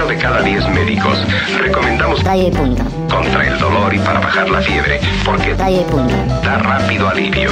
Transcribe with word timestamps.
8 0.00 0.06
de 0.08 0.16
cada 0.16 0.42
10 0.42 0.68
médicos 0.70 1.18
recomendamos 1.58 2.22
Radio 2.24 2.48
y 2.48 2.50
punto. 2.50 2.82
contra 3.10 3.46
el 3.46 3.58
dolor 3.58 3.94
y 3.94 3.98
para 3.98 4.20
bajar 4.20 4.48
la 4.48 4.60
fiebre, 4.62 4.98
porque 5.24 5.50
y 5.50 5.84
punto. 5.90 6.14
da 6.42 6.58
rápido 6.58 7.08
alivio. 7.08 7.50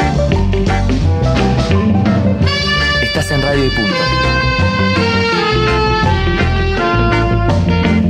Estás 3.02 3.30
en 3.32 3.42
Radio 3.42 3.64
y 3.66 3.70
Punto. 3.70 3.92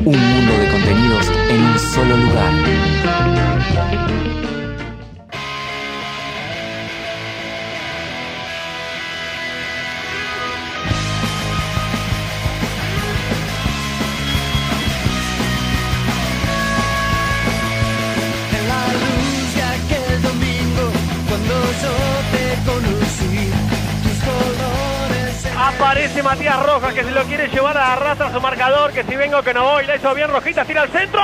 Un 0.04 0.34
mundo 0.34 0.58
de 0.58 0.68
contenidos 0.68 1.32
en 1.48 1.64
un 1.64 1.78
solo 1.78 2.16
lugar. 2.16 2.57
Aparece 25.88 26.22
Matías 26.22 26.62
Rojas 26.66 26.92
que 26.92 27.02
se 27.02 27.10
lo 27.10 27.24
quiere 27.24 27.48
llevar 27.48 27.78
a 27.78 27.94
arrastra 27.94 28.30
su 28.30 28.38
marcador, 28.42 28.92
que 28.92 29.04
si 29.04 29.16
vengo 29.16 29.42
que 29.42 29.54
no 29.54 29.64
voy, 29.64 29.86
la 29.86 29.96
hizo 29.96 30.14
bien 30.14 30.28
Rojita, 30.28 30.66
tira 30.66 30.82
al 30.82 30.90
centro. 30.90 31.22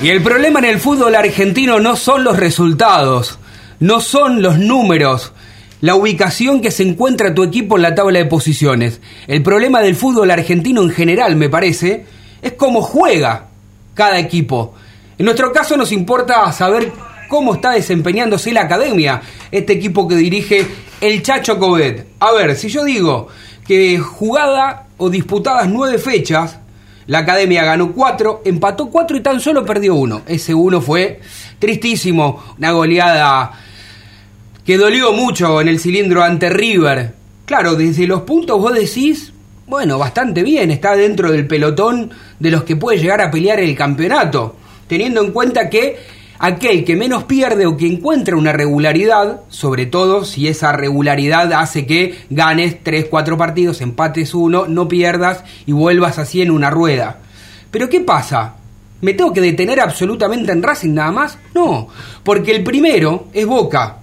Y 0.00 0.10
el 0.10 0.22
problema 0.22 0.60
en 0.60 0.66
el 0.66 0.78
fútbol 0.78 1.16
argentino 1.16 1.80
no 1.80 1.96
son 1.96 2.22
los 2.22 2.36
resultados, 2.36 3.40
no 3.80 4.00
son 4.00 4.42
los 4.42 4.56
números, 4.56 5.32
la 5.80 5.96
ubicación 5.96 6.60
que 6.60 6.70
se 6.70 6.84
encuentra 6.84 7.34
tu 7.34 7.42
equipo 7.42 7.74
en 7.74 7.82
la 7.82 7.96
tabla 7.96 8.20
de 8.20 8.26
posiciones. 8.26 9.00
El 9.26 9.42
problema 9.42 9.80
del 9.80 9.96
fútbol 9.96 10.30
argentino 10.30 10.82
en 10.82 10.90
general, 10.90 11.34
me 11.34 11.48
parece, 11.48 12.06
es 12.40 12.52
cómo 12.52 12.80
juega 12.80 13.48
cada 13.94 14.20
equipo. 14.20 14.74
En 15.18 15.24
nuestro 15.24 15.52
caso 15.52 15.76
nos 15.76 15.90
importa 15.90 16.52
saber 16.52 16.92
cómo 17.28 17.54
está 17.54 17.72
desempeñándose 17.72 18.52
la 18.52 18.62
academia, 18.62 19.20
este 19.50 19.72
equipo 19.72 20.06
que 20.06 20.14
dirige 20.14 20.64
el 21.00 21.22
Chacho 21.22 21.58
Covet. 21.58 22.06
A 22.20 22.30
ver, 22.30 22.54
si 22.54 22.68
yo 22.68 22.84
digo 22.84 23.26
que 23.66 23.98
jugada 23.98 24.86
o 24.96 25.10
disputadas 25.10 25.68
nueve 25.68 25.98
fechas, 25.98 26.60
la 27.08 27.20
academia 27.20 27.64
ganó 27.64 27.92
cuatro, 27.92 28.42
empató 28.44 28.90
cuatro 28.90 29.16
y 29.16 29.20
tan 29.20 29.40
solo 29.40 29.64
perdió 29.64 29.94
uno. 29.94 30.22
Ese 30.26 30.54
uno 30.54 30.82
fue 30.82 31.20
tristísimo, 31.58 32.54
una 32.58 32.70
goleada 32.72 33.52
que 34.62 34.76
dolió 34.76 35.12
mucho 35.14 35.62
en 35.62 35.68
el 35.68 35.80
cilindro 35.80 36.22
ante 36.22 36.50
River. 36.50 37.14
Claro, 37.46 37.76
desde 37.76 38.06
los 38.06 38.22
puntos 38.22 38.60
vos 38.60 38.74
decís, 38.74 39.32
bueno, 39.66 39.98
bastante 39.98 40.42
bien, 40.42 40.70
está 40.70 40.96
dentro 40.96 41.32
del 41.32 41.46
pelotón 41.46 42.10
de 42.38 42.50
los 42.50 42.64
que 42.64 42.76
puede 42.76 42.98
llegar 42.98 43.22
a 43.22 43.30
pelear 43.30 43.58
el 43.60 43.74
campeonato, 43.74 44.56
teniendo 44.86 45.24
en 45.24 45.32
cuenta 45.32 45.70
que 45.70 45.96
aquel 46.38 46.84
que 46.84 46.96
menos 46.96 47.24
pierde 47.24 47.66
o 47.66 47.76
que 47.76 47.86
encuentra 47.86 48.36
una 48.36 48.52
regularidad, 48.52 49.40
sobre 49.48 49.86
todo 49.86 50.24
si 50.24 50.48
esa 50.48 50.72
regularidad 50.72 51.52
hace 51.52 51.86
que 51.86 52.18
ganes 52.30 52.82
3, 52.82 53.06
4 53.10 53.36
partidos, 53.36 53.80
empates 53.80 54.34
uno, 54.34 54.66
no 54.66 54.88
pierdas 54.88 55.44
y 55.66 55.72
vuelvas 55.72 56.18
así 56.18 56.40
en 56.42 56.50
una 56.50 56.70
rueda. 56.70 57.18
Pero 57.70 57.88
¿qué 57.88 58.00
pasa? 58.00 58.54
¿Me 59.00 59.14
tengo 59.14 59.32
que 59.32 59.40
detener 59.40 59.80
absolutamente 59.80 60.52
en 60.52 60.62
Racing 60.62 60.94
nada 60.94 61.12
más? 61.12 61.38
No, 61.54 61.88
porque 62.22 62.52
el 62.52 62.64
primero 62.64 63.28
es 63.32 63.46
Boca, 63.46 63.98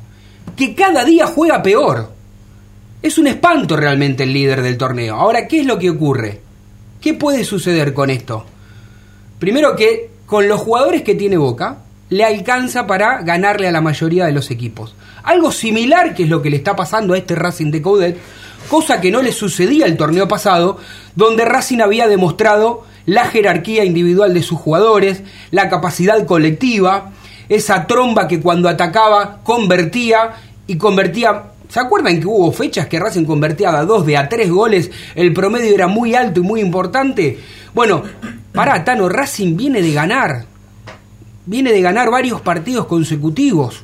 que 0.55 0.73
cada 0.75 1.03
día 1.03 1.27
juega 1.27 1.61
peor. 1.61 2.13
Es 3.01 3.17
un 3.17 3.27
espanto 3.27 3.75
realmente 3.75 4.23
el 4.23 4.33
líder 4.33 4.61
del 4.61 4.77
torneo. 4.77 5.15
Ahora, 5.15 5.47
¿qué 5.47 5.59
es 5.59 5.65
lo 5.65 5.77
que 5.77 5.89
ocurre? 5.89 6.41
¿Qué 7.01 7.13
puede 7.13 7.43
suceder 7.43 7.93
con 7.93 8.09
esto? 8.09 8.45
Primero 9.37 9.75
que 9.75 10.09
con 10.25 10.47
los 10.47 10.59
jugadores 10.59 11.03
que 11.03 11.13
tiene 11.13 11.37
Boca, 11.37 11.79
le 12.09 12.23
alcanza 12.23 12.87
para 12.87 13.21
ganarle 13.23 13.67
a 13.67 13.71
la 13.71 13.81
mayoría 13.81 14.25
de 14.25 14.31
los 14.31 14.51
equipos. 14.51 14.95
Algo 15.23 15.51
similar 15.51 16.13
que 16.13 16.23
es 16.23 16.29
lo 16.29 16.41
que 16.41 16.49
le 16.49 16.57
está 16.57 16.75
pasando 16.75 17.13
a 17.13 17.17
este 17.17 17.35
Racing 17.35 17.71
de 17.71 17.81
Coudet, 17.81 18.17
cosa 18.69 19.01
que 19.01 19.11
no 19.11 19.21
le 19.21 19.31
sucedía 19.31 19.85
el 19.85 19.97
torneo 19.97 20.27
pasado, 20.27 20.77
donde 21.15 21.45
Racing 21.45 21.81
había 21.81 22.07
demostrado 22.07 22.83
la 23.05 23.25
jerarquía 23.25 23.85
individual 23.85 24.33
de 24.33 24.43
sus 24.43 24.59
jugadores, 24.59 25.23
la 25.51 25.69
capacidad 25.69 26.25
colectiva, 26.25 27.11
esa 27.49 27.87
tromba 27.87 28.27
que 28.27 28.39
cuando 28.41 28.69
atacaba 28.69 29.39
convertía 29.43 30.33
y 30.67 30.77
convertía 30.77 31.51
¿Se 31.69 31.79
acuerdan 31.79 32.19
que 32.19 32.27
hubo 32.27 32.51
fechas 32.51 32.87
que 32.87 32.99
Racing 32.99 33.25
convertía 33.25 33.69
a 33.69 33.85
dos 33.85 34.05
de 34.05 34.17
a 34.17 34.29
tres 34.29 34.49
goles? 34.49 34.91
El 35.15 35.33
promedio 35.33 35.73
era 35.73 35.87
muy 35.87 36.13
alto 36.15 36.39
y 36.39 36.43
muy 36.43 36.61
importante. 36.61 37.39
Bueno, 37.73 38.03
pará, 38.53 38.83
Tano, 38.83 39.09
Racing 39.09 39.57
viene 39.57 39.81
de 39.81 39.91
ganar. 39.91 40.45
Viene 41.45 41.71
de 41.71 41.81
ganar 41.81 42.09
varios 42.09 42.41
partidos 42.41 42.85
consecutivos. 42.85 43.83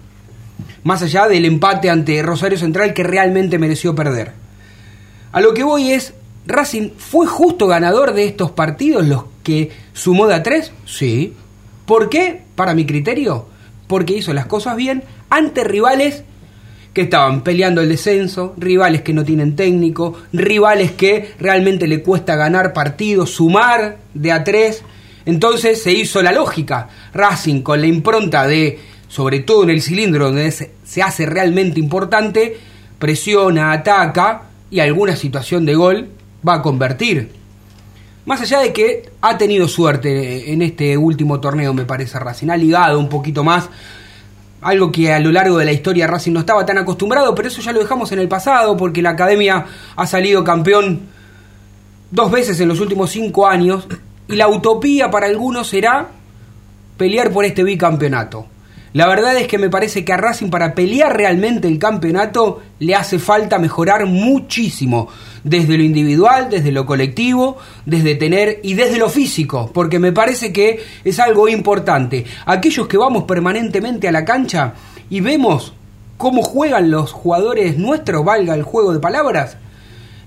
Más 0.84 1.02
allá 1.04 1.28
del 1.28 1.46
empate 1.46 1.90
ante 1.90 2.22
Rosario 2.24 2.58
Central 2.58 2.94
que 2.94 3.04
realmente 3.04 3.60
mereció 3.60 3.94
perder. 3.94 4.34
A 5.32 5.42
lo 5.42 5.54
que 5.54 5.64
voy 5.64 5.92
es, 5.92 6.14
¿Racing 6.48 6.92
fue 6.98 7.28
justo 7.28 7.68
ganador 7.68 8.14
de 8.14 8.26
estos 8.26 8.52
partidos 8.52 9.06
los 9.06 9.26
que 9.44 9.72
sumó 9.94 10.28
de 10.28 10.36
a 10.36 10.44
tres? 10.44 10.72
Sí. 10.86 11.34
¿Por 11.86 12.10
qué? 12.10 12.44
Para 12.56 12.74
mi 12.74 12.86
criterio, 12.86 13.48
porque 13.88 14.16
hizo 14.16 14.34
las 14.34 14.48
cosas 14.48 14.76
bien 14.76 15.04
ante 15.30 15.64
rivales 15.64 16.24
que 16.94 17.02
estaban 17.02 17.42
peleando 17.42 17.82
el 17.82 17.90
descenso, 17.90 18.54
rivales 18.58 19.02
que 19.02 19.14
no 19.14 19.24
tienen 19.24 19.56
técnico, 19.56 20.16
rivales 20.34 20.92
que 20.92 21.34
realmente 21.40 21.88
le 21.88 22.02
cuesta 22.02 22.36
ganar 22.36 22.74
partidos, 22.74 23.32
sumar 23.32 23.98
de 24.14 24.32
a 24.32 24.44
tres. 24.44 24.84
Entonces 25.26 25.82
se 25.82 25.92
hizo 25.92 26.22
la 26.22 26.32
lógica. 26.32 26.90
Racing 27.14 27.62
con 27.62 27.82
la 27.82 27.88
impronta 27.88 28.48
de, 28.48 28.80
sobre 29.08 29.40
todo 29.42 29.64
en 29.64 29.70
el 29.72 29.82
cilindro 29.82 30.26
donde 30.26 30.52
se, 30.52 31.02
hace 31.02 31.26
realmente 31.26 31.80
importante, 31.80 32.58
presiona, 32.98 33.72
ataca 33.72 34.44
y 34.70 34.80
alguna 34.80 35.16
situación 35.16 35.66
de 35.66 35.76
gol 35.76 36.10
va 36.48 36.56
a 36.56 36.62
convertir. 36.62 37.30
Más 38.26 38.42
allá 38.42 38.60
de 38.60 38.72
que 38.72 39.10
ha 39.22 39.38
tenido 39.38 39.68
suerte 39.68 40.54
en 40.54 40.62
este 40.62 40.96
último 40.98 41.40
torneo, 41.40 41.74
me 41.74 41.86
parece 41.86 42.20
Racing, 42.20 42.50
ha 42.50 42.58
ligado 42.58 43.00
un 43.00 43.10
poquito 43.10 43.44
más 43.44 43.70
algo 44.62 44.92
que 44.92 45.12
a 45.12 45.20
lo 45.20 45.32
largo 45.32 45.58
de 45.58 45.66
la 45.66 45.72
historia 45.72 46.06
Racing 46.06 46.34
no 46.34 46.40
estaba 46.42 46.66
tan 46.66 46.78
acostumbrado, 46.78 47.34
pero 47.34 47.48
eso 47.48 47.62
ya 47.62 47.72
lo 47.72 47.80
dejamos 47.80 48.12
en 48.12 48.20
el 48.20 48.28
pasado 48.28 48.78
porque 48.78 49.02
la 49.02 49.12
academia 49.12 49.66
ha 49.96 50.08
salido 50.08 50.44
campeón 50.44 51.02
dos 52.12 52.32
veces 52.32 52.60
en 52.60 52.68
los 52.68 52.80
últimos 52.80 53.10
cinco 53.10 53.48
años 53.48 53.88
y 54.32 54.38
la 54.38 54.48
utopía 54.48 55.12
para 55.12 55.28
algunos 55.28 55.68
será 55.68 56.10
pelear 56.98 57.32
por 57.32 57.46
este 57.46 57.64
bicampeonato. 57.64 58.48
La 58.94 59.08
verdad 59.08 59.38
es 59.38 59.48
que 59.48 59.58
me 59.58 59.70
parece 59.70 60.04
que 60.04 60.12
a 60.12 60.18
Racing 60.18 60.50
para 60.50 60.76
pelear 60.76 61.16
realmente 61.16 61.70
el 61.70 61.80
campeonato 61.80 62.62
le 62.80 62.94
hace 62.94 63.20
falta 63.20 63.58
mejorar 63.58 64.06
muchísimo, 64.06 65.08
desde 65.46 65.78
lo 65.78 65.84
individual, 65.84 66.50
desde 66.50 66.74
lo 66.74 66.86
colectivo, 66.86 67.58
desde 67.86 68.16
tener 68.16 68.60
y 68.64 68.74
desde 68.74 68.98
lo 68.98 69.10
físico, 69.10 69.72
porque 69.74 69.98
me 69.98 70.12
parece 70.12 70.52
que 70.52 70.84
es 71.06 71.20
algo 71.20 71.48
importante. 71.48 72.26
Aquellos 72.46 72.88
que 72.88 72.98
vamos 72.98 73.24
permanentemente 73.24 74.10
a 74.10 74.12
la 74.12 74.26
cancha 74.26 74.74
y 75.10 75.22
vemos 75.22 75.74
cómo 76.18 76.44
juegan 76.44 76.92
los 76.92 77.14
jugadores 77.14 77.78
nuestros, 77.78 78.26
valga 78.26 78.54
el 78.54 78.64
juego 78.64 78.94
de 78.94 79.00
palabras, 79.00 79.58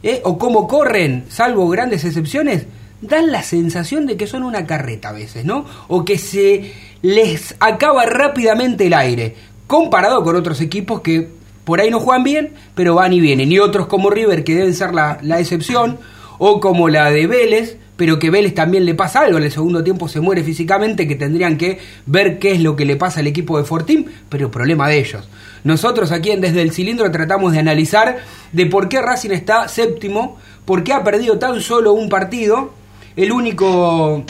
¿eh? 0.02 0.22
o 0.24 0.38
cómo 0.38 0.66
corren, 0.66 1.26
salvo 1.28 1.68
grandes 1.68 2.04
excepciones, 2.04 2.66
dan 3.00 3.32
la 3.32 3.42
sensación 3.42 4.06
de 4.06 4.16
que 4.16 4.26
son 4.26 4.42
una 4.42 4.66
carreta 4.66 5.10
a 5.10 5.12
veces, 5.12 5.44
¿no? 5.44 5.64
O 5.88 6.04
que 6.04 6.18
se 6.18 6.72
les 7.02 7.54
acaba 7.60 8.06
rápidamente 8.06 8.86
el 8.86 8.94
aire, 8.94 9.36
comparado 9.66 10.22
con 10.24 10.36
otros 10.36 10.60
equipos 10.60 11.00
que 11.00 11.28
por 11.64 11.80
ahí 11.80 11.90
no 11.90 12.00
juegan 12.00 12.24
bien, 12.24 12.52
pero 12.74 12.94
van 12.94 13.12
y 13.12 13.20
vienen. 13.20 13.50
Y 13.50 13.58
otros 13.58 13.86
como 13.86 14.10
River, 14.10 14.44
que 14.44 14.54
deben 14.54 14.74
ser 14.74 14.94
la, 14.94 15.18
la 15.22 15.40
excepción, 15.40 15.98
o 16.38 16.60
como 16.60 16.88
la 16.88 17.10
de 17.10 17.26
Vélez, 17.26 17.78
pero 17.96 18.18
que 18.18 18.30
Vélez 18.30 18.54
también 18.54 18.84
le 18.84 18.94
pasa 18.94 19.20
algo, 19.20 19.38
en 19.38 19.44
el 19.44 19.52
segundo 19.52 19.84
tiempo 19.84 20.08
se 20.08 20.20
muere 20.20 20.42
físicamente, 20.42 21.06
que 21.06 21.14
tendrían 21.14 21.56
que 21.56 21.78
ver 22.06 22.38
qué 22.38 22.52
es 22.52 22.60
lo 22.60 22.74
que 22.76 22.84
le 22.84 22.96
pasa 22.96 23.20
al 23.20 23.26
equipo 23.26 23.56
de 23.56 23.64
Fortín, 23.64 24.06
pero 24.28 24.50
problema 24.50 24.88
de 24.88 24.98
ellos. 24.98 25.28
Nosotros 25.62 26.12
aquí 26.12 26.30
en 26.30 26.40
Desde 26.40 26.60
el 26.60 26.72
Cilindro 26.72 27.10
tratamos 27.10 27.52
de 27.52 27.60
analizar 27.60 28.18
de 28.52 28.66
por 28.66 28.88
qué 28.88 29.00
Racing 29.00 29.30
está 29.30 29.68
séptimo, 29.68 30.38
por 30.64 30.84
qué 30.84 30.92
ha 30.92 31.04
perdido 31.04 31.38
tan 31.38 31.60
solo 31.60 31.92
un 31.92 32.08
partido, 32.08 32.72
el 33.16 33.32
único 33.32 34.24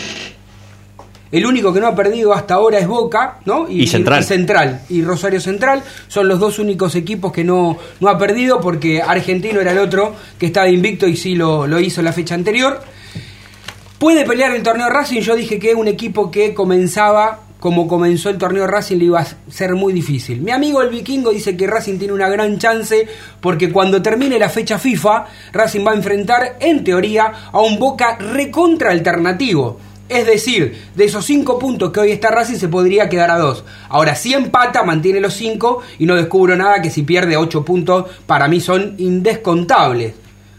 el 1.34 1.46
único 1.46 1.74
que 1.74 1.80
no 1.80 1.88
ha 1.88 1.96
perdido 1.96 2.32
hasta 2.32 2.54
ahora 2.54 2.78
es 2.78 2.86
Boca, 2.86 3.40
¿no? 3.44 3.68
Y 3.68 3.88
Central. 3.88 4.20
Y, 4.20 4.24
Central. 4.24 4.80
Y 4.88 5.02
Rosario 5.02 5.40
Central 5.40 5.82
son 6.06 6.28
los 6.28 6.38
dos 6.38 6.60
únicos 6.60 6.94
equipos 6.94 7.32
que 7.32 7.42
no, 7.42 7.76
no 7.98 8.08
ha 8.08 8.16
perdido 8.16 8.60
porque 8.60 9.02
Argentino 9.02 9.60
era 9.60 9.72
el 9.72 9.78
otro 9.78 10.14
que 10.38 10.46
estaba 10.46 10.68
invicto 10.68 11.08
y 11.08 11.16
sí 11.16 11.34
lo, 11.34 11.66
lo 11.66 11.80
hizo 11.80 12.02
la 12.02 12.12
fecha 12.12 12.36
anterior. 12.36 12.80
Puede 13.98 14.24
pelear 14.24 14.54
el 14.54 14.62
torneo 14.62 14.88
Racing, 14.88 15.22
yo 15.22 15.34
dije 15.34 15.58
que 15.58 15.74
un 15.74 15.88
equipo 15.88 16.30
que 16.30 16.54
comenzaba 16.54 17.40
como 17.64 17.88
comenzó 17.88 18.28
el 18.28 18.36
torneo 18.36 18.66
Racing 18.66 18.98
le 18.98 19.06
iba 19.06 19.20
a 19.20 19.26
ser 19.48 19.74
muy 19.74 19.94
difícil. 19.94 20.42
Mi 20.42 20.50
amigo 20.50 20.82
el 20.82 20.90
vikingo 20.90 21.30
dice 21.30 21.56
que 21.56 21.66
Racing 21.66 21.96
tiene 21.96 22.12
una 22.12 22.28
gran 22.28 22.58
chance 22.58 23.08
porque 23.40 23.72
cuando 23.72 24.02
termine 24.02 24.38
la 24.38 24.50
fecha 24.50 24.78
FIFA, 24.78 25.24
Racing 25.50 25.80
va 25.86 25.92
a 25.92 25.94
enfrentar 25.94 26.58
en 26.60 26.84
teoría 26.84 27.32
a 27.50 27.62
un 27.62 27.78
Boca 27.78 28.18
recontra 28.18 28.90
alternativo. 28.90 29.78
Es 30.10 30.26
decir, 30.26 30.78
de 30.94 31.06
esos 31.06 31.24
cinco 31.24 31.58
puntos 31.58 31.90
que 31.90 32.00
hoy 32.00 32.12
está 32.12 32.28
Racing 32.28 32.58
se 32.58 32.68
podría 32.68 33.08
quedar 33.08 33.30
a 33.30 33.38
dos. 33.38 33.64
Ahora, 33.88 34.14
si 34.14 34.34
empata, 34.34 34.82
mantiene 34.82 35.20
los 35.20 35.32
cinco 35.32 35.80
y 35.98 36.04
no 36.04 36.16
descubro 36.16 36.56
nada 36.56 36.82
que 36.82 36.90
si 36.90 37.02
pierde 37.02 37.38
ocho 37.38 37.64
puntos, 37.64 38.10
para 38.26 38.46
mí 38.46 38.60
son 38.60 38.94
indescontables. 38.98 40.12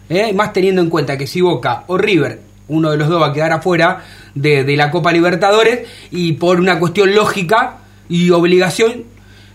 ¿eh? 0.10 0.34
Más 0.34 0.54
teniendo 0.54 0.81
en 0.81 0.90
cuenta 0.90 1.19
que 1.19 1.28
si 1.28 1.40
Boca 1.40 1.84
o 1.86 2.00
River, 2.00 2.45
uno 2.68 2.92
de 2.92 2.98
los 2.98 3.08
dos 3.08 3.22
va 3.22 3.28
a 3.28 3.34
quedar 3.34 3.52
afuera 3.52 4.04
de, 4.34 4.76
la 4.76 4.92
Copa 4.92 5.12
Libertadores 5.12 5.88
y 6.12 6.34
por 6.34 6.60
una 6.60 6.80
cuestión 6.80 7.14
lógica 7.16 7.78
y 8.10 8.30
obligación, 8.32 9.04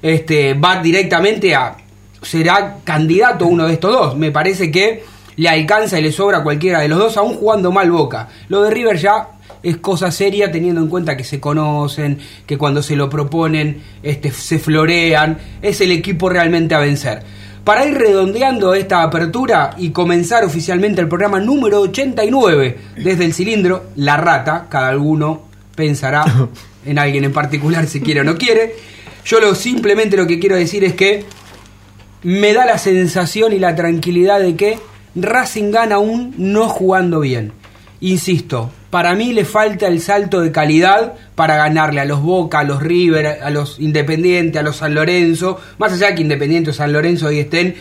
este, 0.03 0.55
va 0.55 0.83
directamente 0.83 1.55
a... 1.55 1.77
será 2.23 2.79
candidato 2.85 3.47
uno 3.47 3.67
de 3.67 3.75
estos 3.75 3.93
dos. 3.93 4.17
Me 4.17 4.31
parece 4.31 4.71
que 4.71 5.05
le 5.37 5.49
alcanza 5.49 5.99
y 5.99 6.03
le 6.03 6.12
sobra 6.12 6.39
a 6.39 6.43
cualquiera 6.43 6.81
de 6.81 6.89
los 6.89 6.99
dos, 6.99 7.17
aún 7.17 7.35
jugando 7.35 7.73
mal 7.73 7.91
Boca. 7.91 8.29
Lo 8.49 8.62
de 8.62 8.71
River 8.71 8.99
ya 8.99 9.29
es 9.63 9.77
cosa 9.79 10.11
seria 10.11 10.51
teniendo 10.51 10.81
en 10.81 10.89
cuenta 10.89 11.17
que 11.17 11.25
se 11.25 11.41
conocen, 11.41 12.19
que 12.47 12.56
cuando 12.56 12.83
se 12.83 12.97
lo 12.97 13.11
proponen 13.11 13.83
este, 14.03 14.31
se 14.31 14.59
florean, 14.59 15.39
es 15.63 15.81
el 15.81 15.93
equipo 15.93 16.29
realmente 16.29 16.75
a 16.75 16.79
vencer. 16.79 17.23
Para 17.70 17.87
ir 17.87 17.96
redondeando 17.96 18.75
esta 18.75 19.05
apertura 19.05 19.76
y 19.78 19.90
comenzar 19.90 20.44
oficialmente 20.44 21.00
el 21.02 21.06
programa 21.06 21.38
número 21.38 21.82
89 21.82 22.78
desde 22.96 23.25
el 23.25 23.32
cilindro, 23.32 23.90
La 23.94 24.17
Rata, 24.17 24.67
cada 24.69 24.88
alguno 24.88 25.43
pensará 25.76 26.25
en 26.84 26.99
alguien 26.99 27.22
en 27.22 27.32
particular 27.32 27.87
si 27.87 28.00
quiere 28.00 28.22
o 28.22 28.25
no 28.25 28.37
quiere. 28.37 28.75
Yo 29.25 29.38
lo 29.38 29.55
simplemente 29.55 30.17
lo 30.17 30.26
que 30.26 30.40
quiero 30.40 30.56
decir 30.56 30.82
es 30.82 30.94
que 30.94 31.25
me 32.25 32.52
da 32.52 32.67
la 32.67 32.76
sensación 32.76 33.52
y 33.52 33.61
la 33.61 33.76
tranquilidad 33.76 34.40
de 34.40 34.56
que 34.56 34.81
Racing 35.14 35.70
gana 35.70 35.94
aún 35.94 36.34
no 36.38 36.69
jugando 36.69 37.20
bien. 37.20 37.52
Insisto, 38.02 38.70
para 38.88 39.14
mí 39.14 39.32
le 39.32 39.44
falta 39.44 39.87
el 39.87 40.00
salto 40.00 40.41
de 40.41 40.50
calidad 40.50 41.14
para 41.35 41.56
ganarle 41.56 42.00
a 42.00 42.06
los 42.06 42.23
Boca, 42.23 42.61
a 42.61 42.64
los 42.64 42.82
River, 42.82 43.43
a 43.43 43.50
los 43.50 43.79
Independiente, 43.79 44.58
a 44.58 44.62
los 44.62 44.76
San 44.76 44.94
Lorenzo, 44.94 45.61
más 45.79 45.93
allá 45.93 46.14
que 46.14 46.23
Independiente 46.23 46.70
o 46.70 46.73
San 46.73 46.93
Lorenzo 46.93 47.26
hoy 47.26 47.41
estén 47.41 47.75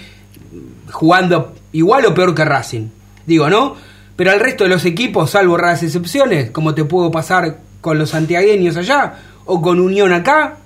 jugando 0.92 1.56
igual 1.71 2.06
o 2.06 2.13
peor 2.13 2.36
que 2.36 2.44
Racing. 2.44 2.89
Digo, 3.25 3.50
¿no? 3.50 3.75
Pero 4.18 4.31
al 4.31 4.42
resto 4.42 4.66
de 4.66 4.71
los 4.71 4.83
equipos, 4.83 5.31
salvo 5.31 5.56
raras 5.56 5.83
excepciones, 5.83 6.51
como 6.51 6.74
te 6.74 6.83
puedo 6.83 7.10
pasar 7.12 7.60
con 7.80 7.98
los 7.98 8.10
santiagueños 8.10 8.75
allá 8.75 9.13
o 9.45 9.62
con 9.62 9.80
Unión 9.80 10.12
acá, 10.12 10.57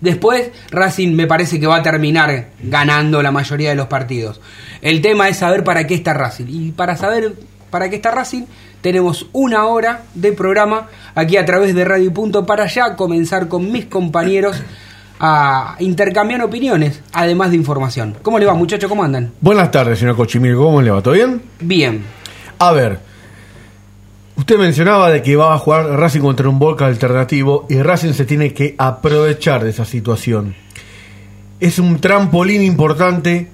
Después 0.00 0.50
Racing 0.70 1.14
me 1.14 1.26
parece 1.26 1.58
que 1.58 1.66
va 1.66 1.76
a 1.76 1.82
terminar 1.82 2.50
ganando 2.62 3.22
la 3.22 3.30
mayoría 3.30 3.70
de 3.70 3.76
los 3.76 3.86
partidos. 3.86 4.40
El 4.82 5.00
tema 5.00 5.28
es 5.28 5.38
saber 5.38 5.64
para 5.64 5.86
qué 5.86 5.94
está 5.94 6.12
Racing. 6.12 6.46
Y 6.48 6.72
para 6.72 6.96
saber 6.96 7.34
para 7.76 7.90
qué 7.90 7.96
está 7.96 8.10
Racing, 8.10 8.44
tenemos 8.80 9.26
una 9.34 9.66
hora 9.66 10.04
de 10.14 10.32
programa 10.32 10.86
aquí 11.14 11.36
a 11.36 11.44
través 11.44 11.74
de 11.74 11.84
Radio 11.84 12.10
Punto 12.10 12.46
para 12.46 12.66
ya 12.66 12.96
comenzar 12.96 13.48
con 13.48 13.70
mis 13.70 13.84
compañeros 13.84 14.62
a 15.20 15.76
intercambiar 15.80 16.40
opiniones, 16.40 17.02
además 17.12 17.50
de 17.50 17.56
información. 17.56 18.16
¿Cómo 18.22 18.38
le 18.38 18.46
va, 18.46 18.54
muchachos? 18.54 18.88
¿Cómo 18.88 19.04
andan? 19.04 19.30
Buenas 19.42 19.70
tardes, 19.70 19.98
señor 19.98 20.16
Cochimil. 20.16 20.56
¿Cómo 20.56 20.80
le 20.80 20.90
va? 20.90 21.02
¿Todo 21.02 21.12
bien? 21.12 21.42
Bien. 21.60 22.02
A 22.58 22.72
ver, 22.72 22.98
usted 24.36 24.56
mencionaba 24.56 25.10
de 25.10 25.20
que 25.20 25.36
va 25.36 25.52
a 25.52 25.58
jugar 25.58 25.84
Racing 26.00 26.22
contra 26.22 26.48
un 26.48 26.58
Boca 26.58 26.86
alternativo 26.86 27.66
y 27.68 27.82
Racing 27.82 28.14
se 28.14 28.24
tiene 28.24 28.54
que 28.54 28.74
aprovechar 28.78 29.64
de 29.64 29.68
esa 29.68 29.84
situación. 29.84 30.54
Es 31.60 31.78
un 31.78 32.00
trampolín 32.00 32.62
importante 32.62 33.50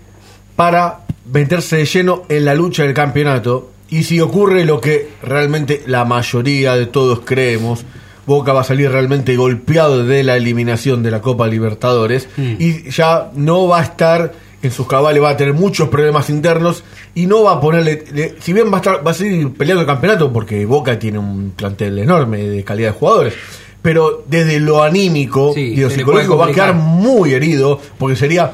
para 0.54 1.00
meterse 1.24 1.78
de 1.78 1.86
lleno 1.86 2.22
en 2.28 2.44
la 2.44 2.54
lucha 2.54 2.84
del 2.84 2.94
campeonato. 2.94 3.71
Y 3.92 4.04
si 4.04 4.20
ocurre 4.20 4.64
lo 4.64 4.80
que 4.80 5.08
realmente 5.22 5.82
la 5.86 6.04
mayoría 6.04 6.74
de 6.76 6.86
todos 6.86 7.20
creemos, 7.20 7.84
Boca 8.26 8.52
va 8.52 8.60
a 8.62 8.64
salir 8.64 8.90
realmente 8.90 9.36
golpeado 9.36 10.04
de 10.04 10.22
la 10.22 10.36
eliminación 10.36 11.02
de 11.02 11.10
la 11.10 11.20
Copa 11.20 11.46
Libertadores 11.46 12.28
y 12.58 12.88
ya 12.90 13.30
no 13.34 13.66
va 13.68 13.80
a 13.80 13.82
estar 13.82 14.32
en 14.62 14.70
sus 14.70 14.86
cabales, 14.86 15.20
va 15.22 15.30
a 15.30 15.36
tener 15.36 15.54
muchos 15.54 15.88
problemas 15.88 16.30
internos 16.30 16.84
y 17.16 17.26
no 17.26 17.42
va 17.42 17.54
a 17.54 17.60
ponerle, 17.60 18.04
le- 18.14 18.36
si 18.40 18.52
bien 18.52 18.68
va 18.72 18.76
a 18.76 18.80
estar, 18.80 19.04
va 19.06 19.10
a 19.10 19.14
seguir 19.14 19.52
peleando 19.54 19.80
el 19.80 19.86
campeonato 19.88 20.32
porque 20.32 20.64
Boca 20.64 20.96
tiene 21.00 21.18
un 21.18 21.50
plantel 21.56 21.98
enorme 21.98 22.38
de 22.44 22.62
calidad 22.62 22.92
de 22.92 22.98
jugadores, 22.98 23.34
pero 23.82 24.22
desde 24.28 24.60
lo 24.60 24.82
anímico 24.84 25.52
Sí, 25.52 25.60
y 25.60 25.76
lo 25.76 25.90
psicológico 25.90 26.36
va 26.36 26.44
a 26.46 26.48
quedar 26.54 26.74
muy 26.74 27.34
herido 27.34 27.80
porque 27.98 28.14
sería 28.16 28.52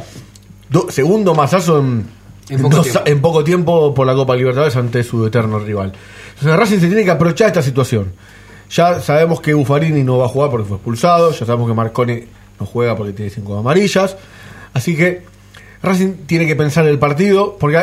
do- 0.71 0.90
segundo 0.90 1.35
masazo 1.35 1.78
en, 1.80 2.07
En 2.50 2.62
poco 2.62 2.76
dos- 2.76 2.87
tiempo. 2.90 3.02
en 3.11 3.21
poco 3.21 3.45
tiempo 3.45 3.95
por 3.95 4.07
la 4.07 4.14
Copa 4.14 4.35
Libertadores 4.37 4.76
ante 4.76 5.02
su 5.05 5.26
eterno 5.26 5.59
rival. 5.59 5.93
Entonces 6.35 6.57
Racing 6.57 6.78
se 6.81 6.87
tiene 6.87 7.05
que 7.05 7.11
aprovechar 7.11 7.49
esta 7.49 7.62
situación. 7.62 8.12
Ya 8.71 9.00
sabemos 9.00 9.40
que 9.40 9.55
Buffarini 9.55 10.02
no 10.05 10.19
va 10.19 10.26
a 10.26 10.28
jugar 10.28 10.50
porque 10.50 10.67
fue 10.67 10.76
expulsado, 10.76 11.31
ya 11.33 11.47
sabemos 11.47 11.69
que 11.69 11.75
Marconi 11.75 12.23
no 12.61 12.67
juega 12.67 12.97
porque 12.97 13.12
tiene 13.12 13.31
cinco 13.31 13.57
amarillas. 13.59 14.17
Así 14.75 14.97
que 14.97 15.23
Racing 15.83 16.26
tiene 16.26 16.47
que 16.47 16.55
pensar 16.57 16.87
el 16.87 16.99
partido, 16.99 17.57
porque 17.59 17.83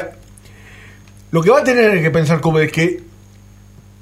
lo 1.32 1.42
que 1.42 1.50
va 1.50 1.60
a 1.60 1.64
tener 1.64 2.02
que 2.02 2.12
pensar 2.12 2.40
como 2.42 2.60
es 2.60 2.72
que 2.72 3.02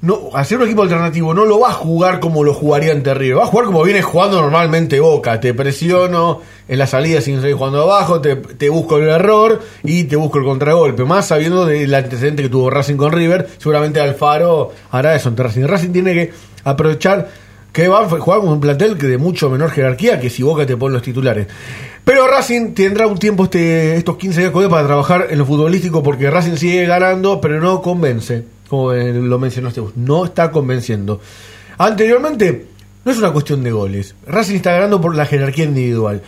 no, 0.04 0.28
hacer 0.34 0.58
un 0.58 0.64
equipo 0.64 0.82
alternativo 0.82 1.32
no 1.32 1.46
lo 1.46 1.60
va 1.60 1.70
a 1.70 1.72
jugar 1.72 2.20
como 2.20 2.44
lo 2.44 2.52
jugaría 2.52 2.92
ante 2.92 3.14
River, 3.14 3.38
va 3.38 3.44
a 3.44 3.46
jugar 3.46 3.66
como 3.66 3.82
viene 3.82 4.02
jugando 4.02 4.40
normalmente 4.40 5.00
Boca, 5.00 5.40
te 5.40 5.54
presiono 5.54 6.42
en 6.68 6.78
la 6.78 6.86
salida 6.86 7.22
sin 7.22 7.40
seguir 7.40 7.56
jugando 7.56 7.82
abajo, 7.82 8.20
te, 8.20 8.68
busco 8.68 8.98
el 8.98 9.08
error 9.08 9.62
y 9.82 10.04
te 10.04 10.16
busco 10.16 10.38
el 10.38 10.44
contragolpe, 10.44 11.04
más 11.04 11.28
sabiendo 11.28 11.64
del 11.64 11.94
antecedente 11.94 12.42
que 12.42 12.50
tuvo 12.50 12.68
Racing 12.68 12.96
con 12.96 13.12
River, 13.12 13.48
seguramente 13.56 13.98
Alfaro 13.98 14.72
hará 14.90 15.14
eso 15.14 15.30
ante 15.30 15.42
Racing. 15.42 15.62
Racing 15.62 15.92
tiene 15.92 16.12
que 16.12 16.32
aprovechar 16.64 17.30
que 17.72 17.88
va 17.88 18.02
a 18.02 18.08
jugar 18.08 18.40
con 18.40 18.50
un 18.50 18.60
plantel 18.60 18.98
que 18.98 19.06
de 19.06 19.16
mucho 19.16 19.48
menor 19.48 19.70
jerarquía 19.70 20.20
que 20.20 20.28
si 20.28 20.42
Boca 20.42 20.66
te 20.66 20.76
pone 20.76 20.92
los 20.92 21.02
titulares. 21.02 21.46
Pero 22.04 22.28
Racing 22.28 22.74
tendrá 22.74 23.06
un 23.06 23.18
tiempo 23.18 23.44
este, 23.44 23.96
estos 23.96 24.18
15 24.18 24.50
días 24.50 24.52
para 24.68 24.86
trabajar 24.86 25.28
en 25.30 25.38
lo 25.38 25.46
futbolístico 25.46 26.02
porque 26.02 26.30
Racing 26.30 26.56
sigue 26.56 26.84
ganando, 26.84 27.40
pero 27.40 27.58
no 27.60 27.80
convence, 27.80 28.44
como 28.68 28.92
eh, 28.92 29.12
lo 29.12 29.38
mencionaste 29.38 29.80
vos, 29.80 29.96
no 29.96 30.24
está 30.24 30.50
convenciendo. 30.50 31.20
Anteriormente, 31.78 32.66
no 33.04 33.12
es 33.12 33.18
una 33.18 33.32
cuestión 33.32 33.62
de 33.62 33.70
goles. 33.70 34.14
Racing 34.26 34.56
está 34.56 34.72
ganando 34.72 35.00
por 35.00 35.14
la 35.14 35.26
jerarquía 35.26 35.64
individual. 35.64 36.22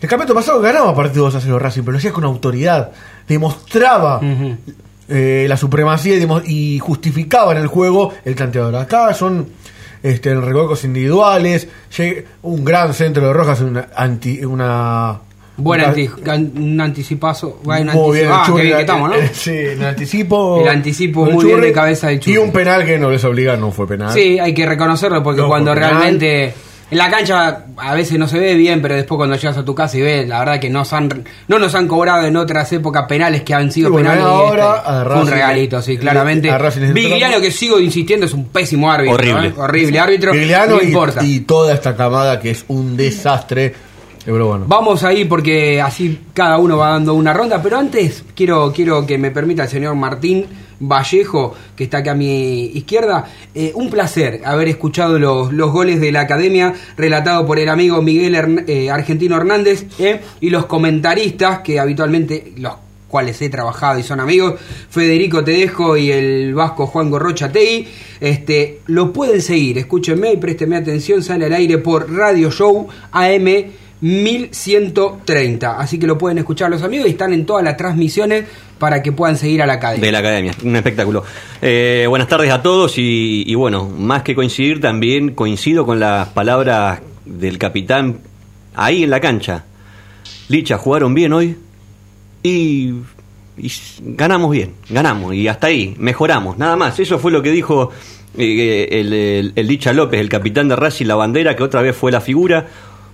El 0.00 0.08
campeonato 0.08 0.34
pasado 0.34 0.60
ganaba 0.60 0.94
partidos 0.94 1.34
a 1.36 1.40
0 1.40 1.58
Racing, 1.58 1.82
pero 1.82 1.92
lo 1.92 1.98
hacía 1.98 2.12
con 2.12 2.24
autoridad, 2.24 2.90
demostraba 3.28 4.20
eh, 5.08 5.46
la 5.48 5.56
supremacía 5.56 6.16
y, 6.44 6.78
justificaba 6.80 7.52
en 7.52 7.58
el 7.58 7.68
juego 7.68 8.12
el 8.24 8.34
tanteador. 8.34 8.74
Acá 8.74 9.14
son 9.14 9.46
este, 10.02 10.30
en 10.30 10.42
individuales, 10.82 11.68
un 12.42 12.64
gran 12.64 12.92
centro 12.94 13.26
de 13.28 13.32
Rojas, 13.32 13.60
una 13.60 13.88
anti, 13.94 14.44
una 14.44 15.20
Buen 15.62 15.82
un 16.56 16.80
anticipazo. 16.80 17.60
muy 17.64 18.18
bien, 18.18 18.28
ah, 18.30 18.40
el 18.40 18.46
Churri, 18.46 18.56
qué 18.56 18.62
bien 18.64 18.76
que 18.76 18.80
estamos, 18.82 19.10
¿no? 19.10 19.16
Sí, 19.32 19.50
en 19.56 19.82
anticipo. 19.82 20.60
El 20.60 20.68
anticipo 20.68 21.26
el 21.26 21.34
muy 21.34 21.44
bien 21.44 21.60
de 21.60 21.72
cabeza 21.72 22.08
del 22.08 22.20
Churri. 22.20 22.34
Y 22.34 22.38
un 22.38 22.52
penal 22.52 22.84
que 22.84 22.98
no 22.98 23.10
les 23.10 23.24
obliga, 23.24 23.56
no 23.56 23.70
fue 23.70 23.86
penal. 23.86 24.12
Sí, 24.12 24.38
hay 24.38 24.54
que 24.54 24.66
reconocerlo 24.66 25.22
porque 25.22 25.40
No, 25.40 25.48
cuando 25.48 25.74
realmente 25.74 26.54
en 26.92 26.98
la 26.98 27.08
cancha 27.10 27.64
a 27.78 27.94
veces 27.94 28.18
no 28.18 28.28
se 28.28 28.38
ve 28.38 28.54
bien, 28.54 28.82
pero 28.82 28.94
después 28.94 29.16
cuando 29.16 29.34
llegas 29.34 29.56
a 29.56 29.64
tu 29.64 29.74
casa 29.74 29.96
y 29.96 30.02
ves, 30.02 30.28
la 30.28 30.40
verdad 30.40 30.60
que 30.60 30.68
nos 30.68 30.92
han, 30.92 31.24
no 31.48 31.58
nos 31.58 31.74
han 31.74 31.88
cobrado 31.88 32.26
en 32.26 32.36
otras 32.36 32.70
épocas 32.74 33.06
penales 33.08 33.44
que 33.44 33.54
han 33.54 33.72
sido 33.72 33.90
bueno, 33.90 34.10
penales. 34.10 34.26
ahora 34.28 34.76
este 34.76 34.90
a 34.90 34.92
fue 34.92 35.04
Racing 35.04 35.20
un 35.22 35.30
regalito, 35.30 35.80
sí, 35.80 35.96
claramente. 35.96 36.52
Vigliano, 36.92 37.40
que 37.40 37.50
sigo 37.50 37.80
insistiendo, 37.80 38.26
es 38.26 38.34
un 38.34 38.48
pésimo 38.48 38.92
árbitro. 38.92 39.14
Horrible. 39.14 39.48
¿eh? 39.48 39.54
Horrible 39.56 40.00
árbitro. 40.00 40.32
Vigliano 40.32 40.76
no 40.76 40.82
y- 40.82 40.86
importa. 40.88 41.24
Y, 41.24 41.40
toda 41.40 41.72
esta 41.72 41.96
camada 41.96 42.38
que 42.38 42.50
es 42.50 42.62
un 42.68 42.94
desastre. 42.94 43.74
Vamos 44.68 45.02
ahí 45.02 45.24
porque 45.24 45.80
así 45.80 46.20
cada 46.32 46.58
uno 46.58 46.78
va 46.78 46.90
dando 46.90 47.14
una 47.14 47.32
ronda, 47.32 47.60
pero 47.60 47.78
antes 47.78 48.24
quiero, 48.36 48.72
quiero 48.72 49.04
que 49.04 49.18
me 49.18 49.32
permita 49.32 49.64
el 49.64 49.68
señor 49.68 49.96
Martín 49.96 50.46
Vallejo, 50.78 51.54
que 51.76 51.84
está 51.84 51.98
acá 51.98 52.12
a 52.12 52.14
mi 52.14 52.66
izquierda, 52.66 53.24
eh, 53.54 53.72
un 53.74 53.90
placer 53.90 54.42
haber 54.44 54.68
escuchado 54.68 55.18
los, 55.18 55.52
los 55.52 55.72
goles 55.72 56.00
de 56.00 56.12
la 56.12 56.20
academia 56.20 56.72
relatado 56.96 57.46
por 57.46 57.58
el 57.58 57.68
amigo 57.68 58.00
Miguel 58.02 58.64
eh, 58.66 58.90
Argentino 58.90 59.36
Hernández 59.36 59.86
eh, 59.98 60.20
y 60.40 60.50
los 60.50 60.66
comentaristas 60.66 61.60
que 61.60 61.80
habitualmente 61.80 62.52
los 62.56 62.74
cuales 63.08 63.42
he 63.42 63.50
trabajado 63.50 63.98
y 63.98 64.02
son 64.02 64.20
amigos, 64.20 64.58
Federico 64.88 65.44
Tedejo 65.44 65.96
y 65.98 66.10
el 66.10 66.54
vasco 66.54 66.86
Juan 66.86 67.10
Gorrocha 67.10 67.52
Tei. 67.52 67.86
Este, 68.20 68.80
lo 68.86 69.12
pueden 69.12 69.42
seguir, 69.42 69.78
escúchenme 69.78 70.32
y 70.32 70.36
présteme 70.38 70.76
atención, 70.76 71.22
sale 71.22 71.44
al 71.44 71.52
aire 71.52 71.78
por 71.78 72.10
Radio 72.10 72.50
Show 72.50 72.88
AM 73.10 73.46
1130. 74.02 75.78
Así 75.78 75.98
que 75.98 76.06
lo 76.06 76.18
pueden 76.18 76.38
escuchar 76.38 76.70
los 76.70 76.82
amigos 76.82 77.06
y 77.06 77.10
están 77.10 77.32
en 77.32 77.46
todas 77.46 77.64
las 77.64 77.76
transmisiones 77.76 78.44
para 78.78 79.02
que 79.02 79.12
puedan 79.12 79.36
seguir 79.36 79.62
a 79.62 79.66
la 79.66 79.74
academia. 79.74 80.04
de 80.06 80.12
la 80.12 80.18
academia. 80.18 80.52
Un 80.64 80.76
espectáculo. 80.76 81.24
Eh, 81.60 82.06
buenas 82.08 82.28
tardes 82.28 82.50
a 82.50 82.62
todos 82.62 82.98
y, 82.98 83.44
y 83.46 83.54
bueno, 83.54 83.88
más 83.88 84.22
que 84.22 84.34
coincidir, 84.34 84.80
también 84.80 85.34
coincido 85.34 85.86
con 85.86 86.00
las 86.00 86.28
palabras 86.28 87.00
del 87.24 87.58
capitán 87.58 88.18
ahí 88.74 89.04
en 89.04 89.10
la 89.10 89.20
cancha. 89.20 89.64
Licha, 90.48 90.76
jugaron 90.78 91.14
bien 91.14 91.32
hoy 91.32 91.56
y, 92.42 92.94
ganamos 94.00 94.50
bien, 94.50 94.72
ganamos 94.90 95.32
y 95.34 95.46
hasta 95.46 95.68
ahí, 95.68 95.94
mejoramos, 95.98 96.58
nada 96.58 96.74
más. 96.76 96.98
Eso 96.98 97.18
fue 97.20 97.30
lo 97.30 97.40
que 97.42 97.52
dijo 97.52 97.90
eh, 98.36 98.88
el, 98.90 99.12
el- 99.12 99.52
el 99.54 99.66
Licha 99.68 99.92
López, 99.92 100.18
el 100.20 100.28
capitán 100.28 100.68
de 100.68 100.74
Racing, 100.76 101.06
la 101.06 101.14
bandera, 101.14 101.54
que 101.54 101.62
otra 101.62 101.80
vez 101.82 101.96
fue 101.96 102.10
la 102.10 102.20
figura 102.20 102.66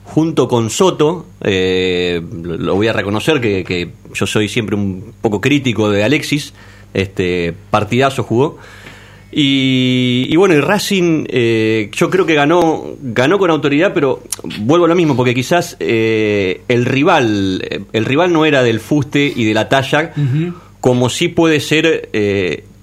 junto 0.08 0.48
con 0.48 0.70
Soto, 0.70 1.26
eh, 1.42 2.22
lo, 2.42 2.74
voy 2.74 2.88
a 2.88 2.94
reconocer 2.94 3.42
que, 3.42 3.62
que 3.62 3.90
yo 4.14 4.26
soy 4.26 4.48
siempre 4.48 4.74
un 4.74 5.12
poco 5.20 5.38
crítico 5.38 5.90
de 5.90 6.02
Alexis, 6.02 6.54
este 6.94 7.54
partidazo 7.70 8.22
jugó. 8.22 8.56
Y, 9.30 10.26
y 10.30 10.36
bueno, 10.36 10.54
y 10.54 10.60
Racing 10.60 11.26
eh, 11.28 11.90
yo 11.92 12.08
creo 12.08 12.24
que 12.24 12.32
ganó, 12.32 12.96
ganó 13.02 13.38
con 13.38 13.50
autoridad, 13.50 13.92
pero 13.92 14.22
vuelvo 14.60 14.86
a 14.86 14.88
lo 14.88 14.94
mismo, 14.94 15.14
porque 15.14 15.34
quizás 15.34 15.76
eh, 15.78 16.62
el 16.68 16.86
rival, 16.86 17.86
el 17.92 18.04
rival 18.06 18.32
no 18.32 18.46
era 18.46 18.62
del 18.62 18.80
fuste 18.80 19.30
y 19.36 19.44
de 19.44 19.52
la 19.52 19.68
talla, 19.68 20.14
como 20.80 21.10
sí 21.10 21.28
puede 21.28 21.60
ser 21.60 22.08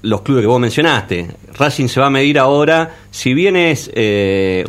los 0.04 0.22
clubes 0.22 0.44
que 0.44 0.48
vos 0.48 0.60
mencionaste. 0.60 1.28
Racing 1.58 1.88
se 1.88 2.00
va 2.00 2.06
a 2.06 2.12
medir 2.12 2.38
ahora, 2.38 2.96
si 3.10 3.34
bien 3.34 3.56
es 3.56 3.90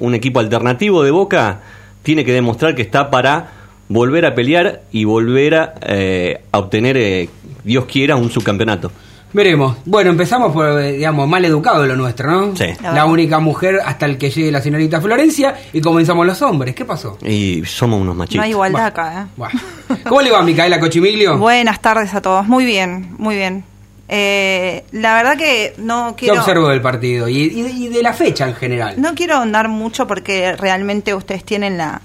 un 0.01 0.15
equipo 0.15 0.41
alternativo 0.41 1.03
de 1.03 1.11
Boca, 1.11 1.61
tiene 2.07 2.25
que 2.25 2.33
demostrar 2.33 2.77
que 2.77 2.83
está 2.83 3.11
para 3.11 3.49
volver 3.89 4.27
a 4.27 4.35
pelear 4.37 4.83
y 4.93 5.03
volver 5.03 5.57
a, 5.57 5.75
eh, 5.83 6.41
a 6.53 6.59
obtener, 6.61 6.97
eh, 6.97 7.29
Dios 7.65 7.87
quiera, 7.87 8.15
un 8.15 8.31
subcampeonato. 8.31 8.93
Veremos. 9.33 9.77
Bueno, 9.85 10.11
empezamos 10.11 10.53
por, 10.53 10.81
eh, 10.81 10.93
digamos, 10.93 11.29
mal 11.29 11.45
educado 11.45 11.85
lo 11.85 11.97
nuestro, 11.97 12.31
¿no? 12.31 12.57
Sí. 12.57 12.67
La 12.81 13.07
única 13.07 13.41
mujer 13.41 13.81
hasta 13.85 14.07
el 14.07 14.19
que 14.19 14.31
llegue 14.31 14.53
la 14.53 14.63
señorita 14.63 15.01
Florencia 15.01 15.57
y 15.73 15.81
comenzamos 15.81 16.25
los 16.25 16.41
hombres. 16.43 16.77
¿Qué 16.77 16.85
pasó? 16.85 17.19
Y 17.27 17.65
somos 17.65 18.01
unos 18.01 18.15
No 18.15 18.21
machitos. 18.21 18.45
hay 18.45 18.51
igualdad 18.53 18.87
acá, 18.87 19.27
¿eh? 19.37 19.97
¿Cómo 20.09 20.23
le 20.23 20.31
va, 20.31 20.43
Micaela 20.43 20.79
Cochimiglio? 20.79 21.37
Buenas 21.39 21.81
tardes 21.81 22.15
a 22.15 22.23
todos. 22.23 22.47
Muy 22.47 22.65
bien, 22.65 23.17
muy 23.19 23.35
bien. 23.35 23.65
Eh, 24.09 24.85
la 24.93 25.15
verdad 25.15 25.37
que 25.37 25.75
no 25.79 26.15
¿Qué 26.17 26.27
quiero... 26.27 26.41
observo 26.41 26.69
del 26.69 26.81
partido 26.81 27.29
y, 27.29 27.39
y 27.39 27.89
de 27.89 28.03
la 28.03 28.13
fecha 28.13 28.47
en 28.47 28.55
general? 28.55 28.95
No 28.99 29.15
quiero 29.17 29.35
ahondar 29.37 29.69
mucho 29.69 30.07
porque 30.07 30.55
realmente 30.57 31.13
ustedes 31.13 31.45
tienen 31.45 31.77
la, 31.77 32.01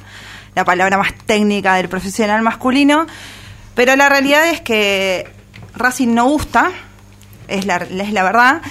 la 0.56 0.66
palabra 0.66 0.98
más 0.98 1.14
técnica 1.28 1.76
del 1.76 1.90
profesional 1.90 2.42
masculino, 2.42 3.06
pero 3.76 3.96
la 3.96 4.10
realidad 4.10 4.50
es 4.50 4.62
que 4.62 5.28
Racing 5.76 6.14
no 6.16 6.26
gusta, 6.26 6.72
es 7.48 7.66
la, 7.66 7.76
es 7.78 8.12
la 8.14 8.24
verdad, 8.24 8.62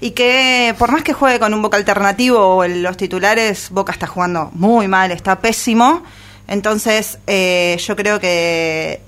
y 0.00 0.12
que 0.12 0.74
por 0.78 0.92
más 0.92 1.02
que 1.02 1.12
juegue 1.12 1.40
con 1.40 1.52
un 1.54 1.62
Boca 1.62 1.76
alternativo 1.78 2.38
o 2.38 2.64
en 2.64 2.82
los 2.84 2.96
titulares, 2.96 3.70
Boca 3.70 3.92
está 3.92 4.06
jugando 4.06 4.50
muy 4.54 4.86
mal, 4.86 5.10
está 5.10 5.40
pésimo, 5.40 6.04
entonces 6.46 7.18
eh, 7.26 7.76
yo 7.84 7.96
creo 7.96 8.20
que... 8.20 9.00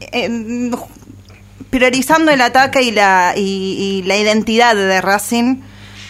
eh, 0.00 0.70
priorizando 1.70 2.30
el 2.30 2.40
ataque 2.40 2.82
y 2.82 2.90
la, 2.90 3.34
y, 3.36 4.00
y 4.00 4.02
la 4.02 4.16
identidad 4.16 4.74
de 4.74 5.00
Racing, 5.00 5.62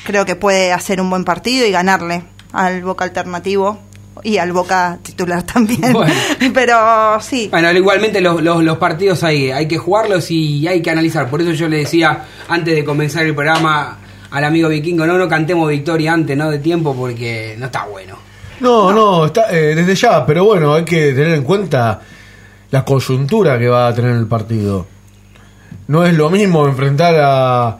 creo 0.04 0.24
que 0.24 0.36
puede 0.36 0.72
hacer 0.72 1.00
un 1.00 1.10
buen 1.10 1.24
partido 1.24 1.66
y 1.66 1.70
ganarle 1.70 2.22
al 2.52 2.82
Boca 2.82 3.04
alternativo 3.04 3.78
y 4.22 4.38
al 4.38 4.52
Boca 4.52 4.98
titular 5.02 5.42
también. 5.52 5.92
Bueno. 5.92 6.12
Pero 6.54 7.20
sí, 7.20 7.48
Bueno, 7.50 7.70
igualmente 7.72 8.20
los, 8.20 8.42
los, 8.42 8.62
los 8.62 8.78
partidos 8.78 9.22
hay, 9.22 9.50
hay 9.50 9.68
que 9.68 9.78
jugarlos 9.78 10.30
y 10.30 10.66
hay 10.66 10.82
que 10.82 10.90
analizar. 10.90 11.28
Por 11.28 11.40
eso 11.40 11.52
yo 11.52 11.68
le 11.68 11.78
decía 11.78 12.24
antes 12.48 12.74
de 12.74 12.84
comenzar 12.84 13.24
el 13.24 13.34
programa 13.34 13.98
al 14.30 14.44
amigo 14.44 14.68
vikingo, 14.68 15.06
no, 15.06 15.16
no 15.16 15.28
cantemos 15.28 15.68
victoria 15.70 16.12
antes, 16.12 16.36
no 16.36 16.50
de 16.50 16.58
tiempo, 16.58 16.94
porque 16.94 17.54
no 17.58 17.66
está 17.66 17.86
bueno. 17.86 18.18
No, 18.60 18.92
no, 18.92 19.26
está, 19.26 19.50
eh, 19.56 19.74
desde 19.74 19.94
ya, 19.94 20.26
pero 20.26 20.44
bueno, 20.44 20.74
hay 20.74 20.84
que 20.84 21.12
tener 21.12 21.34
en 21.34 21.44
cuenta 21.44 22.00
la 22.70 22.84
coyuntura 22.84 23.58
que 23.58 23.68
va 23.68 23.88
a 23.88 23.94
tener 23.94 24.16
el 24.16 24.26
partido. 24.26 24.86
No 25.88 26.04
es 26.06 26.14
lo 26.14 26.30
mismo 26.30 26.66
enfrentar 26.66 27.14
a, 27.18 27.78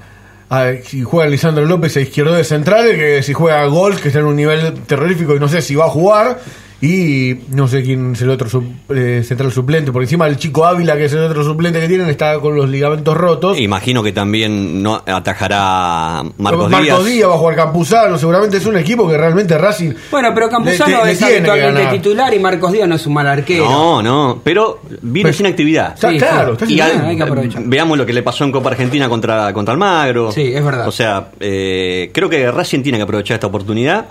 a- 0.51 0.73
si 0.85 1.03
juega 1.05 1.31
Lisandro 1.31 1.65
López 1.65 1.97
a 1.97 2.01
izquierdo 2.01 2.35
de 2.35 2.43
central 2.45 2.87
que 2.97 3.23
si 3.23 3.33
juega 3.33 3.65
Gol, 3.67 3.97
que 4.01 4.09
está 4.09 4.21
en 4.21 4.27
un 4.27 4.37
nivel 4.37 4.75
terrorífico 4.87 5.35
y 5.37 5.39
no 5.41 5.49
sé 5.49 5.63
si 5.63 5.75
va 5.75 5.85
a 5.87 5.91
jugar. 5.91 6.39
Y 6.81 7.35
no 7.51 7.67
sé 7.67 7.83
quién 7.83 8.13
es 8.13 8.23
el 8.23 8.31
otro 8.31 8.49
sub- 8.49 8.65
eh, 8.95 9.23
central 9.27 9.51
suplente, 9.51 9.91
por 9.91 10.01
encima 10.03 10.29
el 10.29 10.37
chico 10.37 10.65
Ávila, 10.65 10.97
que 10.97 11.07
es 11.07 11.13
el 11.13 11.19
otro 11.25 11.43
suplente 11.43 11.81
que 11.81 11.89
tienen, 11.89 12.09
está 12.09 12.39
con 12.39 12.55
los 12.55 12.69
ligamentos 12.69 13.17
rotos. 13.17 13.59
Imagino 13.59 14.01
que 14.01 14.13
también 14.13 14.81
no 14.81 15.03
atajará 15.05 16.23
Marcos, 16.39 16.71
Marcos 16.71 16.83
Díaz. 16.83 17.05
Díaz 17.05 17.29
va 17.31 17.35
a 17.35 17.39
jugar 17.39 17.57
Campuzano, 17.57 18.17
seguramente 18.19 18.59
es 18.59 18.67
un 18.67 18.77
equipo 18.77 19.09
que 19.09 19.17
realmente 19.17 19.59
Racing. 19.59 19.93
Bueno, 20.11 20.31
pero 20.35 20.49
Campuzano 20.49 20.99
le- 20.99 21.05
le 21.07 21.11
es 21.13 21.23
habitualmente 21.23 21.87
titular 21.99 22.33
y 22.33 22.39
Marcos 22.39 22.71
Díaz 22.73 22.89
no 22.89 22.95
es 22.95 23.07
un 23.07 23.15
mal 23.15 23.27
arquero. 23.27 23.65
No, 23.69 24.01
no, 24.03 24.41
pero 24.45 24.81
viene 25.03 25.29
Pero- 25.31 25.37
sin 25.37 25.47
actividad. 25.47 25.95
Está 25.95 26.11
Sí, 26.11 26.19
claro, 26.19 26.53
está 26.53 26.65
Y 26.67 26.69
sin 26.69 26.81
al- 26.81 27.05
hay 27.07 27.17
que 27.17 27.23
aprovechar. 27.25 27.63
veamos 27.67 27.99
lo 27.99 28.07
que 28.07 28.13
le 28.13 28.23
pasó 28.23 28.45
en 28.45 28.53
Copa 28.53 28.71
Argentina 28.71 29.09
contra, 29.09 29.53
contra 29.53 29.73
Almagro. 29.73 30.31
Sí, 30.31 30.53
es 30.55 30.65
verdad. 30.65 30.87
O 30.87 30.93
sea, 30.93 31.31
eh, 31.41 32.11
creo 32.15 32.29
que 32.29 32.51
Racing 32.53 32.83
tiene 32.83 32.99
que 32.99 33.03
aprovechar 33.03 33.35
esta 33.35 33.49
oportunidad. 33.49 34.07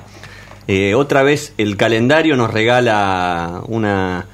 Eh, 0.67 0.95
otra 0.95 1.23
vez 1.23 1.53
el 1.57 1.77
calendario 1.77 2.35
nos 2.35 2.51
regala 2.51 3.61
una, 3.67 4.25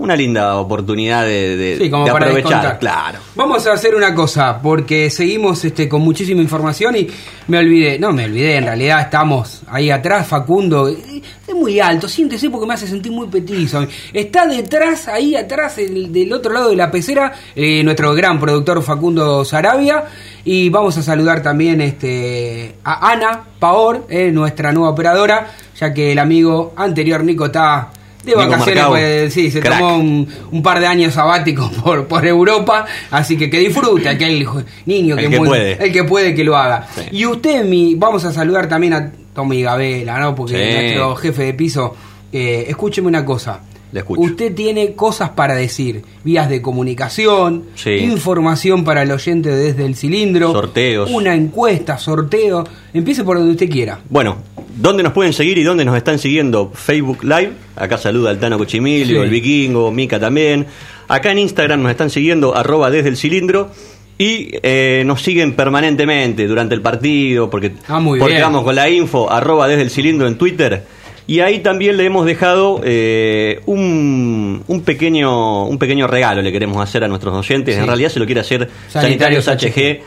una 0.00 0.16
linda 0.16 0.56
oportunidad 0.56 1.24
de, 1.24 1.56
de- 1.56 1.78
Sí, 1.78 1.90
como 1.90 2.04
de 2.06 2.12
para 2.12 2.26
aprovechar. 2.26 2.78
Claro. 2.78 3.18
Vamos 3.34 3.66
a 3.66 3.72
hacer 3.72 3.94
una 3.94 4.14
cosa, 4.14 4.60
porque 4.62 5.10
seguimos 5.10 5.64
este, 5.64 5.88
con 5.88 6.00
muchísima 6.02 6.40
información 6.40 6.96
y 6.96 7.06
me 7.48 7.58
olvidé, 7.58 7.98
no 7.98 8.12
me 8.12 8.24
olvidé, 8.24 8.56
en 8.56 8.64
realidad 8.64 9.00
estamos 9.02 9.62
ahí 9.68 9.90
atrás, 9.90 10.26
Facundo, 10.26 10.88
es 10.88 11.54
muy 11.54 11.80
alto, 11.80 12.08
siéntese 12.08 12.48
porque 12.48 12.66
me 12.66 12.74
hace 12.74 12.86
sentir 12.86 13.12
muy 13.12 13.26
petizo. 13.28 13.86
Está 14.12 14.46
detrás, 14.46 15.08
ahí 15.08 15.36
atrás, 15.36 15.76
el- 15.78 16.12
del 16.12 16.32
otro 16.32 16.52
lado 16.52 16.70
de 16.70 16.76
la 16.76 16.90
pecera, 16.90 17.32
eh, 17.54 17.82
nuestro 17.84 18.14
gran 18.14 18.40
productor 18.40 18.82
Facundo 18.82 19.44
Sarabia. 19.44 20.04
Y 20.42 20.70
vamos 20.70 20.96
a 20.96 21.02
saludar 21.02 21.42
también 21.42 21.82
este, 21.82 22.76
a 22.84 23.10
Ana 23.12 23.44
Paor, 23.58 24.06
eh, 24.08 24.30
nuestra 24.32 24.72
nueva 24.72 24.88
operadora, 24.90 25.50
ya 25.78 25.92
que 25.92 26.12
el 26.12 26.18
amigo 26.18 26.72
anterior 26.76 27.22
Nico 27.22 27.44
está 27.46 27.90
de 28.24 28.34
vacaciones, 28.34 28.84
pues, 28.86 29.32
sí, 29.34 29.50
se 29.50 29.60
Crack. 29.60 29.78
tomó 29.78 29.96
un, 29.96 30.28
un 30.52 30.62
par 30.62 30.78
de 30.80 30.86
años 30.86 31.14
sabáticos 31.14 31.70
por, 31.84 32.06
por 32.06 32.26
Europa, 32.26 32.86
así 33.10 33.36
que 33.36 33.48
que 33.48 33.58
disfrute 33.58 34.08
aquel 34.08 34.46
niño 34.86 35.16
El 35.16 35.24
que, 35.24 35.30
que 35.30 35.38
muy- 35.38 35.48
puede. 35.48 35.84
el 35.84 35.92
que 35.92 36.04
puede 36.04 36.34
que 36.34 36.44
lo 36.44 36.56
haga. 36.56 36.86
Sí. 36.94 37.02
Y 37.12 37.26
usted, 37.26 37.64
mi, 37.64 37.94
vamos 37.94 38.24
a 38.24 38.32
saludar 38.32 38.68
también 38.68 38.92
a 38.92 39.10
Tommy 39.34 39.62
Gabela, 39.62 40.18
¿no? 40.18 40.34
Porque 40.34 40.54
Sí. 40.56 40.74
nuestro 40.82 41.16
jefe 41.16 41.42
de 41.44 41.54
piso, 41.54 41.96
eh, 42.32 42.66
escúcheme 42.68 43.08
una 43.08 43.24
cosa. 43.24 43.60
Le 43.92 44.00
escucho. 44.00 44.20
Usted 44.20 44.54
tiene 44.54 44.94
cosas 44.94 45.30
para 45.30 45.54
decir, 45.54 46.02
vías 46.24 46.48
de 46.48 46.62
comunicación, 46.62 47.64
Sí. 47.74 47.90
información 47.90 48.84
para 48.84 49.02
el 49.02 49.10
oyente 49.10 49.50
desde 49.50 49.84
el 49.86 49.96
cilindro, 49.96 50.52
Sorteos. 50.52 51.10
una 51.10 51.34
encuesta, 51.34 51.98
sorteo, 51.98 52.64
empiece 52.94 53.24
por 53.24 53.36
donde 53.38 53.52
usted 53.52 53.68
quiera. 53.70 54.00
Bueno, 54.08 54.36
¿Dónde 54.76 55.02
nos 55.02 55.12
pueden 55.12 55.34
seguir 55.34 55.58
y 55.58 55.62
dónde 55.62 55.84
nos 55.84 55.94
están 55.96 56.18
siguiendo? 56.18 56.70
Facebook 56.72 57.22
Live, 57.22 57.52
acá 57.76 57.98
saluda 57.98 58.30
el 58.30 58.38
Tano 58.38 58.56
Cochimilio, 58.56 59.18
Sí. 59.20 59.24
el 59.24 59.28
Vikingo, 59.28 59.90
Mica 59.90 60.18
también. 60.18 60.64
Acá 61.08 61.32
en 61.32 61.38
Instagram 61.40 61.82
nos 61.82 61.90
están 61.90 62.08
siguiendo, 62.08 62.56
arroba 62.56 62.90
desde 62.90 63.10
el 63.10 63.16
cilindro. 63.18 63.70
Y 64.16 64.48
eh, 64.62 65.02
nos 65.04 65.22
siguen 65.22 65.54
permanentemente 65.54 66.46
durante 66.46 66.74
el 66.74 66.82
partido, 66.82 67.50
porque, 67.50 67.72
Ah, 67.88 68.00
muy 68.00 68.18
porque 68.18 68.34
bien. 68.34 68.44
vamos 68.44 68.64
con 68.64 68.74
la 68.74 68.88
info, 68.88 69.30
arroba 69.30 69.66
desde 69.68 69.82
el 69.82 69.90
cilindro 69.90 70.28
en 70.28 70.36
Twitter. 70.38 70.82
Y 71.30 71.38
ahí 71.38 71.60
también 71.60 71.96
le 71.96 72.04
hemos 72.06 72.26
dejado 72.26 72.80
eh, 72.82 73.60
un, 73.66 74.64
un 74.66 74.80
pequeño 74.82 75.64
un 75.66 75.78
pequeño 75.78 76.08
regalo 76.08 76.42
le 76.42 76.50
queremos 76.50 76.82
hacer 76.82 77.04
a 77.04 77.08
nuestros 77.08 77.32
oyentes. 77.36 77.76
Sí. 77.76 77.80
En 77.80 77.86
realidad 77.86 78.08
se 78.08 78.18
lo 78.18 78.26
quiere 78.26 78.40
hacer 78.40 78.68
Sanitarios 78.88 79.44
Sanitarios 79.44 79.76
HG, 79.76 80.00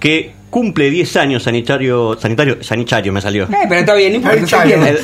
que 0.00 0.32
cumple 0.50 0.90
10 0.90 1.16
años 1.16 1.42
sanitario, 1.44 2.16
sanitario, 2.20 2.58
sanitario 2.62 3.12
me 3.12 3.20
salió. 3.20 3.44
Eh, 3.44 3.66
pero 3.68 3.80
está 3.80 3.94
bien, 3.94 4.20
no. 4.20 4.30
El- 4.32 4.38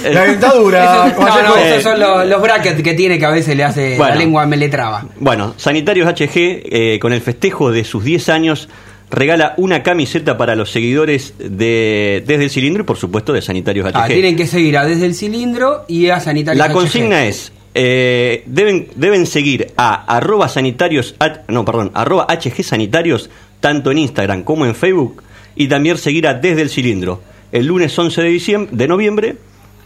el- 0.05 0.15
La 0.15 0.25
dentadura. 0.25 1.07
Eso- 1.09 1.21
no, 1.21 1.43
no, 1.43 1.57
esos 1.57 1.83
son 1.85 2.01
los, 2.01 2.27
los 2.27 2.43
brackets 2.43 2.83
que 2.83 2.95
tiene 2.95 3.19
que 3.21 3.27
a 3.27 3.31
veces 3.31 3.57
le 3.57 3.63
hace 3.63 3.97
Bueno. 3.97 4.15
la 4.15 4.19
lengua 4.21 4.47
me 4.47 4.57
le 4.57 4.69
traba. 4.69 5.05
Bueno, 5.21 5.55
Sanitarios 5.57 6.09
HG, 6.09 6.31
eh, 6.35 6.99
con 7.01 7.13
el 7.13 7.21
festejo 7.21 7.71
de 7.71 7.85
sus 7.85 8.03
10 8.05 8.29
años, 8.29 8.69
regala 9.11 9.55
una 9.57 9.83
camiseta 9.83 10.39
para 10.39 10.55
los 10.55 10.71
seguidores 10.71 11.35
de 11.39 12.23
Desde 12.27 12.45
el 12.45 12.51
Cilindro 12.51 12.83
y, 12.83 12.87
por 12.87 12.97
supuesto, 12.97 13.33
de 13.33 13.43
Sanitarios 13.43 13.87
HG. 13.87 13.97
Ah, 13.97 14.07
tienen 14.07 14.37
que 14.37 14.47
seguir 14.47 14.79
a 14.79 14.87
desde 14.87 15.07
el 15.07 15.15
cilindro 15.15 15.85
y 15.89 16.09
a 16.09 16.21
sanitarios. 16.21 16.59
La 16.59 16.73
HG. 16.73 16.75
consigna 16.75 17.27
es, 17.27 17.53
eh, 17.75 18.43
deben, 18.47 18.89
deben 18.95 19.27
seguir 19.27 19.73
a 19.77 20.17
arroba 20.17 20.49
sanitarios, 20.49 21.15
no, 21.49 21.65
perdón, 21.65 21.91
arroba 21.95 22.27
HG 22.29 22.63
Sanitarios, 22.63 23.31
tanto 23.61 23.91
en 23.91 23.99
Instagram 23.99 24.43
como 24.43 24.65
en 24.67 24.75
Facebook, 24.75 25.23
y 25.57 25.69
también 25.69 25.99
seguir 25.99 26.27
a 26.27 26.35
Desde 26.35 26.63
el 26.63 26.71
Cilindro. 26.71 27.21
El 27.53 27.67
lunes 27.67 27.99
11 27.99 28.23
de, 28.23 28.29
diciembre, 28.29 28.77
de 28.77 28.89
noviembre 28.89 29.37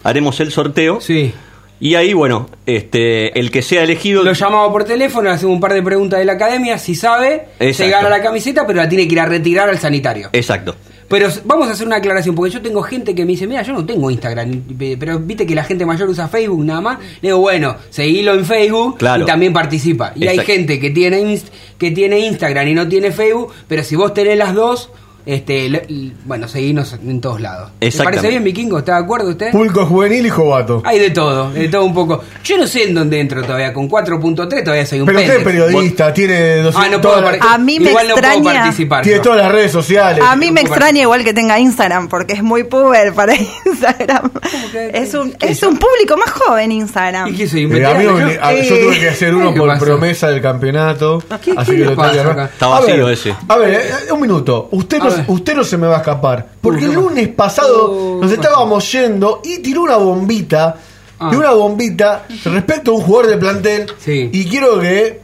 haremos 0.03 0.39
el 0.41 0.53
sorteo. 0.53 1.01
Sí. 1.01 1.33
Y 1.81 1.97
ahí, 1.97 2.13
bueno, 2.15 2.49
este, 2.67 3.39
el 3.39 3.51
que 3.51 3.61
sea 3.61 3.83
elegido... 3.83 4.23
Lo 4.23 4.33
llamamos 4.33 4.71
por 4.73 4.85
teléfono, 4.85 5.29
le 5.29 5.35
hacemos 5.35 5.55
un 5.55 5.61
par 5.61 5.75
de 5.75 5.83
preguntas 5.83 6.19
de 6.19 6.25
la 6.25 6.35
academia, 6.35 6.79
si 6.79 6.95
sabe, 6.95 7.49
se 7.59 7.69
Exacto. 7.69 7.91
gana 7.93 8.09
la 8.09 8.23
camiseta, 8.23 8.67
pero 8.67 8.79
la 8.81 8.89
tiene 8.89 9.07
que 9.07 9.13
ir 9.15 9.21
a 9.21 9.27
retirar 9.27 9.69
al 9.69 9.79
sanitario. 9.79 10.31
Exacto. 10.33 10.75
Pero 11.09 11.29
vamos 11.45 11.69
a 11.69 11.73
hacer 11.73 11.87
una 11.87 11.97
aclaración, 11.97 12.35
porque 12.35 12.51
yo 12.53 12.63
tengo 12.63 12.83
gente 12.83 13.15
que 13.15 13.25
me 13.27 13.33
dice, 13.33 13.47
mira, 13.47 13.61
yo 13.63 13.75
no 13.75 13.85
tengo 13.85 14.11
Instagram, 14.11 14.63
pe- 14.79 14.97
pero 14.99 15.19
viste 15.19 15.47
que 15.47 15.55
la 15.55 15.63
gente 15.65 15.85
mayor 15.85 16.09
usa 16.09 16.29
Facebook 16.29 16.65
nada 16.65 16.81
más. 16.81 16.99
Le 17.21 17.29
digo, 17.29 17.39
bueno, 17.41 17.77
seguilo 17.91 18.33
en 18.33 18.47
Facebook 18.47 18.97
Claro. 18.99 19.23
y 19.23 19.27
también 19.27 19.53
participa. 19.53 20.13
Y 20.17 20.27
hay 20.27 20.39
gente 20.39 20.81
que 20.81 20.89
tiene, 20.91 21.39
que 21.77 21.91
tiene 21.91 22.21
Instagram 22.21 22.69
y 22.69 22.75
no 22.75 22.89
tiene 22.89 23.13
Facebook, 23.13 23.53
pero 23.69 23.85
si 23.85 23.97
vos 23.97 24.15
tenés 24.15 24.39
las 24.39 24.55
dos, 24.55 24.91
este, 25.27 25.69
le- 25.69 25.87
bueno, 26.25 26.49
seguinos 26.49 26.93
en 26.93 27.21
todos 27.21 27.41
lados. 27.41 27.71
¿Te 27.79 27.87
Exactamente. 27.87 28.17
parece 28.19 28.29
bien, 28.31 28.45
Vikingo? 28.45 28.79
¿Está 28.79 28.97
de 28.97 29.05
acuerdo 29.05 29.31
usted? 29.31 29.51
Pulco 29.53 29.87
juvenil 29.87 30.27
y 30.27 30.31
jovato. 30.31 30.83
Hay 30.85 30.99
de 30.99 31.11
todo, 31.11 31.51
de 31.51 31.69
todo 31.69 31.85
un 31.85 31.95
poco. 31.95 32.23
Yo 32.45 32.59
no 32.59 32.67
sé 32.67 32.85
en 32.85 32.95
dónde 32.95 33.21
entro 33.21 33.43
todavía, 33.43 33.73
con 33.73 33.89
4.3 33.89 34.63
todavía 34.65 34.85
soy 34.87 35.01
un 35.01 35.07
Pero 35.07 35.21
usted 35.21 35.37
es 35.39 35.45
periodista, 35.45 36.13
tiene 36.13 36.57
200 36.59 36.75
Ah, 36.77 36.89
no 36.91 37.01
puedo 37.01 37.15
A 37.49 37.59
mí 37.59 37.81
me 37.81 37.91
Igual 37.91 38.09
no 38.09 38.15
puedo 38.17 38.27
extraña- 38.33 38.61
participar. 38.61 39.03
tiene 39.03 39.21
todas 39.21 39.39
las 39.39 39.51
redes 39.53 39.73
sociales. 39.73 40.23
A 40.27 40.37
mí 40.37 40.51
me 40.51 40.61
extraña 40.61 41.01
igual 41.03 41.25
que 41.25 41.33
tenga 41.33 41.59
Instagram, 41.59 42.09
porque 42.09 42.35
es 42.35 42.43
muy 42.43 42.65
puber 42.65 43.15
para 43.15 43.35
Instagram. 43.67 44.31
que- 44.73 44.91
Es 44.95 45.15
un, 45.15 45.35
es 45.41 45.61
yo? 45.61 45.69
un 45.71 45.79
público 45.79 46.17
más 46.17 46.31
joven 46.31 46.73
Instagram. 46.73 47.29
¿Y 47.29 47.37
qué 47.37 47.49
soy? 47.49 47.65
un 47.65 47.77
Eh, 47.77 47.87
a 47.87 47.95
mí 47.95 48.05
me- 48.05 48.35
yo? 48.35 48.43
a- 48.43 48.53
yo 48.55 48.79
tuve 48.79 48.99
que 49.01 49.09
hacer 49.09 49.35
uno 49.35 49.53
¿qué 49.55 49.59
por 49.61 49.69
pasó? 49.69 49.85
promesa 49.85 50.29
del 50.29 50.41
campeonato. 50.43 51.23
¿Qué- 51.43 51.55
así 51.57 51.71
qué 51.73 51.79
que 51.79 51.85
lo 51.85 51.95
pasa 51.97 52.11
tengo 52.13 52.25
que 52.25 52.31
acá? 52.31 52.45
Está 52.53 52.67
A 52.67 52.81
vacío 52.81 53.05
ver, 53.07 53.15
ese. 53.15 53.35
A 53.49 53.57
ver, 53.57 53.75
eh, 53.75 54.13
un 54.13 54.21
minuto. 54.21 54.69
Usted 54.73 55.01
A 55.01 55.05
no, 55.19 55.25
usted 55.35 55.55
no 55.57 55.65
se 55.65 55.77
me 55.77 55.87
va 55.87 55.97
a 55.97 55.99
escapar. 55.99 56.49
Porque 56.61 56.85
el 56.85 56.91
¿qué 56.91 56.97
lunes 56.97 57.29
pasado 57.29 58.19
nos 58.21 58.29
¿qué 58.31 58.35
estábamos 58.37 58.91
yendo 58.93 59.41
y 59.45 59.59
tiró 59.59 59.83
una 59.83 59.97
bombita. 59.97 60.77
Ah. 61.19 61.31
De 61.31 61.37
una 61.37 61.53
bombita 61.53 62.27
respecto 62.45 62.91
a 62.91 62.95
un 62.95 63.01
jugador 63.03 63.31
de 63.31 63.37
plantel. 63.39 63.87
Sí. 63.99 64.31
Y 64.33 64.45
quiero 64.47 64.81
que 64.81 65.21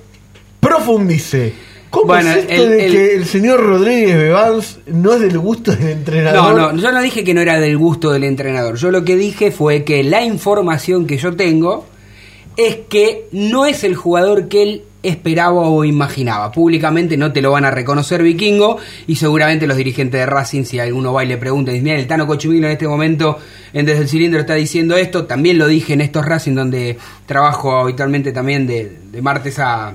profundice. 0.61 1.53
¿Cómo 1.91 2.07
Bueno, 2.07 2.31
es 2.31 2.37
esto 2.49 2.63
el- 2.63 2.71
de 2.71 2.87
el- 2.87 2.93
que 2.93 3.15
el 3.15 3.27
señor 3.27 3.61
Rodríguez 3.61 4.17
Bebans 4.17 4.79
no 4.87 5.15
es 5.15 5.21
del 5.21 5.39
gusto 5.41 5.73
del 5.73 5.81
No, 5.85 5.89
entrenador? 5.91 6.55
no, 6.55 6.77
yo 6.81 6.93
no 6.93 7.01
dije 7.03 7.25
que 7.25 7.35
no 7.35 7.41
era 7.41 7.59
del 7.59 7.77
gusto 7.77 8.11
del 8.13 8.23
entrenador. 8.23 8.77
Yo 8.77 8.93
lo 8.93 9.05
que 9.05 9.17
dije 9.17 9.51
fue 9.51 9.83
que 9.83 10.05
la 10.05 10.23
información 10.23 11.07
que 11.07 11.17
yo 11.19 11.35
tengo 11.35 11.87
es 12.57 12.77
que 12.89 13.27
no 13.33 13.67
es 13.67 13.83
el 13.83 13.97
jugador 13.97 14.47
que 14.47 14.63
él 14.63 14.83
esperaba 15.03 15.63
o 15.63 15.85
imaginaba. 15.85 16.53
Públicamente 16.53 17.17
no 17.17 17.33
te 17.33 17.41
lo 17.41 17.53
van 17.53 17.65
a 17.65 17.71
reconocer 17.71 18.23
vikingo 18.23 18.79
y 19.07 19.17
seguramente 19.17 19.67
los 19.67 19.77
dirigentes 19.77 20.21
de 20.21 20.27
Racing, 20.27 20.65
si 20.65 20.79
alguno 20.79 21.13
va 21.13 21.25
y 21.25 21.29
le 21.29 21.37
pregunta, 21.37 21.73
mira, 21.73 21.97
el 21.97 22.07
Tano 22.07 22.27
Cochumilo 22.27 22.67
en 22.67 22.73
este 22.73 22.87
momento 22.87 23.39
en 23.73 23.87
Desde 23.87 24.03
el 24.03 24.09
Cilindro 24.09 24.41
está 24.41 24.55
diciendo 24.55 24.97
esto, 24.97 25.25
también 25.25 25.59
lo 25.59 25.67
dije 25.67 25.93
en 25.95 26.01
estos 26.01 26.25
Racing 26.25 26.55
donde 26.55 26.99
trabajo 27.27 27.79
habitualmente 27.79 28.33
también 28.33 28.67
de, 28.67 28.99
de 29.11 29.23
martes 29.23 29.59
a, 29.59 29.95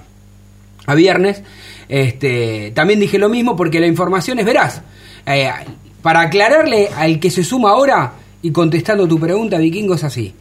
a 0.85 0.95
viernes. 0.95 1.43
Este, 1.87 2.71
también 2.73 2.99
dije 2.99 3.19
lo 3.19 3.29
mismo 3.29 3.55
porque 3.55 3.79
la 3.79 3.87
información 3.87 4.39
es 4.39 4.45
veraz. 4.45 4.81
Eh, 5.25 5.49
para 6.01 6.21
aclararle 6.21 6.89
al 6.95 7.19
que 7.19 7.31
se 7.31 7.43
suma 7.43 7.71
ahora 7.71 8.13
y 8.41 8.51
contestando 8.51 9.07
tu 9.07 9.19
pregunta, 9.19 9.57
Vikingo, 9.57 9.95
es 9.95 10.03
así. 10.03 10.33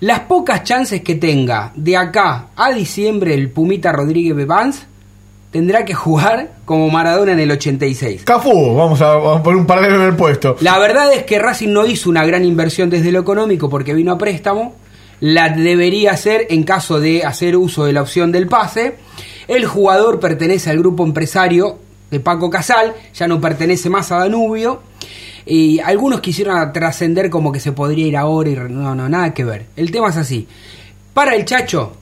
Las 0.00 0.20
pocas 0.20 0.62
chances 0.62 1.00
que 1.00 1.14
tenga 1.14 1.72
de 1.74 1.96
acá 1.96 2.48
a 2.54 2.70
diciembre 2.72 3.32
el 3.32 3.48
Pumita 3.48 3.92
Rodríguez 3.92 4.36
Bebans 4.36 4.86
tendrá 5.50 5.86
que 5.86 5.94
jugar 5.94 6.50
como 6.66 6.90
Maradona 6.90 7.32
en 7.32 7.40
el 7.40 7.50
86. 7.50 8.24
Cafú, 8.24 8.76
vamos 8.76 9.00
a, 9.00 9.14
vamos 9.14 9.40
a 9.40 9.42
poner 9.42 9.58
un 9.58 9.66
paralelo 9.66 9.96
en 9.96 10.08
el 10.08 10.14
puesto. 10.14 10.56
La 10.60 10.78
verdad 10.78 11.14
es 11.14 11.22
que 11.22 11.38
Racing 11.38 11.72
no 11.72 11.86
hizo 11.86 12.10
una 12.10 12.26
gran 12.26 12.44
inversión 12.44 12.90
desde 12.90 13.10
lo 13.10 13.20
económico 13.20 13.70
porque 13.70 13.94
vino 13.94 14.12
a 14.12 14.18
préstamo. 14.18 14.74
La 15.20 15.48
debería 15.48 16.12
hacer 16.12 16.46
en 16.50 16.64
caso 16.64 17.00
de 17.00 17.24
hacer 17.24 17.56
uso 17.56 17.86
de 17.86 17.94
la 17.94 18.02
opción 18.02 18.32
del 18.32 18.48
pase. 18.48 18.96
El 19.48 19.64
jugador 19.64 20.20
pertenece 20.20 20.68
al 20.68 20.78
grupo 20.78 21.04
empresario 21.04 21.78
de 22.10 22.20
Paco 22.20 22.50
Casal, 22.50 22.94
ya 23.14 23.26
no 23.26 23.40
pertenece 23.40 23.88
más 23.88 24.12
a 24.12 24.18
Danubio. 24.18 24.82
Y 25.46 25.78
algunos 25.78 26.20
quisieron 26.20 26.72
trascender 26.72 27.30
como 27.30 27.52
que 27.52 27.60
se 27.60 27.72
podría 27.72 28.06
ir 28.06 28.16
ahora 28.16 28.50
y 28.50 28.54
no, 28.56 28.94
no, 28.94 29.08
nada 29.08 29.32
que 29.32 29.44
ver. 29.44 29.66
El 29.76 29.92
tema 29.92 30.10
es 30.10 30.16
así. 30.16 30.46
Para 31.14 31.36
el 31.36 31.44
Chacho, 31.44 31.92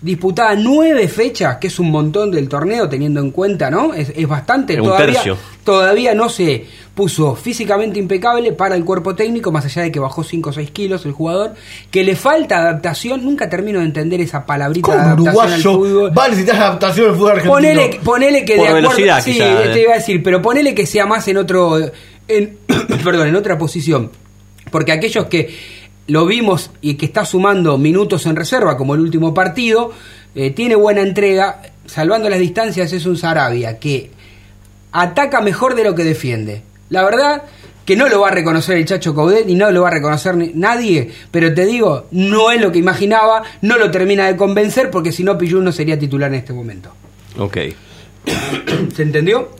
disputada 0.00 0.54
nueve 0.54 1.08
fechas, 1.08 1.56
que 1.56 1.68
es 1.68 1.78
un 1.78 1.90
montón 1.90 2.30
del 2.30 2.48
torneo 2.48 2.88
teniendo 2.88 3.20
en 3.20 3.30
cuenta, 3.30 3.70
¿no? 3.70 3.94
Es, 3.94 4.12
es 4.14 4.28
bastante. 4.28 4.76
Un 4.78 4.88
todavía, 4.88 5.14
tercio. 5.14 5.38
todavía 5.64 6.14
no 6.14 6.28
se 6.28 6.66
puso 6.94 7.34
físicamente 7.34 7.98
impecable 7.98 8.52
para 8.52 8.74
el 8.74 8.84
cuerpo 8.84 9.14
técnico, 9.14 9.50
más 9.50 9.64
allá 9.64 9.82
de 9.82 9.92
que 9.92 10.00
bajó 10.00 10.22
5 10.22 10.50
o 10.50 10.52
6 10.52 10.70
kilos 10.70 11.06
el 11.06 11.12
jugador, 11.12 11.54
que 11.90 12.04
le 12.04 12.14
falta 12.14 12.58
adaptación, 12.58 13.24
nunca 13.24 13.48
termino 13.48 13.78
de 13.78 13.86
entender 13.86 14.20
esa 14.20 14.44
palabrita 14.44 14.92
de 14.92 14.98
Como 14.98 15.40
adaptación 15.40 15.52
al 15.52 15.70
uruguayo 15.70 15.78
fútbol. 15.78 16.18
va 16.18 16.24
a 16.24 16.28
necesitar 16.28 16.56
adaptación 16.56 17.08
al 17.08 17.14
fútbol 17.14 17.30
argentino. 17.30 17.54
Ponele, 17.54 18.00
ponele 18.04 18.44
que 18.44 18.56
Por 18.56 18.64
de 18.64 18.68
acuerdo, 18.68 18.88
velocidad, 18.90 19.22
sí, 19.22 19.32
quizá, 19.32 19.62
te 19.62 19.78
eh. 19.78 19.82
iba 19.82 19.92
a 19.92 19.96
decir, 19.96 20.22
pero 20.22 20.42
ponele 20.42 20.74
que 20.74 20.86
sea 20.86 21.06
más 21.06 21.26
en 21.28 21.38
otro, 21.38 21.78
en, 22.36 22.58
perdón, 23.04 23.28
en 23.28 23.36
otra 23.36 23.58
posición, 23.58 24.10
porque 24.70 24.92
aquellos 24.92 25.26
que 25.26 25.54
lo 26.06 26.26
vimos 26.26 26.70
y 26.80 26.94
que 26.94 27.06
está 27.06 27.24
sumando 27.24 27.78
minutos 27.78 28.26
en 28.26 28.36
reserva, 28.36 28.76
como 28.76 28.94
el 28.94 29.00
último 29.00 29.32
partido, 29.32 29.92
eh, 30.34 30.50
tiene 30.50 30.74
buena 30.74 31.02
entrega, 31.02 31.62
salvando 31.86 32.28
las 32.28 32.38
distancias 32.38 32.92
es 32.92 33.06
un 33.06 33.16
Sarabia 33.16 33.78
que 33.78 34.10
ataca 34.92 35.40
mejor 35.40 35.74
de 35.74 35.84
lo 35.84 35.94
que 35.94 36.04
defiende. 36.04 36.62
La 36.88 37.04
verdad 37.04 37.44
que 37.84 37.96
no 37.96 38.08
lo 38.08 38.20
va 38.20 38.28
a 38.28 38.32
reconocer 38.32 38.76
el 38.76 38.84
Chacho 38.84 39.14
Coudet 39.14 39.48
y 39.48 39.54
no 39.54 39.70
lo 39.70 39.82
va 39.82 39.88
a 39.88 39.92
reconocer 39.92 40.36
nadie, 40.54 41.10
pero 41.30 41.52
te 41.54 41.64
digo, 41.64 42.06
no 42.10 42.50
es 42.50 42.60
lo 42.60 42.70
que 42.70 42.78
imaginaba, 42.78 43.42
no 43.62 43.78
lo 43.78 43.90
termina 43.90 44.26
de 44.26 44.36
convencer 44.36 44.90
porque 44.90 45.12
si 45.12 45.24
no 45.24 45.38
Pillú 45.38 45.60
no 45.60 45.72
sería 45.72 45.98
titular 45.98 46.30
en 46.32 46.38
este 46.38 46.52
momento. 46.52 46.92
Ok. 47.38 47.58
¿Se 48.94 49.02
entendió? 49.02 49.59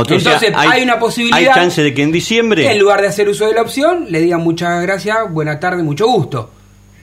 Entonces, 0.00 0.26
Entonces, 0.26 0.54
hay 0.56 0.82
una 0.82 0.98
posibilidad- 0.98 1.38
Hay 1.38 1.46
chance 1.46 1.82
de 1.82 1.94
que 1.94 2.02
en 2.02 2.12
diciembre. 2.12 2.70
En 2.70 2.78
lugar 2.78 3.00
de 3.00 3.08
hacer 3.08 3.28
uso 3.28 3.46
de 3.46 3.54
la 3.54 3.62
opción, 3.62 4.06
le 4.08 4.20
digan 4.20 4.40
muchas 4.42 4.82
gracias, 4.82 5.16
buena 5.30 5.60
tarde, 5.60 5.82
mucho 5.82 6.06
gusto. 6.06 6.50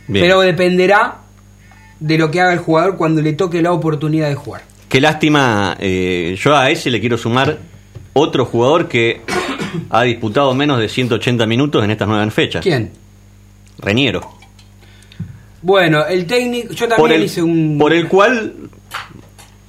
Bien. 0.08 0.26
Pero 0.26 0.42
dependerá 0.42 1.20
de 2.00 2.18
lo 2.18 2.30
que 2.32 2.42
haga 2.42 2.54
el 2.54 2.60
jugador 2.60 2.98
cuando 2.98 3.22
le 3.22 3.34
toque 3.34 3.62
la 3.62 3.72
oportunidad 3.72 4.28
de 4.28 4.36
jugar. 4.36 4.64
Qué 4.90 5.00
lástima, 5.00 5.78
eh, 5.80 6.36
yo 6.38 6.56
a 6.56 6.70
ese 6.70 6.90
le 6.90 7.00
quiero 7.00 7.18
sumar 7.18 7.60
otro 8.14 8.46
jugador 8.46 8.88
que 8.90 9.22
ha 9.90 10.04
disputado 10.04 10.54
menos 10.54 10.80
de 10.80 10.90
180 10.90 11.46
minutos 11.46 11.84
en 11.84 11.92
estas 11.92 12.08
nueve 12.08 12.30
fechas. 12.32 12.62
¿Quién? 12.62 12.92
Reñero. 13.78 14.30
Bueno, 15.62 16.06
el 16.06 16.26
técnico, 16.26 16.74
yo 16.74 16.88
también 16.88 17.20
el, 17.20 17.26
hice 17.26 17.42
un... 17.42 17.78
por 17.80 17.94
el 17.94 18.08
cual 18.08 18.54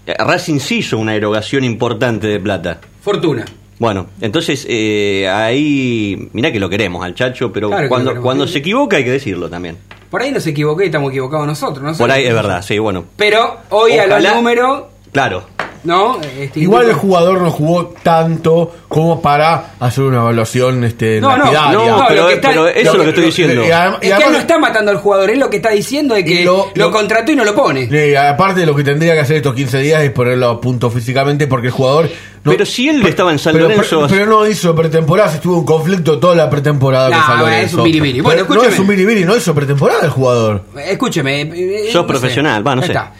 Racing 0.06 0.58
sí 0.58 0.78
hizo 0.78 0.98
una 0.98 1.14
erogación 1.14 1.64
importante 1.64 2.26
de 2.26 2.40
plata. 2.40 2.80
Fortuna. 3.02 3.44
Bueno, 3.78 4.06
entonces 4.20 4.64
eh, 4.68 5.28
ahí, 5.28 6.28
mirá 6.32 6.52
que 6.52 6.60
lo 6.60 6.68
queremos 6.68 7.04
al 7.04 7.14
Chacho, 7.14 7.52
pero 7.52 7.68
Claro 7.68 7.88
cuando, 7.88 8.10
queremos. 8.10 8.24
cuando 8.24 8.46
se 8.46 8.58
equivoca 8.58 8.96
hay 8.96 9.04
que 9.04 9.10
decirlo 9.10 9.50
también. 9.50 9.76
Por 10.10 10.22
ahí 10.22 10.30
nos 10.30 10.46
equivoqué 10.46 10.84
y 10.84 10.86
estamos 10.86 11.10
equivocados 11.10 11.46
nosotros, 11.46 11.82
no. 11.84 11.96
Por 11.96 12.10
ahí 12.10 12.24
es 12.24 12.34
verdad, 12.34 12.62
sí, 12.62 12.78
bueno. 12.78 13.04
Pero 13.16 13.56
hoy 13.70 13.92
a 13.92 14.06
los 14.06 14.34
números, 14.34 14.84
Claro, 15.10 15.44
¿no? 15.84 16.20
Este, 16.38 16.60
Igual 16.60 16.86
el 16.88 16.94
jugador 16.94 17.40
no 17.40 17.50
jugó 17.50 17.92
tanto 18.02 18.72
como 18.88 19.20
para 19.20 19.72
hacer 19.80 20.04
una 20.04 20.18
evaluación 20.18 20.84
este, 20.84 21.20
No, 21.20 21.30
no, 21.36 21.44
lapidaria. 21.44 21.72
no, 21.72 21.98
No, 21.98 22.04
pero, 22.08 22.28
está- 22.28 22.50
eso 22.52 22.92
es 22.92 22.94
lo 22.94 23.02
que 23.04 23.08
estoy 23.10 23.24
diciendo. 23.24 23.62
y 23.64 24.06
Es 24.06 24.14
que 24.14 24.24
él 24.24 24.32
no 24.32 24.38
está 24.38 24.58
matando 24.58 24.90
al 24.90 24.98
jugador, 24.98 25.30
es 25.30 25.38
lo 25.38 25.50
que 25.50 25.56
está 25.56 25.70
diciendo 25.70 26.14
de 26.14 26.24
que 26.24 26.44
lo, 26.44 26.70
lo- 26.74 26.86
lo- 26.86 26.90
contrató 26.92 27.32
y 27.32 27.36
no 27.36 27.44
lo 27.44 27.54
pone. 27.54 27.88
Eh, 27.90 28.16
aparte 28.16 28.64
lo 28.66 28.74
que 28.76 28.84
tendría 28.84 29.14
que 29.14 29.20
hacer 29.20 29.36
estos 29.36 29.54
15 29.54 29.78
días 29.78 30.02
es 30.02 30.10
ponerlo 30.10 30.48
a 30.50 30.60
punto 30.60 30.90
físicamente 30.90 31.46
porque 31.46 31.66
el 31.68 31.72
jugador... 31.72 32.08
no- 32.44 32.52
Pero 32.52 32.64
si 32.66 32.88
él 32.88 33.04
estaba 33.06 33.32
en 33.32 33.38
San 33.38 33.52
pero, 33.54 33.68
Lorenzo- 33.68 34.06
pero 34.08 34.26
no 34.26 34.46
hizo 34.46 34.74
pretemporada, 34.76 35.34
estuvo 35.34 35.58
en 35.58 35.64
conflicto 35.64 36.18
toda 36.18 36.34
la 36.36 36.48
pretemporada 36.50 37.08
Nah, 37.10 37.16
con 37.16 37.26
San 37.26 37.38
Lorenzo. 37.40 37.66
es 37.66 37.74
un 37.74 37.84
biribiri. 37.84 38.20
Bueno, 38.20 38.44
no 38.48 38.62
es 38.62 38.78
un 38.78 38.86
biribiri, 38.86 39.24
no 39.24 39.36
hizo 39.36 39.54
pretemporada 39.54 40.04
el 40.04 40.10
jugador. 40.10 40.64
Escúcheme. 40.86 41.40
eh, 41.42 41.84
Sos 41.86 42.02
no 42.02 42.06
profesional, 42.06 42.66
va, 42.66 42.76
no 42.76 42.82
sé. 42.82 42.88
está. 42.88 43.12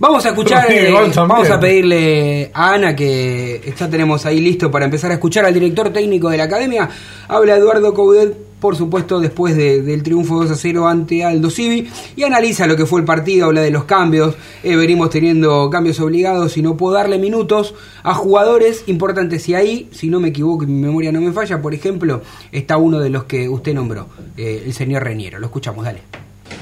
Vamos 0.00 0.24
a 0.24 0.28
escuchar, 0.28 0.66
eh, 0.86 0.92
vamos 1.28 1.50
a 1.50 1.60
pedirle 1.60 2.50
a 2.54 2.74
Ana 2.74 2.94
que 2.94 3.74
ya 3.76 3.90
tenemos 3.90 4.24
ahí 4.26 4.40
listo 4.40 4.70
para 4.70 4.84
empezar 4.84 5.10
a 5.10 5.14
escuchar 5.14 5.44
al 5.44 5.52
director 5.52 5.90
técnico 5.92 6.28
de 6.30 6.36
la 6.36 6.44
academia. 6.44 6.88
Habla 7.26 7.56
Eduardo 7.56 7.92
Coudet, 7.92 8.32
por 8.60 8.76
supuesto, 8.76 9.18
después 9.18 9.56
de- 9.56 9.82
del 9.82 10.04
triunfo 10.04 10.36
2 10.40 10.52
a 10.52 10.54
0 10.54 10.86
ante 10.86 11.24
Aldo 11.24 11.50
Civi 11.50 11.88
y 12.14 12.22
analiza 12.22 12.68
lo 12.68 12.76
que 12.76 12.86
fue 12.86 13.00
el 13.00 13.06
partido, 13.06 13.46
habla 13.46 13.60
de 13.60 13.72
los 13.72 13.84
cambios. 13.84 14.36
Eh, 14.62 14.76
venimos 14.76 15.10
teniendo 15.10 15.68
cambios 15.68 15.98
obligados 15.98 16.56
y 16.56 16.62
no 16.62 16.76
puedo 16.76 16.94
darle 16.94 17.18
minutos 17.18 17.74
a 18.04 18.14
jugadores 18.14 18.84
importantes. 18.86 19.48
Y 19.48 19.54
ahí, 19.56 19.88
si 19.90 20.08
no 20.08 20.20
me 20.20 20.28
equivoco 20.28 20.62
y 20.62 20.68
mi 20.68 20.80
memoria 20.80 21.10
no 21.10 21.20
me 21.20 21.32
falla, 21.32 21.60
por 21.60 21.74
ejemplo, 21.74 22.22
está 22.52 22.76
uno 22.76 23.00
de 23.00 23.10
los 23.10 23.24
que 23.24 23.48
usted 23.48 23.74
nombró, 23.74 24.06
eh, 24.36 24.62
el 24.64 24.72
señor 24.74 25.02
Reñero. 25.02 25.40
Lo 25.40 25.46
escuchamos, 25.46 25.84
dale. 25.84 26.02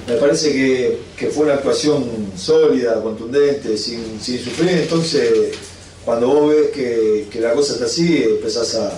Me 0.07 0.15
parece 0.17 0.53
que, 0.53 0.99
que 1.17 1.27
fue 1.29 1.47
una 1.47 1.55
actuación 1.55 2.05
sólida, 2.37 3.03
contundente, 3.03 3.77
sin, 3.77 4.21
sin 4.21 4.39
sufrir. 4.39 4.71
Entonces, 4.83 5.51
cuando 6.05 6.29
vos 6.29 6.51
ves 6.51 6.71
que, 6.71 7.27
que 7.31 7.41
la 7.41 7.53
cosa 7.53 7.73
está 7.73 7.87
así, 7.87 8.23
empezás 8.23 8.77
a, 8.77 8.93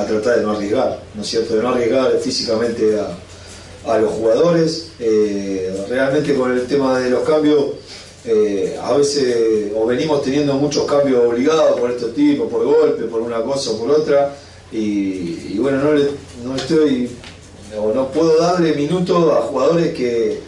a 0.00 0.06
tratar 0.06 0.38
de 0.38 0.42
no 0.42 0.52
arriesgar, 0.52 1.02
¿no 1.14 1.22
es 1.22 1.28
cierto? 1.28 1.56
De 1.56 1.62
no 1.62 1.68
arriesgar 1.68 2.18
físicamente 2.20 2.98
a, 2.98 3.92
a 3.92 3.98
los 3.98 4.12
jugadores. 4.14 4.92
Eh, 4.98 5.84
realmente 5.90 6.34
con 6.34 6.50
el 6.50 6.66
tema 6.66 7.00
de 7.00 7.10
los 7.10 7.22
cambios, 7.28 7.66
eh, 8.24 8.78
a 8.82 8.96
veces 8.96 9.70
o 9.76 9.84
venimos 9.86 10.22
teniendo 10.22 10.54
muchos 10.54 10.86
cambios 10.86 11.22
obligados 11.22 11.78
por 11.78 11.90
estos 11.90 12.14
tipos, 12.14 12.50
por 12.50 12.64
golpe, 12.64 13.04
por 13.04 13.20
una 13.20 13.42
cosa 13.42 13.72
o 13.72 13.78
por 13.78 13.90
otra. 13.90 14.34
Y, 14.72 15.52
y 15.52 15.58
bueno, 15.58 15.78
no, 15.84 15.92
le, 15.92 16.08
no 16.42 16.56
estoy 16.56 17.10
o 17.78 17.92
no 17.92 18.08
puedo 18.08 18.38
darle 18.38 18.74
minutos 18.74 19.32
a 19.32 19.42
jugadores 19.42 19.94
que, 19.94 20.40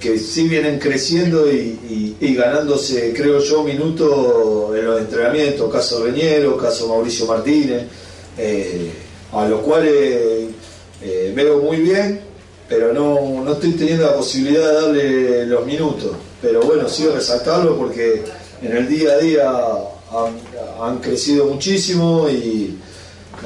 que 0.00 0.18
sí 0.18 0.48
vienen 0.48 0.78
creciendo 0.78 1.50
y, 1.50 2.16
ganándose, 2.34 3.12
creo 3.14 3.40
yo, 3.40 3.62
minutos 3.62 4.76
en 4.76 4.86
los 4.86 5.00
entrenamientos, 5.00 5.70
caso 5.70 6.04
Reñero, 6.04 6.56
caso 6.56 6.88
Mauricio 6.88 7.26
Martínez, 7.26 7.82
eh, 8.38 8.90
a 9.32 9.46
los 9.46 9.60
cuales 9.60 10.48
eh, 11.02 11.32
veo 11.34 11.58
muy 11.58 11.76
bien, 11.78 12.20
pero 12.68 12.92
no, 12.94 13.44
no 13.44 13.52
estoy 13.52 13.72
teniendo 13.72 14.06
la 14.06 14.14
posibilidad 14.14 14.68
de 14.68 14.74
darle 14.74 15.46
los 15.46 15.66
minutos. 15.66 16.12
Pero 16.40 16.62
bueno, 16.62 16.88
sí 16.88 17.06
resaltarlo 17.06 17.76
porque 17.76 18.22
en 18.62 18.76
el 18.76 18.88
día 18.88 19.12
a 19.12 19.18
día 19.18 19.50
han, 20.12 20.82
han 20.82 20.98
crecido 20.98 21.46
muchísimo 21.46 22.28
y, 22.30 22.78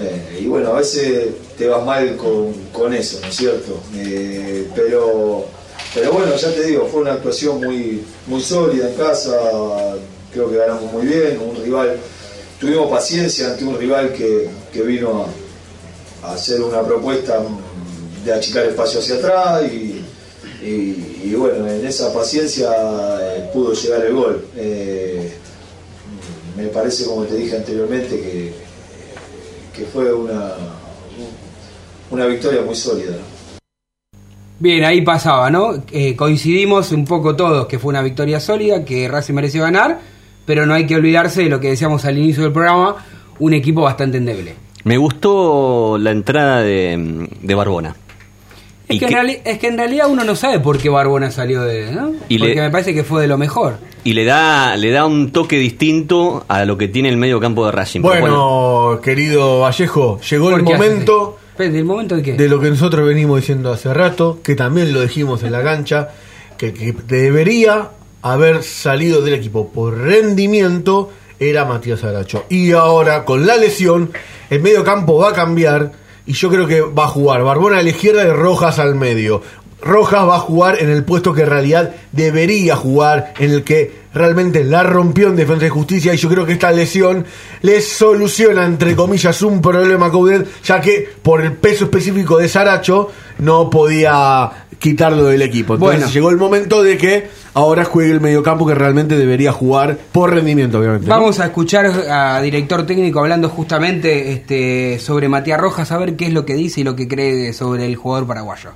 eh, 0.01 0.41
y 0.43 0.47
bueno, 0.47 0.71
a 0.71 0.79
veces 0.79 1.29
te 1.59 1.69
vas 1.69 1.85
mal 1.85 2.17
con, 2.17 2.53
con 2.73 2.93
eso, 2.95 3.19
¿no 3.21 3.27
es 3.29 3.37
cierto? 3.37 3.81
Eh, 3.97 4.69
pero, 4.75 5.47
pero 5.95 6.13
bueno, 6.13 6.35
ya 6.37 6.53
te 6.53 6.65
digo, 6.65 6.87
fue 6.91 7.03
una 7.03 7.13
actuación 7.15 7.59
muy, 7.63 8.03
muy 8.27 8.41
sólida 8.43 8.89
en 8.89 8.95
casa, 8.97 9.33
creo 10.33 10.51
que 10.51 10.57
ganamos 10.57 10.93
muy 10.93 11.07
bien, 11.07 11.39
un 11.41 11.55
rival, 11.63 11.97
tuvimos 12.61 12.91
paciencia 12.91 13.49
ante 13.53 13.65
un 13.65 13.79
rival 13.79 14.13
que, 14.13 14.49
que 14.73 14.83
vino 14.83 15.27
a, 16.23 16.33
hacer 16.33 16.63
una 16.63 16.83
propuesta 16.83 17.39
de 18.25 18.33
achicar 18.33 18.65
espacio 18.65 18.99
hacia 19.01 19.17
atrás 19.17 19.63
y, 19.71 20.03
y- 20.63 21.21
y 21.25 21.35
bueno, 21.37 21.69
en 21.71 21.87
esa 21.87 22.13
paciencia 22.15 22.71
eh, 23.21 23.51
pudo 23.53 23.75
llegar 23.75 24.05
el 24.07 24.15
gol. 24.15 24.45
Eh, 24.57 25.33
me 26.57 26.67
parece, 26.69 27.05
como 27.05 27.25
te 27.25 27.35
dije 27.37 27.57
anteriormente, 27.57 28.19
que, 28.19 28.55
que 29.77 29.85
fue 29.87 30.13
una, 30.15 30.55
una 32.15 32.27
victoria 32.27 32.63
muy 32.63 32.75
sólida. 32.75 33.13
¿no? 33.13 33.35
Bien, 34.59 34.85
ahí 34.85 35.03
pasaba, 35.03 35.51
¿no? 35.51 35.83
Eh, 35.93 36.15
coincidimos 36.17 36.93
un 36.93 37.05
poco 37.05 37.35
todos 37.37 37.67
que 37.67 37.79
fue 37.79 37.91
una 37.91 38.03
victoria 38.03 38.41
sólida, 38.41 38.85
que 38.85 39.09
Racing 39.09 39.35
mereció 39.35 39.63
ganar, 39.63 40.01
pero 40.47 40.65
no 40.65 40.75
hay 40.75 40.87
que 40.87 40.95
olvidarse 40.97 41.43
de 41.43 41.49
lo 41.51 41.61
que 41.61 41.69
decíamos 41.71 42.05
al 42.05 42.17
inicio 42.19 42.45
del 42.45 42.53
programa, 42.53 42.97
un 43.41 43.53
equipo 43.53 43.83
bastante 43.83 44.19
endeble. 44.19 44.55
Me 44.85 44.97
gustó 44.97 45.97
la 45.99 46.13
entrada 46.13 46.63
de, 46.63 47.29
de 47.43 47.55
Barbona. 47.55 47.97
Es 48.87 48.99
que, 48.99 49.07
en 49.07 49.11
que- 49.11 49.17
reali- 49.17 49.41
es 49.45 49.59
que 49.59 49.67
en 49.69 49.79
realidad 49.79 50.07
uno 50.11 50.25
no 50.25 50.37
sabe 50.37 50.61
por 50.61 50.79
qué 50.79 50.89
Barbona 50.91 51.31
salió 51.31 51.63
de... 51.63 51.91
¿no? 51.91 52.13
Y 52.29 52.39
Porque 52.39 52.55
le- 52.55 52.61
me 52.61 52.71
parece 52.71 52.95
que 52.95 53.03
fue 53.03 53.23
de 53.23 53.29
lo 53.29 53.39
mejor. 53.39 53.79
Y 54.05 54.13
le 54.13 54.25
da, 54.27 54.77
le 54.77 54.91
da 54.91 55.07
un 55.07 55.33
toque 55.33 55.57
distinto 55.57 56.45
a 56.49 56.65
lo 56.67 56.77
que 56.77 56.89
tiene 56.89 57.09
el 57.09 57.17
medio 57.17 57.41
campo 57.41 57.65
de 57.65 57.73
Racing. 57.73 58.03
Bueno, 58.03 59.01
querido 59.03 59.61
Vallejo, 59.61 60.21
llegó 60.21 60.51
el 60.51 60.57
¿Por 60.57 60.65
qué 60.67 60.75
haces 60.75 60.91
momento 60.91 61.39
eso? 61.55 61.63
Espérate, 61.63 61.79
¿El 61.79 61.85
momento 61.85 62.17
de 62.17 62.23
qué? 62.23 62.33
de 62.35 62.49
lo 62.49 62.61
que 62.61 62.71
nosotros 62.71 63.07
venimos 63.07 63.41
diciendo 63.41 63.73
hace 63.73 63.95
rato, 63.95 64.41
que 64.43 64.55
también 64.55 64.93
lo 64.93 65.01
dijimos 65.01 65.43
en 65.43 65.53
la 65.53 65.63
cancha, 65.63 66.09
que 66.59 66.73
que 66.73 66.95
debería 67.07 67.91
haber 68.23 68.63
salido 68.63 69.21
del 69.23 69.35
equipo 69.35 69.69
por 69.69 69.97
rendimiento 69.99 71.11
era 71.39 71.65
Matías 71.65 72.03
Aracho. 72.05 72.45
Y 72.49 72.73
ahora, 72.73 73.25
con 73.25 73.47
la 73.47 73.57
lesión, 73.57 74.11
el 74.51 74.63
medio 74.63 74.85
campo 74.85 75.19
va 75.19 75.31
a 75.31 75.33
cambiar 75.33 75.93
y 76.27 76.33
yo 76.33 76.49
creo 76.49 76.67
que 76.67 76.81
va 76.81 77.05
a 77.05 77.09
jugar 77.09 77.43
Barbona 77.43 77.79
a 77.79 77.83
la 77.83 77.91
izquierda 77.91 78.25
y 78.25 78.31
Rojas 78.31 78.79
al 78.79 78.95
medio. 78.95 79.43
Rojas 79.83 80.27
va 80.27 80.37
a 80.37 80.41
jugar 80.41 80.81
en 80.81 80.89
el 80.89 81.05
puesto 81.05 81.35
que 81.35 81.43
en 81.43 81.51
realidad 81.51 81.95
debería 82.13 82.77
jugar, 82.77 83.35
en 83.39 83.51
el 83.51 83.65
que 83.65 84.04
realmente 84.15 84.65
la 84.65 84.83
rompió 84.83 85.29
en 85.29 85.37
Defensa 85.37 85.67
y 85.67 85.71
Justicia 85.71 86.15
y 86.15 86.17
yo 86.17 86.29
creo 86.29 86.47
que 86.47 86.53
esta 86.53 86.71
lesión 86.71 87.25
le 87.63 87.81
soluciona, 87.81 88.65
entre 88.65 88.95
comillas, 88.95 89.43
un 89.43 89.61
problema 89.61 90.07
a 90.07 90.11
Coudet, 90.11 90.47
ya 90.63 90.81
que 90.81 91.09
por 91.23 91.41
el 91.43 91.53
peso 91.53 91.85
específico 91.85 92.39
de 92.39 92.49
Saracho 92.49 93.11
no 93.39 93.69
podía 93.69 94.51
quitarlo 94.79 95.25
del 95.25 95.43
equipo. 95.43 95.75
Entonces 95.75 96.01
Bueno. 96.01 96.13
llegó 96.13 96.31
el 96.31 96.37
momento 96.37 96.83
de 96.83 96.99
que 96.99 97.29
ahora 97.55 97.85
juegue 97.85 98.13
el 98.13 98.21
mediocampo 98.21 98.67
que 98.67 98.75
realmente 98.75 99.17
debería 99.17 99.51
jugar 99.53 99.99
por 100.13 100.31
rendimiento, 100.33 100.79
obviamente. 100.79 101.07
¿no? 101.07 101.15
Vamos 101.15 101.41
a 101.41 101.47
escuchar 101.47 101.87
a 101.87 102.41
director 102.43 102.85
técnico 102.85 103.21
hablando 103.21 103.49
justamente 103.49 104.33
este, 104.33 104.99
sobre 104.99 105.29
Matías 105.29 105.59
Rojas, 105.61 105.91
a 105.91 105.99
ver 105.99 106.17
qué 106.17 106.27
es 106.27 106.33
lo 106.33 106.45
que 106.45 106.55
dice 106.55 106.83
y 106.83 106.85
lo 106.85 106.95
que 106.97 107.09
cree 107.09 107.53
sobre 107.53 107.87
el 107.87 107.97
jugador 107.97 108.27
paraguayo. 108.27 108.71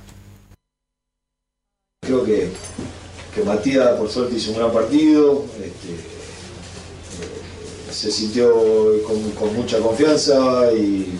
Creo 2.01 2.23
que, 2.23 2.49
Matías, 3.43 3.89
por 3.91 4.09
suerte, 4.09 4.35
hizo 4.35 4.51
un 4.51 4.57
gran 4.57 4.71
partido. 4.71 5.45
este, 5.57 5.93
eh, 5.93 6.09
se 7.91 8.11
sintió 8.11 8.53
con, 9.37 9.55
mucha 9.55 9.79
confianza 9.79 10.71
y, 10.73 11.17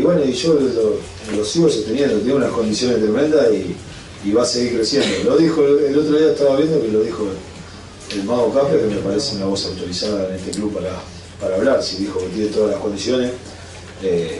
bueno, 0.00 0.24
y 0.24 0.32
yo 0.32 0.54
lo, 0.54 1.44
sigo 1.44 1.68
sosteniendo. 1.68 2.18
Tiene 2.18 2.34
unas 2.34 2.50
condiciones 2.50 2.98
tremendas 2.98 3.48
y, 3.52 4.32
va 4.32 4.42
a 4.42 4.46
seguir 4.46 4.74
creciendo. 4.74 5.30
Lo 5.30 5.36
dijo 5.36 5.64
el, 5.64 5.98
otro 5.98 6.16
día, 6.16 6.30
estaba 6.30 6.56
viendo 6.56 6.80
que 6.80 6.88
lo 6.88 7.00
dijo 7.00 7.24
el, 8.10 8.18
el 8.18 8.24
Mago 8.24 8.52
Capre, 8.52 8.80
que 8.80 8.94
me 8.94 9.00
parece 9.00 9.36
una 9.36 9.46
voz 9.46 9.66
autorizada 9.66 10.28
en 10.28 10.36
este 10.36 10.52
club 10.52 10.72
para, 10.74 11.00
para 11.40 11.56
hablar. 11.56 11.82
Si 11.82 11.96
dijo 11.96 12.20
que 12.20 12.26
tiene 12.26 12.50
todas 12.50 12.70
las 12.70 12.80
condiciones. 12.80 13.32
eh, 14.02 14.38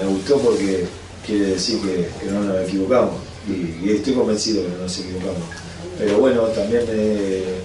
me 0.00 0.06
gustó 0.08 0.38
porque 0.38 0.86
quiere 1.26 1.46
decir 1.46 1.80
que 1.80 2.30
no 2.30 2.44
nos 2.44 2.66
equivocamos 2.66 3.29
y, 3.48 3.86
y 3.86 3.90
estoy 3.96 4.14
convencido 4.14 4.62
que 4.62 4.68
no 4.70 4.78
nos 4.78 4.98
equivocamos. 4.98 5.42
Pero 5.98 6.18
bueno, 6.18 6.42
también 6.44 6.84
eh, 6.88 7.60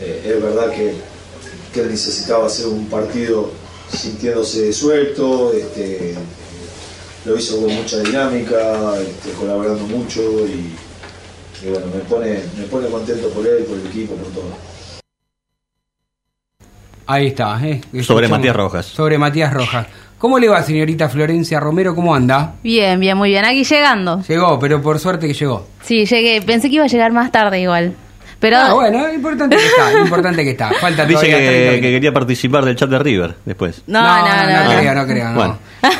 eh, 0.00 0.22
es 0.24 0.42
verdad 0.42 0.70
que, 0.70 0.94
que 1.72 1.80
él 1.80 1.90
necesitaba 1.90 2.46
hacer 2.46 2.66
un 2.66 2.86
partido 2.86 3.50
sintiéndose 3.92 4.72
suelto, 4.72 5.52
este, 5.52 6.14
lo 7.24 7.36
hizo 7.36 7.60
con 7.60 7.72
mucha 7.74 8.00
dinámica, 8.00 9.00
este, 9.00 9.30
colaborando 9.38 9.84
mucho 9.84 10.20
y, 10.46 10.72
y 11.64 11.70
bueno, 11.70 11.86
me 11.94 12.00
pone, 12.00 12.40
me 12.58 12.64
pone 12.64 12.88
contento 12.88 13.28
por 13.30 13.46
él, 13.46 13.64
por 13.64 13.78
el 13.78 13.86
equipo, 13.86 14.14
por 14.14 14.32
todo. 14.32 14.76
Ahí 17.06 17.28
está. 17.28 17.60
¿eh? 17.64 17.80
Sobre. 18.02 18.26
Matías 18.26 18.56
Rojas. 18.56 18.86
Sobre 18.86 19.16
Matías 19.16 19.52
Rojas. 19.52 19.86
¿Cómo 20.18 20.38
le 20.38 20.48
va, 20.48 20.62
señorita 20.62 21.10
Florencia 21.10 21.60
Romero? 21.60 21.94
¿Cómo 21.94 22.14
anda? 22.14 22.54
Bien, 22.62 22.98
bien, 22.98 23.18
muy 23.18 23.28
bien. 23.28 23.44
Aquí 23.44 23.64
llegando. 23.64 24.22
Llegó, 24.26 24.58
pero 24.58 24.80
por 24.80 24.98
suerte 24.98 25.26
que 25.26 25.34
llegó. 25.34 25.66
Sí, 25.82 26.06
llegué. 26.06 26.40
Pensé 26.40 26.68
que 26.70 26.76
iba 26.76 26.84
a 26.84 26.88
llegar 26.88 27.12
más 27.12 27.30
tarde 27.30 27.60
igual. 27.60 27.94
Pero 28.46 28.58
Ah, 28.60 28.74
bueno, 28.74 29.12
importante 29.12 29.56
que 29.56 29.66
está, 29.66 29.98
importante 30.00 30.44
que 30.44 30.50
está. 30.50 30.70
Falta 30.80 31.04
Dice 31.04 31.26
todavía 31.26 31.36
30 31.50 31.74
que, 31.74 31.80
que 31.80 31.90
quería 31.90 32.12
participar 32.12 32.64
del 32.64 32.76
chat 32.76 32.88
de 32.88 32.98
River 33.00 33.34
después. 33.44 33.82
no, 33.88 34.00
no, 34.00 34.18
no. 34.24 34.64
no. 34.72 34.78
creo, 34.78 34.94
no 34.94 35.06
creo, 35.06 35.28
no. 35.30 35.34
Bueno. 35.34 35.58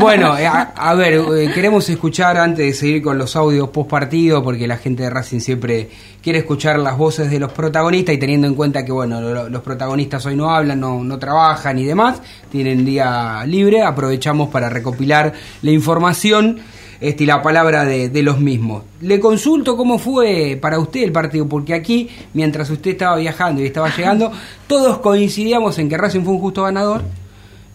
Bueno, 0.00 0.36
eh, 0.38 0.46
a, 0.46 0.72
a 0.76 0.94
ver, 0.94 1.14
eh, 1.14 1.50
queremos 1.54 1.88
escuchar 1.88 2.36
antes 2.38 2.66
de 2.66 2.72
seguir 2.74 3.02
con 3.02 3.16
los 3.18 3.34
audios 3.36 3.68
post 3.70 3.88
partido, 3.90 4.42
porque 4.42 4.66
la 4.66 4.76
gente 4.78 5.02
de 5.04 5.10
Racing 5.10 5.40
siempre 5.40 5.88
quiere 6.22 6.40
escuchar 6.40 6.78
las 6.78 6.96
voces 6.98 7.30
de 7.30 7.38
los 7.38 7.52
protagonistas 7.52 8.14
y 8.14 8.18
teniendo 8.18 8.46
en 8.46 8.54
cuenta 8.54 8.84
que, 8.84 8.92
bueno, 8.92 9.20
lo- 9.20 9.48
los 9.48 9.62
protagonistas 9.62 10.24
hoy 10.26 10.36
no 10.36 10.50
hablan, 10.54 10.80
no, 10.80 11.02
no 11.02 11.18
trabajan 11.18 11.78
y 11.78 11.84
demás, 11.84 12.20
tienen 12.50 12.84
día 12.84 13.42
libre, 13.46 13.82
aprovechamos 13.82 14.48
para 14.50 14.68
recopilar 14.68 15.32
la 15.62 15.70
información 15.70 16.58
este, 17.00 17.24
y 17.24 17.26
la 17.26 17.42
palabra 17.42 17.84
de, 17.84 18.08
de 18.08 18.22
los 18.22 18.38
mismos. 18.38 18.82
Le 19.00 19.20
consulto 19.20 19.76
cómo 19.76 19.98
fue 19.98 20.58
para 20.60 20.78
usted 20.78 21.02
el 21.02 21.12
partido, 21.12 21.48
porque 21.48 21.74
aquí, 21.74 22.08
mientras 22.34 22.70
usted 22.70 22.92
estaba 22.92 23.16
viajando 23.16 23.62
y 23.62 23.66
estaba 23.66 23.94
llegando, 23.94 24.32
todos 24.66 24.98
coincidíamos 24.98 25.78
en 25.78 25.88
que 25.88 25.96
Racing 25.96 26.22
fue 26.22 26.34
un 26.34 26.40
justo 26.40 26.62
ganador 26.62 27.02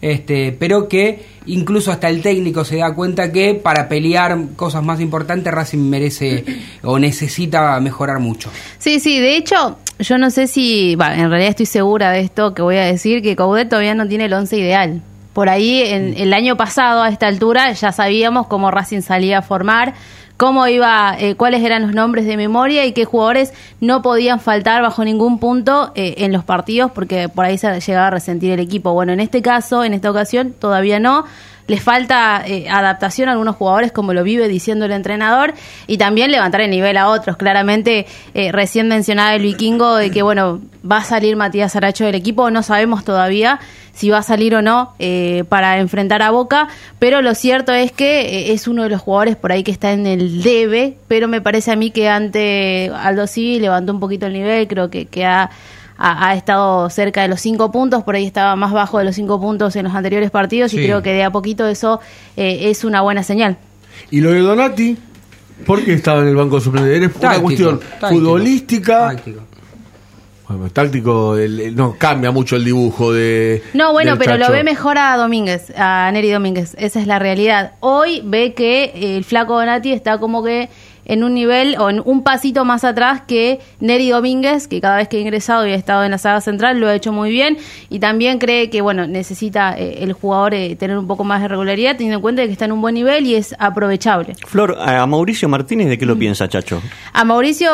este, 0.02 0.50
pero 0.50 0.88
que 0.88 1.20
incluso 1.46 1.92
hasta 1.92 2.08
el 2.08 2.22
técnico 2.22 2.64
se 2.64 2.78
da 2.78 2.92
cuenta 2.92 3.30
que 3.30 3.54
para 3.54 3.88
pelear 3.88 4.36
cosas 4.56 4.82
más 4.82 5.00
importantes 5.00 5.54
Racing 5.54 5.78
merece 5.88 6.44
o 6.82 6.98
necesita 6.98 7.78
mejorar 7.78 8.18
mucho. 8.18 8.50
Sí, 8.78 8.98
sí, 8.98 9.20
de 9.20 9.36
hecho, 9.36 9.78
yo 10.00 10.18
no 10.18 10.30
sé 10.30 10.48
si, 10.48 10.96
va, 10.96 11.14
en 11.14 11.30
realidad 11.30 11.50
estoy 11.50 11.66
segura 11.66 12.10
de 12.10 12.20
esto 12.20 12.52
que 12.52 12.62
voy 12.62 12.76
a 12.76 12.84
decir, 12.84 13.22
que 13.22 13.36
Coudet 13.36 13.68
todavía 13.68 13.94
no 13.94 14.08
tiene 14.08 14.24
el 14.24 14.32
once 14.32 14.58
ideal. 14.58 15.02
Por 15.32 15.48
ahí, 15.48 15.82
en, 15.82 16.14
el 16.16 16.34
año 16.34 16.56
pasado, 16.56 17.02
a 17.02 17.08
esta 17.08 17.26
altura, 17.26 17.72
ya 17.72 17.92
sabíamos 17.92 18.46
cómo 18.46 18.70
Racing 18.70 19.00
salía 19.00 19.38
a 19.38 19.42
formar, 19.42 19.94
cómo 20.36 20.66
iba, 20.66 21.16
eh, 21.18 21.36
cuáles 21.36 21.62
eran 21.62 21.82
los 21.82 21.94
nombres 21.94 22.26
de 22.26 22.36
memoria 22.36 22.84
y 22.84 22.92
qué 22.92 23.04
jugadores 23.04 23.52
no 23.80 24.02
podían 24.02 24.40
faltar 24.40 24.82
bajo 24.82 25.04
ningún 25.04 25.38
punto 25.38 25.92
eh, 25.94 26.14
en 26.18 26.32
los 26.32 26.44
partidos, 26.44 26.90
porque 26.90 27.28
por 27.28 27.44
ahí 27.44 27.56
se 27.56 27.80
llegaba 27.80 28.08
a 28.08 28.10
resentir 28.10 28.52
el 28.52 28.60
equipo. 28.60 28.92
Bueno, 28.92 29.12
en 29.12 29.20
este 29.20 29.40
caso, 29.40 29.84
en 29.84 29.94
esta 29.94 30.10
ocasión, 30.10 30.52
todavía 30.58 31.00
no. 31.00 31.24
Les 31.66 31.82
falta 31.82 32.42
eh, 32.46 32.68
adaptación 32.68 33.28
a 33.28 33.32
algunos 33.32 33.56
jugadores, 33.56 33.92
como 33.92 34.12
lo 34.12 34.24
vive 34.24 34.48
diciendo 34.48 34.84
el 34.84 34.92
entrenador, 34.92 35.54
y 35.86 35.98
también 35.98 36.30
levantar 36.30 36.60
el 36.60 36.70
nivel 36.70 36.96
a 36.96 37.08
otros. 37.08 37.36
Claramente, 37.36 38.06
eh, 38.34 38.52
recién 38.52 38.88
mencionaba 38.88 39.34
el 39.34 39.42
vikingo 39.42 39.96
de 39.96 40.10
que, 40.10 40.22
bueno, 40.22 40.60
va 40.90 40.98
a 40.98 41.04
salir 41.04 41.36
Matías 41.36 41.76
Aracho 41.76 42.04
del 42.04 42.14
equipo, 42.14 42.50
no 42.50 42.62
sabemos 42.62 43.04
todavía 43.04 43.60
si 43.92 44.10
va 44.10 44.18
a 44.18 44.22
salir 44.22 44.54
o 44.54 44.62
no 44.62 44.94
eh, 44.98 45.44
para 45.48 45.78
enfrentar 45.78 46.22
a 46.22 46.30
Boca, 46.30 46.68
pero 46.98 47.22
lo 47.22 47.34
cierto 47.34 47.72
es 47.72 47.92
que 47.92 48.20
eh, 48.22 48.52
es 48.52 48.66
uno 48.66 48.82
de 48.84 48.88
los 48.88 49.00
jugadores 49.00 49.36
por 49.36 49.52
ahí 49.52 49.62
que 49.62 49.70
está 49.70 49.92
en 49.92 50.06
el 50.06 50.42
debe, 50.42 50.96
pero 51.08 51.28
me 51.28 51.40
parece 51.40 51.72
a 51.72 51.76
mí 51.76 51.90
que 51.90 52.08
ante 52.08 52.90
Aldo 52.94 53.26
Civi 53.26 53.60
levantó 53.60 53.92
un 53.92 54.00
poquito 54.00 54.26
el 54.26 54.32
nivel, 54.32 54.66
creo 54.66 54.90
que, 54.90 55.06
que 55.06 55.24
ha, 55.24 55.50
ha, 56.04 56.28
ha 56.30 56.34
estado 56.34 56.90
cerca 56.90 57.22
de 57.22 57.28
los 57.28 57.40
cinco 57.40 57.70
puntos, 57.70 58.02
por 58.02 58.14
ahí 58.16 58.26
estaba 58.26 58.56
más 58.56 58.72
bajo 58.72 58.98
de 58.98 59.04
los 59.04 59.14
cinco 59.14 59.40
puntos 59.40 59.76
en 59.76 59.84
los 59.84 59.94
anteriores 59.94 60.30
partidos 60.30 60.70
Sí. 60.72 60.80
y 60.80 60.84
creo 60.84 61.02
que 61.02 61.12
de 61.12 61.22
a 61.24 61.30
poquito 61.30 61.66
eso 61.68 62.00
eh, 62.36 62.70
es 62.70 62.82
una 62.84 63.00
buena 63.02 63.22
señal. 63.22 63.56
Y 64.10 64.20
lo 64.20 64.30
de 64.32 64.40
Donati, 64.40 64.96
¿por 65.66 65.84
qué 65.84 65.92
estaba 65.94 66.22
en 66.22 66.28
el 66.28 66.36
banco 66.36 66.56
de 66.56 66.60
suplentes? 66.62 66.96
¿Era 67.20 67.30
una 67.30 67.40
cuestión 67.40 67.78
táctico, 67.78 68.08
futbolística? 68.08 68.98
táctico. 69.10 69.40
Bueno, 70.48 70.68
táctico, 70.70 71.36
el- 71.38 71.60
el- 71.60 71.76
no 71.76 71.94
cambia 71.96 72.30
mucho 72.30 72.56
el 72.56 72.64
dibujo 72.64 73.12
de. 73.12 73.62
No, 73.72 73.92
bueno, 73.92 74.18
pero 74.18 74.36
lo 74.36 74.50
ve 74.50 74.64
mejor 74.64 74.98
a 74.98 75.16
Domínguez, 75.16 75.72
a 75.78 76.10
Neri 76.12 76.30
Domínguez. 76.30 76.74
Esa 76.78 77.00
es 77.00 77.06
la 77.06 77.18
realidad. 77.18 77.72
Hoy 77.80 78.20
ve 78.24 78.52
que 78.52 79.16
el 79.16 79.24
flaco 79.24 79.54
Donati 79.54 79.92
está 79.92 80.18
como 80.18 80.42
que 80.42 80.68
en 81.04 81.24
un 81.24 81.34
nivel 81.34 81.76
o 81.78 81.90
en 81.90 82.00
un 82.04 82.22
pasito 82.22 82.64
más 82.64 82.84
atrás 82.84 83.22
que 83.26 83.60
Neri 83.80 84.10
Domínguez, 84.10 84.68
que 84.68 84.80
cada 84.80 84.96
vez 84.96 85.08
que 85.08 85.16
ha 85.16 85.20
ingresado 85.20 85.66
y 85.66 85.72
ha 85.72 85.74
estado 85.74 86.04
en 86.04 86.10
la 86.12 86.18
saga 86.18 86.40
central 86.40 86.78
lo 86.78 86.88
ha 86.88 86.94
hecho 86.94 87.12
muy 87.12 87.30
bien. 87.30 87.58
Y 87.90 87.98
también 87.98 88.38
cree 88.38 88.70
que, 88.70 88.80
bueno, 88.80 89.06
necesita 89.06 89.74
eh, 89.76 89.98
el 90.02 90.12
jugador 90.12 90.54
eh, 90.54 90.76
tener 90.76 90.96
un 90.98 91.06
poco 91.06 91.24
más 91.24 91.42
de 91.42 91.48
regularidad, 91.48 91.92
teniendo 91.96 92.16
en 92.16 92.22
cuenta 92.22 92.44
que 92.46 92.52
está 92.52 92.64
en 92.66 92.72
un 92.72 92.80
buen 92.80 92.94
nivel 92.94 93.26
y 93.26 93.34
es 93.34 93.54
aprovechable. 93.58 94.34
Flor, 94.46 94.76
a 94.78 95.04
Mauricio 95.06 95.48
Martínez, 95.48 95.88
¿de 95.88 95.98
qué 95.98 96.04
Mm. 96.06 96.08
lo 96.08 96.18
piensa, 96.18 96.48
Chacho? 96.48 96.82
A 97.12 97.24
Mauricio 97.24 97.70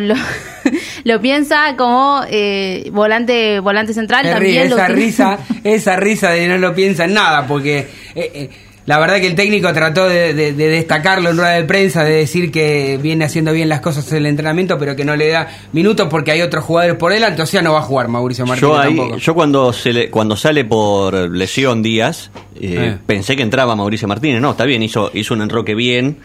lo, 0.00 0.14
lo 1.04 1.20
piensa 1.20 1.74
como 1.76 2.22
eh, 2.28 2.88
volante 2.92 3.60
volante 3.60 3.92
central. 3.94 4.22
Ríe, 4.24 4.32
también 4.32 4.70
lo 4.70 4.76
esa 4.76 4.88
risa, 4.88 5.38
esa 5.64 5.96
risa 5.96 6.30
de 6.30 6.48
no 6.48 6.58
lo 6.58 6.74
piensa 6.74 7.04
en 7.04 7.14
nada, 7.14 7.46
porque 7.46 7.78
eh, 8.14 8.30
eh, 8.34 8.50
la 8.90 8.98
verdad 8.98 9.20
que 9.20 9.28
el 9.28 9.36
técnico 9.36 9.72
trató 9.72 10.08
de, 10.08 10.34
de- 10.34 10.52
de 10.52 10.68
destacarlo 10.68 11.30
en 11.30 11.36
rueda 11.36 11.52
de 11.52 11.62
prensa, 11.64 12.02
de 12.02 12.10
decir 12.12 12.50
que 12.50 12.98
viene 13.00 13.24
haciendo 13.24 13.52
bien 13.52 13.68
las 13.68 13.80
cosas 13.80 14.10
en 14.10 14.18
el 14.18 14.26
entrenamiento, 14.26 14.78
pero 14.78 14.96
que 14.96 15.04
no 15.04 15.14
le 15.14 15.28
da 15.28 15.46
minutos 15.72 16.08
porque 16.10 16.32
hay 16.32 16.42
otros 16.42 16.64
jugadores 16.64 16.96
por 16.98 17.12
delante, 17.12 17.40
o 17.42 17.46
sea, 17.46 17.62
no 17.62 17.72
va 17.72 17.78
a 17.78 17.82
jugar 17.82 18.08
Mauricio 18.08 18.44
Martínez 18.46 18.68
Yo, 18.72 18.78
ahí, 18.80 18.96
tampoco. 18.96 19.16
yo 19.18 19.34
cuando 19.34 19.72
se 19.72 19.92
le- 19.92 20.10
cuando 20.10 20.36
sale 20.36 20.64
por 20.64 21.14
lesión 21.30 21.82
Díaz, 21.82 22.30
eh, 22.56 22.74
Eh. 22.94 22.98
pensé 23.06 23.36
que 23.36 23.42
entraba 23.42 23.76
Mauricio 23.76 24.08
Martínez. 24.08 24.40
No, 24.40 24.50
está 24.50 24.64
bien, 24.64 24.82
hizo, 24.82 25.10
hizo 25.14 25.34
un 25.34 25.42
enroque 25.42 25.74
bien. 25.76 26.16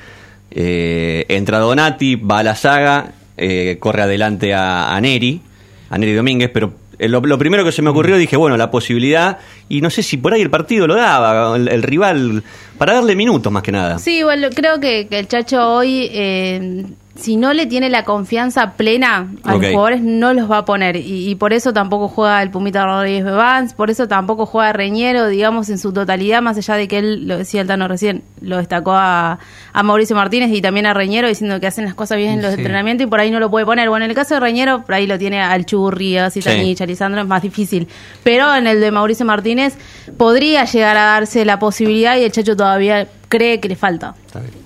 Eh, 0.52 1.26
entra 1.30 1.60
Donati, 1.60 2.16
va 2.16 2.40
a 2.40 2.44
la 2.44 2.56
saga, 2.56 3.12
eh, 3.38 3.78
corre 3.80 4.04
adelante 4.04 4.54
a, 4.54 4.96
a 4.96 5.02
Neri, 5.02 5.42
a 5.90 5.98
Neri 5.98 6.14
Domínguez, 6.14 6.50
pero 6.54 6.74
lo, 7.00 7.22
lo 7.22 7.38
primero 7.38 7.64
que 7.64 7.72
se 7.72 7.82
me 7.82 7.90
ocurrió 7.90 8.18
dije, 8.18 8.38
bueno, 8.38 8.58
la 8.58 8.72
posibilidad, 8.72 9.38
y 9.70 9.82
no 9.82 9.90
sé 9.90 10.04
si 10.04 10.18
por 10.18 10.34
ahí 10.34 10.42
el 10.42 10.50
partido 10.50 10.88
lo 10.88 10.96
daba, 10.96 11.56
el, 11.56 11.68
el 11.68 11.84
rival, 11.84 12.44
para 12.78 12.94
darle 12.94 13.16
minutos 13.16 13.52
más 13.52 13.64
que 13.64 13.72
nada. 13.72 14.00
Sí, 14.00 14.24
bueno, 14.24 14.48
creo 14.54 14.80
que, 14.80 15.08
que 15.08 15.20
el 15.20 15.28
Chacho 15.28 15.68
hoy, 15.68 16.10
eh, 16.12 16.86
si 17.16 17.38
no 17.38 17.54
le 17.54 17.66
tiene 17.66 17.90
la 17.90 18.04
confianza 18.04 18.74
plena 18.74 19.32
a 19.44 19.54
los 19.54 19.66
jugadores, 19.66 20.02
no 20.02 20.34
los 20.34 20.52
va 20.52 20.60
a 20.60 20.66
poner. 20.66 20.98
Y, 20.98 21.30
y 21.30 21.36
por 21.36 21.54
eso 21.54 21.72
tampoco 21.72 22.10
juega 22.10 22.44
el 22.44 22.52
Pumita 22.52 22.86
Rodríguez 22.86 23.24
Bevans, 23.24 23.74
por 23.74 23.90
eso 23.90 24.08
tampoco 24.08 24.46
juega 24.46 24.74
Reñero, 24.74 25.28
digamos, 25.28 25.70
en 25.70 25.80
su 25.80 25.94
totalidad, 25.94 26.42
más 26.42 26.58
allá 26.58 26.76
de 26.76 26.88
que 26.88 26.98
él, 27.00 27.28
lo 27.28 27.38
decía 27.38 27.62
el 27.62 27.68
Tano 27.68 27.88
recién, 27.88 28.24
lo 28.46 28.58
destacó 28.58 28.92
a, 28.94 29.40
a 29.74 29.84
Mauricio 29.84 30.16
Martínez 30.16 30.52
y 30.52 30.62
también 30.62 30.86
a 30.86 30.94
Reñero 30.94 31.28
diciendo 31.28 31.60
que 31.60 31.68
hacen 31.68 31.86
las 31.86 31.94
cosas 31.96 32.18
bien 32.18 32.32
en 32.34 32.42
los 32.42 32.54
Sí. 32.54 32.60
entrenamientos 32.60 33.08
y 33.08 33.10
por 33.10 33.20
ahí 33.20 33.32
no 33.32 33.40
lo 33.40 33.50
puede 33.50 33.66
poner. 33.66 33.90
Bueno, 33.90 34.06
en 34.06 34.12
el 34.12 34.16
caso 34.16 34.34
de 34.36 34.40
Reñero, 34.40 34.84
por 34.84 34.96
ahí 34.96 35.08
lo 35.08 35.18
tiene 35.18 35.42
al 35.42 35.66
Churri, 35.66 36.18
a 36.18 36.30
Citanich, 36.30 36.78
Sí. 36.78 36.84
a 36.84 36.86
Lisandro, 36.88 37.22
es 37.22 37.28
más 37.28 37.42
difícil. 37.42 37.88
Pero 38.24 38.54
en 38.56 38.68
el 38.68 38.80
de 38.80 38.92
Mauricio 38.92 39.26
Martínez 39.26 39.76
podría 40.18 40.66
llegar 40.66 40.96
a 40.98 41.06
darse 41.06 41.44
la 41.46 41.60
posibilidad 41.60 42.16
y 42.18 42.24
el 42.24 42.32
Chacho 42.32 42.56
todavía 42.56 43.08
cree 43.30 43.60
que 43.60 43.68
le 43.68 43.76
falta. 43.76 44.16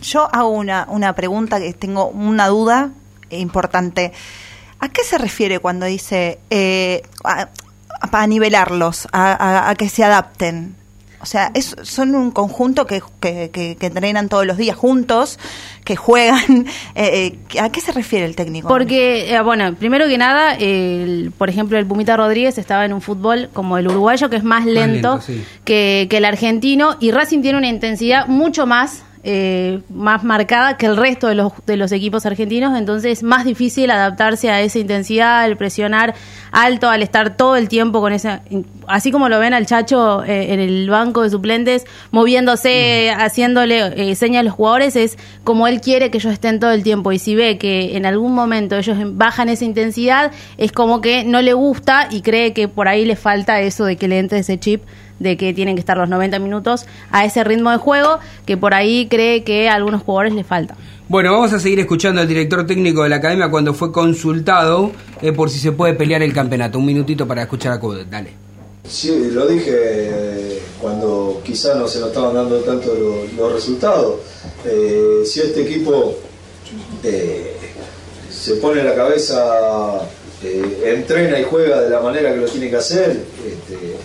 Yo 0.02 0.28
hago 0.34 0.50
una, 0.50 0.86
una 0.90 1.14
pregunta 1.14 1.60
que 1.60 1.74
tengo 1.74 2.08
una 2.10 2.48
duda 2.48 2.90
importante. 3.30 4.12
¿A 4.80 4.90
qué 4.90 5.04
se 5.04 5.18
refiere 5.18 5.60
cuando 5.60 5.86
dice 5.86 6.40
eh, 6.50 7.02
a, 7.24 7.50
a 8.12 8.28
nivelarlos, 8.28 9.08
a, 9.12 9.32
a- 9.34 9.70
a 9.70 9.76
que 9.76 9.90
se 9.90 10.04
adapten? 10.04 10.76
O 11.22 11.26
sea, 11.26 11.52
es, 11.54 11.76
son 11.84 12.16
un 12.16 12.32
conjunto 12.32 12.86
que, 12.88 13.02
que, 13.20 13.50
que- 13.52 13.76
que 13.78 13.86
entrenan 13.88 14.30
todos 14.30 14.46
los 14.46 14.56
días 14.58 14.78
juntos, 14.78 15.38
que 15.84 15.96
juegan. 15.96 16.66
eh, 16.96 17.38
eh, 17.52 17.60
¿A 17.60 17.70
qué 17.72 17.82
se 17.82 17.92
refiere 17.92 18.26
el 18.26 18.36
técnico? 18.36 18.68
Porque, 18.70 19.34
eh, 19.36 19.42
bueno, 19.42 19.76
primero 19.76 20.08
que 20.08 20.18
nada, 20.18 20.56
el- 20.56 21.34
por 21.38 21.50
ejemplo, 21.50 21.78
el 21.78 21.86
Pumita 21.86 22.16
Rodríguez 22.16 22.58
estaba 22.58 22.86
en 22.86 22.94
un 22.94 23.02
fútbol 23.02 23.50
como 23.54 23.78
el 23.78 23.88
uruguayo, 23.88 24.30
que 24.30 24.38
es 24.38 24.44
más 24.44 24.66
lento, 24.66 25.16
lento, 25.16 25.22
sí. 25.22 25.44
que, 25.66 26.08
que 26.10 26.18
el 26.18 26.26
argentino, 26.26 26.96
y 27.00 27.12
Racing 27.12 27.42
tiene 27.42 27.58
una 27.58 27.68
intensidad 27.68 28.28
mucho 28.28 28.66
más 28.66 29.04
eh, 29.24 29.82
más 29.90 30.24
marcada 30.24 30.78
que 30.78 30.86
el 30.86 30.96
resto 30.96 31.28
de 31.28 31.36
los, 31.36 31.52
de 31.66 31.76
los 31.76 31.92
equipos 31.92 32.26
argentinos, 32.26 32.78
entonces 32.78 33.20
es 33.20 33.24
más 33.24 33.44
difícil 33.44 33.92
adaptarse 33.92 34.50
a 34.50 34.62
esa 34.62 34.80
intensidad, 34.80 35.42
al 35.42 35.58
presionar 35.58 36.16
alto, 36.52 36.90
al 36.90 37.04
estar 37.04 37.36
todo 37.36 37.56
el 37.56 37.68
tiempo 37.68 38.02
con 38.02 38.14
esa... 38.14 38.42
Así 38.88 39.12
como 39.12 39.30
lo 39.30 39.40
ven 39.40 39.54
al 39.54 39.66
Chacho 39.66 40.24
eh, 40.24 40.54
en 40.54 40.60
el 40.60 40.90
banco 40.90 41.22
de 41.22 41.30
suplentes, 41.30 41.86
moviéndose, 42.12 43.12
haciéndole 43.12 44.12
eh, 44.12 44.16
señas 44.16 44.40
a 44.42 44.44
los 44.44 44.54
jugadores, 44.54 44.96
es 44.96 45.18
como 45.44 45.68
él 45.68 45.82
quiere 45.82 46.10
que 46.12 46.18
ellos 46.18 46.34
estén 46.34 46.60
todo 46.60 46.72
el 46.72 46.84
tiempo. 46.84 47.12
Y 47.12 47.20
si 47.20 47.36
ve 47.36 47.58
que 47.58 47.98
en 47.98 48.06
algún 48.06 48.34
momento 48.34 48.78
ellos 48.78 48.98
bajan 49.16 49.50
esa 49.50 49.66
intensidad, 49.66 50.32
es 50.58 50.72
como 50.72 51.02
que 51.02 51.24
no 51.24 51.42
le 51.42 51.54
gusta 51.54 52.08
y 52.10 52.22
cree 52.22 52.54
que 52.54 52.68
por 52.68 52.88
ahí 52.88 53.06
le 53.06 53.16
falta 53.16 53.60
eso 53.62 53.86
de 53.86 53.98
que 53.98 54.08
le 54.08 54.20
entre 54.20 54.40
ese 54.40 54.60
chip 54.60 54.84
de 55.20 55.38
que 55.38 55.54
tienen 55.54 55.76
que 55.76 55.80
estar 55.82 55.98
los 55.98 56.10
90 56.10 56.40
minutos 56.40 56.86
a 57.12 57.26
ese 57.26 57.44
ritmo 57.44 57.72
de 57.72 57.78
juego, 57.78 58.20
que 58.46 58.58
por 58.58 58.74
ahí 58.74 59.08
cree 59.10 59.44
que 59.44 59.70
a 59.70 59.76
algunos 59.76 60.02
jugadores 60.04 60.34
le 60.34 60.44
falta. 60.44 60.76
Bueno, 61.08 61.32
vamos 61.34 61.52
a 61.54 61.60
seguir 61.60 61.80
escuchando 61.80 62.22
al 62.22 62.28
director 62.28 62.66
técnico 62.68 63.04
de 63.04 63.10
la 63.10 63.16
academia 63.18 63.50
cuando 63.50 63.74
fue 63.74 63.92
consultado 63.92 64.92
eh, 65.22 65.32
por 65.32 65.50
si 65.50 65.60
se 65.60 65.72
puede 65.72 65.94
pelear 65.94 66.22
el 66.22 66.34
campeonato. 66.34 66.78
Un 66.80 66.86
minutito 66.86 67.28
para 67.28 67.42
escuchar 67.44 67.74
a 67.74 67.80
Coudet, 67.80 68.08
dale. 68.10 68.32
Sí, 68.88 69.30
lo 69.32 69.46
dije 69.48 69.72
eh, 69.74 70.60
cuando 70.82 71.42
quizá 71.44 71.76
no 71.76 71.88
se 71.88 72.00
nos 72.00 72.10
estaban 72.10 72.34
dando 72.34 72.60
tanto 72.60 72.94
lo- 72.94 73.26
los 73.38 73.54
resultados. 73.54 74.16
Eh, 74.66 75.24
si 75.26 75.42
este 75.42 75.62
equipo 75.64 76.16
eh, 77.04 77.56
se 78.30 78.56
pone 78.56 78.84
la 78.84 78.96
cabeza, 78.96 80.00
eh, 80.44 80.96
entrena 80.98 81.40
y 81.40 81.44
juega 81.44 81.82
de 81.82 81.90
la 81.90 82.02
manera 82.02 82.34
que 82.34 82.40
lo 82.40 82.46
tiene 82.48 82.70
que 82.70 82.78
hacer, 82.78 83.12
este, 83.46 83.96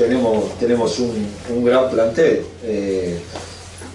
tenemos, 0.00 0.58
tenemos 0.58 0.98
un, 0.98 1.26
un 1.50 1.64
gran 1.64 1.90
plantel. 1.90 2.42
Eh, 2.64 3.18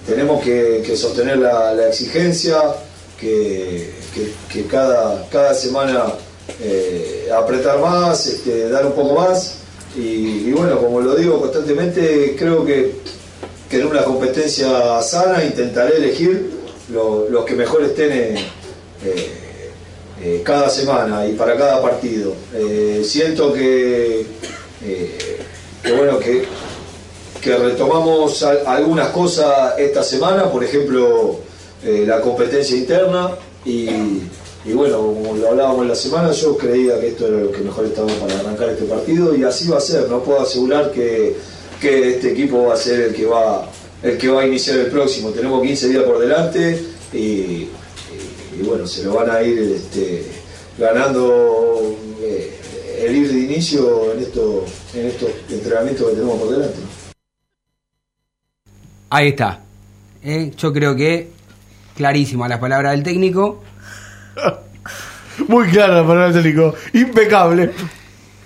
tenemos 0.05 0.43
que, 0.43 0.83
sostener 0.95 1.39
la, 1.39 1.73
exigencia, 1.87 2.61
que, 3.19 3.91
cada, 4.69 5.27
cada 5.29 5.55
semana 5.55 6.13
eh, 6.61 7.27
apretar 7.35 7.79
más, 7.79 8.27
este, 8.27 8.69
dar 8.69 8.85
un 8.85 8.91
poco 8.93 9.15
más. 9.15 9.55
Y, 9.97 10.51
bueno, 10.51 10.79
como 10.79 11.01
lo 11.01 11.15
digo 11.15 11.39
constantemente, 11.41 12.35
creo 12.37 12.63
que, 12.63 12.93
en 13.71 13.87
una 13.87 14.03
competencia 14.03 15.01
sana 15.01 15.43
intentaré 15.43 15.97
elegir 15.97 16.51
lo- 16.93 17.27
los 17.29 17.43
que 17.45 17.55
mejor 17.55 17.83
estén 17.83 18.11
eh, 18.13 18.35
cada 20.43 20.69
semana 20.69 21.27
y 21.27 21.33
para 21.33 21.57
cada 21.57 21.81
partido. 21.81 22.33
Siento 23.03 23.51
que, 23.51 24.25
que 25.85 25.91
bueno, 25.91 26.19
que, 26.19 26.43
que 27.41 27.57
retomamos 27.57 28.41
al- 28.43 28.65
algunas 28.65 29.09
cosas 29.09 29.77
esta 29.77 30.03
semana, 30.03 30.51
por 30.51 30.63
ejemplo, 30.63 31.39
eh, 31.83 32.03
la 32.07 32.21
competencia 32.21 32.75
interna 32.75 33.31
y, 33.63 33.87
y 34.65 34.73
bueno, 34.73 34.97
como 34.97 35.35
lo 35.35 35.49
hablábamos 35.49 35.83
en 35.83 35.89
la 35.89 35.95
semana, 35.95 36.31
yo 36.31 36.57
creía 36.57 36.99
que 36.99 37.09
esto 37.09 37.27
era 37.27 37.37
lo 37.37 37.51
que 37.51 37.59
mejor 37.59 37.85
estaba 37.85 38.07
para 38.13 38.39
arrancar 38.39 38.69
este 38.69 38.85
partido 38.85 39.35
y 39.35 39.43
así 39.43 39.67
va 39.67 39.77
a 39.77 39.81
ser, 39.81 40.09
no 40.09 40.23
puedo 40.23 40.41
asegurar 40.41 40.91
que, 40.91 41.35
que 41.79 42.11
este 42.15 42.31
equipo 42.31 42.65
va 42.67 42.73
a 42.73 42.77
ser 42.77 43.01
el 43.01 43.13
que 43.13 43.25
va 43.25 43.69
el 44.03 44.17
que 44.19 44.27
va 44.27 44.41
a 44.41 44.47
iniciar 44.47 44.77
el 44.77 44.87
próximo, 44.87 45.29
tenemos 45.31 45.63
15 45.63 45.87
días 45.89 46.03
por 46.03 46.19
delante 46.19 46.79
y, 47.13 47.17
y- 47.17 47.69
bueno, 48.63 48.85
se 48.87 49.03
lo 49.03 49.13
van 49.15 49.29
a 49.31 49.41
ir 49.43 49.59
este, 49.59 50.23
ganando 50.77 51.95
eh, 52.21 52.51
el 53.03 53.15
ir 53.15 53.31
de 53.33 53.39
inicio 53.39 54.13
en 54.13 54.19
estos 54.21 54.61
entrenamientos 55.75 56.09
que 56.09 56.15
tenemos 56.15 56.39
por 56.39 56.49
delante. 56.49 56.79
Ahí 59.09 59.27
está. 59.29 59.59
Eh, 60.23 60.51
yo 60.57 60.73
creo 60.73 60.95
que 60.95 61.29
clarísima 61.95 62.47
la 62.47 62.59
palabra 62.59 62.91
del 62.91 63.03
técnico. 63.03 63.63
Muy 65.47 65.67
clara 65.67 66.01
la 66.01 66.07
palabra 66.07 66.31
del 66.31 66.43
técnico. 66.43 66.73
Impecable. 66.93 67.71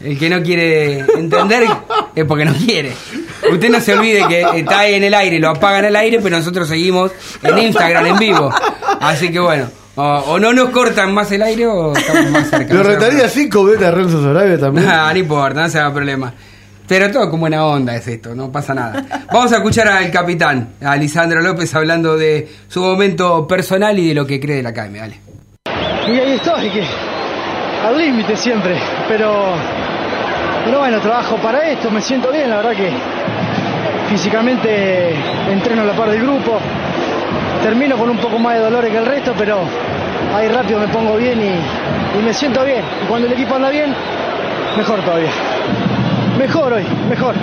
El 0.02 0.18
que 0.18 0.30
no 0.30 0.42
quiere 0.42 1.00
entender 1.00 1.68
es 2.16 2.26
porque 2.26 2.46
no 2.46 2.54
quiere. 2.54 2.94
Usted 3.52 3.70
no 3.70 3.82
se 3.82 3.94
olvide 3.94 4.26
que 4.28 4.42
está 4.60 4.80
ahí 4.80 4.94
en 4.94 5.04
el 5.04 5.14
aire, 5.14 5.40
lo 5.40 5.50
apagan 5.50 5.86
el 5.86 5.96
aire, 5.96 6.20
pero 6.22 6.38
nosotros 6.38 6.70
seguimos 6.70 7.12
en 7.44 7.58
Instagram 7.58 8.06
en 8.06 8.18
vivo. 8.18 8.50
Así 9.02 9.30
que 9.30 9.40
bueno, 9.40 9.70
o, 9.96 10.04
o 10.04 10.40
no 10.40 10.54
nos 10.54 10.70
cortan 10.70 11.14
más 11.14 11.30
el 11.34 11.42
aire 11.42 11.68
o 11.68 11.94
estamos 11.94 12.32
más 12.32 12.50
cerca. 12.50 12.74
Lo 12.74 12.84
retaría 12.84 13.28
cinco 13.28 13.66
veces 13.66 13.88
a 13.88 13.92
Renzo 13.92 14.24
Sarabia 14.24 14.58
también. 14.58 14.88
No, 14.88 15.10
no 15.12 15.18
importa, 15.18 15.64
no 15.64 15.70
se 15.70 15.80
haga 15.80 15.94
problema. 15.94 16.34
Pero 16.90 17.12
todo 17.12 17.30
con 17.30 17.40
buena 17.40 17.64
onda 17.64 17.96
es 17.96 18.08
esto, 18.08 18.34
no 18.34 18.52
pasa 18.52 18.74
nada. 18.74 19.06
Vamos 19.32 19.52
a 19.54 19.58
escuchar 19.58 19.88
al 19.90 20.10
capitán, 20.10 20.70
a 20.84 20.96
Lisandro 20.96 21.40
López, 21.40 21.74
hablando 21.76 22.18
de 22.18 22.50
su 22.68 22.82
momento 22.82 23.48
personal 23.48 23.98
y 24.00 24.08
de 24.08 24.16
lo 24.16 24.26
que 24.26 24.40
cree 24.40 24.56
de 24.56 24.64
la 24.64 24.70
academia. 24.70 25.04
Dale. 25.04 25.20
Y 26.08 26.20
ahí 26.20 26.32
estoy, 26.32 26.68
que 26.72 26.84
al 27.86 27.96
límite 27.96 28.36
siempre, 28.36 28.76
pero, 29.08 29.54
pero 30.66 30.80
bueno, 30.80 31.00
trabajo 31.00 31.36
para 31.36 31.70
esto, 31.70 31.92
me 31.92 32.02
siento 32.02 32.32
bien, 32.32 32.50
la 32.50 32.58
verdad 32.58 32.72
que 32.72 32.90
físicamente 34.10 35.14
entreno 35.48 35.84
a 35.84 35.86
la 35.86 35.94
par 35.94 36.10
del 36.10 36.24
grupo, 36.24 36.58
termino 37.62 38.00
con 38.00 38.10
un 38.10 38.18
poco 38.18 38.40
más 38.40 38.56
de 38.56 38.62
dolores 38.62 38.92
que 38.92 38.98
el 38.98 39.06
resto, 39.06 39.36
pero 39.38 39.60
ahí 40.34 40.48
rápido 40.48 40.80
me 40.80 40.88
pongo 40.88 41.16
bien 41.18 41.40
y, 41.40 42.20
y 42.20 42.24
me 42.24 42.34
siento 42.34 42.66
bien. 42.66 42.84
Y 43.04 43.08
cuando 43.08 43.28
el 43.28 43.34
equipo 43.34 43.54
anda 43.54 43.70
bien, 43.70 43.94
mejor 44.76 45.02
todavía. 45.02 45.30
Mejor 46.40 46.72
hoy, 46.72 46.86
mejor. 47.10 47.36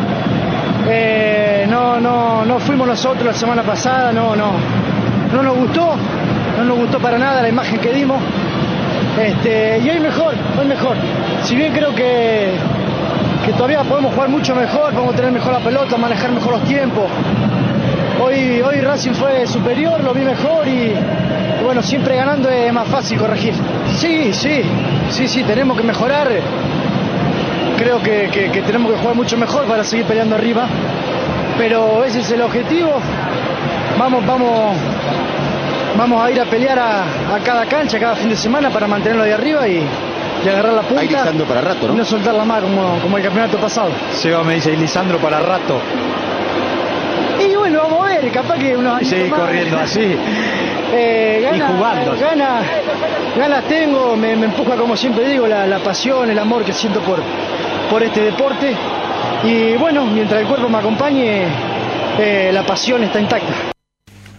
Eh, 0.89 1.67
no, 1.69 2.01
no, 2.01 2.47
no 2.47 2.59
fuimos 2.59 2.89
nosotros 2.89 3.27
la 3.27 3.35
semana 3.35 3.63
pasada, 3.63 4.11
no, 4.11 4.35
no, 4.35 4.53
no 5.35 5.43
nos 5.43 5.55
gustó, 5.55 5.97
no 6.57 6.65
nos 6.65 6.79
gustó 6.79 6.99
para 6.99 7.19
nada 7.19 7.43
la 7.43 7.49
imagen 7.51 7.79
que 7.79 7.93
dimos. 7.93 8.17
Este, 9.21 9.81
y 9.81 9.91
hoy 9.91 10.01
mejor, 10.01 10.33
hoy 10.59 10.67
mejor. 10.67 10.97
Si 11.43 11.55
bien 11.55 11.75
creo 11.75 11.95
que, 11.95 12.53
que 13.45 13.53
todavía 13.53 13.85
podemos 13.85 14.15
jugar 14.15 14.31
mucho 14.31 14.55
mejor, 14.55 14.95
podemos 14.95 15.15
tener 15.15 15.31
mejor 15.31 15.53
la 15.53 15.61
pelota, 15.61 15.99
manejar 15.99 16.33
mejor 16.33 16.53
los 16.53 16.63
tiempos. 16.63 17.05
Hoy, 18.25 18.63
hoy 18.63 18.81
Racing 18.81 19.13
fue 19.13 19.47
superior, 19.47 20.03
lo 20.03 20.15
vi 20.15 20.23
mejor 20.23 20.67
y, 20.67 20.71
y 21.61 21.63
bueno, 21.63 21.83
siempre 21.83 22.17
ganando 22.17 22.49
es 22.49 22.73
más 22.73 22.89
fácil 22.89 23.19
corregir. 23.19 23.53
Sí, 23.99 24.33
sí, 24.33 24.63
sí, 25.11 25.29
sí, 25.29 25.43
tenemos 25.43 25.77
que 25.77 25.85
mejorar. 25.85 26.29
Creo 27.79 28.03
que, 28.03 28.29
que- 28.33 28.51
que 28.51 28.63
tenemos 28.63 28.93
que 28.93 28.99
jugar 28.99 29.15
mucho 29.15 29.37
mejor 29.37 29.65
para 29.67 29.85
seguir 29.85 30.07
peleando 30.07 30.35
arriba. 30.35 30.67
Pero 31.59 32.05
ese 32.05 32.21
es 32.21 32.31
el 32.31 32.43
objetivo. 32.43 32.93
Vamos, 33.99 34.27
vamos, 34.27 34.77
vamos 35.97 36.23
a 36.25 36.31
ir 36.31 36.41
a 36.41 36.45
pelear 36.45 36.79
a, 36.79 37.03
a 37.35 37.39
cada 37.45 37.65
cancha, 37.67 37.99
cada 37.99 38.15
fin 38.15 38.29
de 38.29 38.37
semana 38.37 38.71
para 38.71 38.87
mantenerlo 38.87 39.25
ahí 39.25 39.33
arriba 39.33 39.67
y, 39.69 39.83
y 40.45 40.49
agarrar 40.49 40.73
la 40.75 40.83
punta. 40.83 41.01
Hay 41.01 41.09
Lisandro 41.09 41.47
para 41.47 41.61
rato, 41.63 41.87
¿no? 41.89 41.95
Y 41.95 41.97
no 41.97 42.05
soltarla 42.05 42.45
más 42.45 42.63
como, 42.63 42.99
como 43.01 43.17
el 43.17 43.23
campeonato 43.23 43.57
pasado. 43.59 43.91
Seba 44.13 44.43
me 44.45 44.55
dice, 44.55 44.73
"Y 44.73 44.77
Lisandro 44.77 45.19
para 45.19 45.41
rato. 45.41 45.81
Y 47.39 47.55
bueno, 47.57 47.81
vamos 47.83 48.07
a 48.07 48.09
ver, 48.21 48.31
capaz 48.33 48.59
que 48.59 48.77
unos 48.77 49.07
seguir 49.07 49.31
más. 49.31 49.41
corriendo 49.41 49.79
así. 49.79 50.17
Eh, 50.99 51.51
Y 51.53 51.61
jugando. 51.61 52.15
ganas, 52.17 52.65
ganas 53.37 53.65
tengo, 53.65 54.15
me, 54.17 54.37
me 54.37 54.47
empuja 54.47 54.77
como 54.77 54.97
siempre 54.97 55.29
digo, 55.29 55.49
la, 55.49 55.67
la 55.67 55.81
pasión, 55.81 56.31
el 56.31 56.39
amor 56.39 56.63
que 56.65 56.73
siento 56.73 57.01
por, 57.01 57.19
por 57.91 58.03
este 58.03 58.21
deporte. 58.21 58.75
Y 59.45 59.77
bueno, 59.79 60.07
mientras 60.07 60.41
el 60.43 60.47
cuerpo 60.49 60.69
me 60.69 60.79
acompañe, 60.79 61.45
eh, 62.19 62.51
la 62.53 62.65
pasión 62.67 63.03
está 63.05 63.21
intacta. 63.21 63.73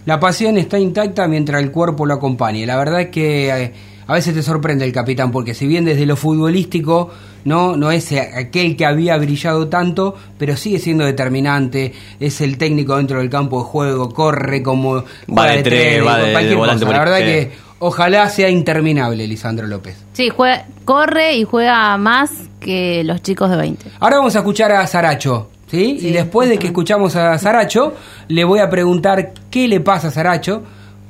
La 0.06 0.20
pasión 0.20 0.58
está 0.58 0.80
intacta 0.80 1.28
mientras 1.28 1.62
el 1.62 1.72
cuerpo 1.72 2.06
lo 2.06 2.14
acompañe. 2.16 2.66
La 2.66 2.78
verdad 2.78 3.02
es 3.02 3.08
que 3.10 3.50
eh, 3.50 3.74
a 4.08 4.14
veces 4.14 4.34
te 4.34 4.42
sorprende 4.42 4.86
el 4.86 4.94
capitán, 4.94 5.32
porque 5.32 5.54
si 5.54 5.68
bien 5.68 5.84
desde 5.86 6.06
lo 6.06 6.16
futbolístico 6.16 7.10
no, 7.44 7.76
no 7.76 7.92
es 7.92 8.12
eh, 8.14 8.22
aquel 8.36 8.78
que 8.78 8.86
había 8.86 9.18
brillado 9.18 9.68
tanto, 9.68 10.16
pero 10.38 10.56
sigue 10.56 10.80
siendo 10.80 11.04
determinante, 11.06 11.94
es 12.20 12.40
el 12.42 12.58
técnico 12.58 12.96
dentro 12.98 13.20
del 13.20 13.30
campo 13.30 13.60
de 13.60 13.66
juego, 13.66 14.10
corre 14.14 14.64
como 14.64 15.04
juega 15.28 15.52
de 15.52 15.64
tres, 15.64 16.06
va 16.06 16.18
de- 16.20 16.32
cualquier 16.32 16.50
de 16.52 16.56
volante 16.56 16.86
cosa. 16.86 16.98
La 16.98 17.04
verdad 17.04 17.20
que 17.20 17.52
ojalá 17.80 18.30
sea 18.30 18.50
interminable 18.50 19.28
Lisandro 19.28 19.68
López. 19.68 19.98
Sí, 20.14 20.30
juega, 20.30 20.66
corre 20.86 21.36
y 21.36 21.44
juega 21.44 21.98
más 21.98 22.32
que 22.60 23.04
los 23.04 23.22
chicos 23.22 23.50
de 23.50 23.58
20. 23.58 23.92
Ahora 24.00 24.18
vamos 24.18 24.36
a 24.36 24.40
escuchar 24.40 24.72
a 24.72 24.86
Saracho, 24.88 25.50
¿sí? 25.70 25.98
y 26.02 26.12
después 26.12 26.50
de 26.50 26.58
que 26.58 26.68
escuchamos 26.68 27.16
a 27.16 27.38
Saracho, 27.38 27.94
le 28.28 28.44
voy 28.44 28.60
a 28.60 28.70
preguntar 28.70 29.34
qué 29.50 29.68
le 29.68 29.80
pasa 29.80 30.10
a 30.10 30.12
Saracho, 30.12 30.64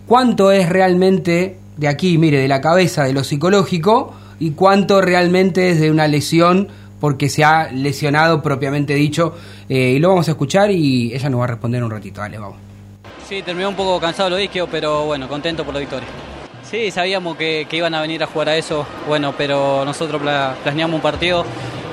cuánto 0.06 0.52
es 0.52 0.70
realmente 0.70 1.58
de 1.78 1.88
aquí, 1.88 2.18
mire, 2.18 2.40
de 2.40 2.48
la 2.48 2.62
cabeza, 2.62 3.04
de 3.04 3.14
lo 3.14 3.24
psicológico, 3.24 4.14
y 4.40 4.52
cuánto 4.52 5.02
realmente 5.02 5.72
es 5.72 5.80
de 5.80 5.92
una 5.92 6.08
lesión 6.08 6.68
porque 7.00 7.30
se 7.30 7.44
ha 7.44 7.72
lesionado 7.72 8.42
propiamente 8.42 8.96
dicho. 8.96 9.36
Eh, 9.70 9.94
y 9.96 10.00
lo 10.00 10.10
vamos 10.10 10.28
a 10.28 10.32
escuchar 10.32 10.72
y 10.72 11.14
ella 11.14 11.30
nos 11.30 11.40
va 11.40 11.46
a 11.46 11.48
responder 11.48 11.84
un 11.84 11.92
ratito. 11.92 12.22
Dale, 12.22 12.38
vamos. 12.38 12.58
Sí, 13.28 13.42
terminó 13.44 13.70
un 13.70 13.76
poco 13.76 14.00
cansado 14.00 14.30
lo 14.30 14.40
isquio, 14.40 14.68
pero 14.68 15.06
bueno, 15.06 15.28
contento 15.28 15.64
por 15.64 15.74
la 15.74 15.80
victoria. 15.82 16.08
Sí, 16.70 16.92
sabíamos 16.92 17.38
que, 17.38 17.66
que 17.70 17.78
iban 17.78 17.96
a 17.96 18.02
venir 18.02 18.22
a 18.24 18.28
jugar 18.28 18.50
a 18.50 18.56
eso, 18.58 18.86
bueno, 19.08 19.34
pero 19.38 19.84
nosotros 19.86 20.22
pla- 20.22 20.54
planeamos 20.64 20.96
un 20.96 21.02
partido 21.02 21.46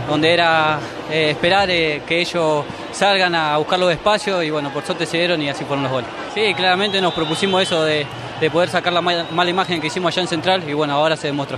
donde 0.09 0.33
era 0.33 0.79
eh, 1.11 1.31
esperar 1.31 1.71
eh, 1.71 2.03
que 2.07 2.21
ellos 2.21 2.65
salgan 2.93 3.35
a 3.37 3.57
buscar 3.57 3.79
los 3.79 3.93
espacios 3.93 4.43
y 4.45 4.51
bueno, 4.51 4.71
por 4.73 4.85
suerte 4.85 5.07
se 5.07 5.17
dieron 5.19 5.41
y 5.43 5.49
así 5.49 5.65
fueron 5.65 5.85
los 5.85 5.93
goles. 5.93 6.09
Sí, 6.35 6.53
claramente 6.55 7.01
nos 7.01 7.15
propusimos 7.15 7.63
eso 7.63 7.85
de, 7.85 8.05
de 8.41 8.51
poder 8.51 8.69
sacar 8.69 8.93
la 8.93 9.01
ma- 9.01 9.27
mala 9.31 9.51
imagen 9.51 9.81
que 9.81 9.87
hicimos 9.87 10.13
allá 10.13 10.23
en 10.23 10.29
Central 10.29 10.63
y 10.69 10.73
bueno, 10.73 10.95
ahora 10.95 11.17
se 11.17 11.29
demostró. 11.29 11.57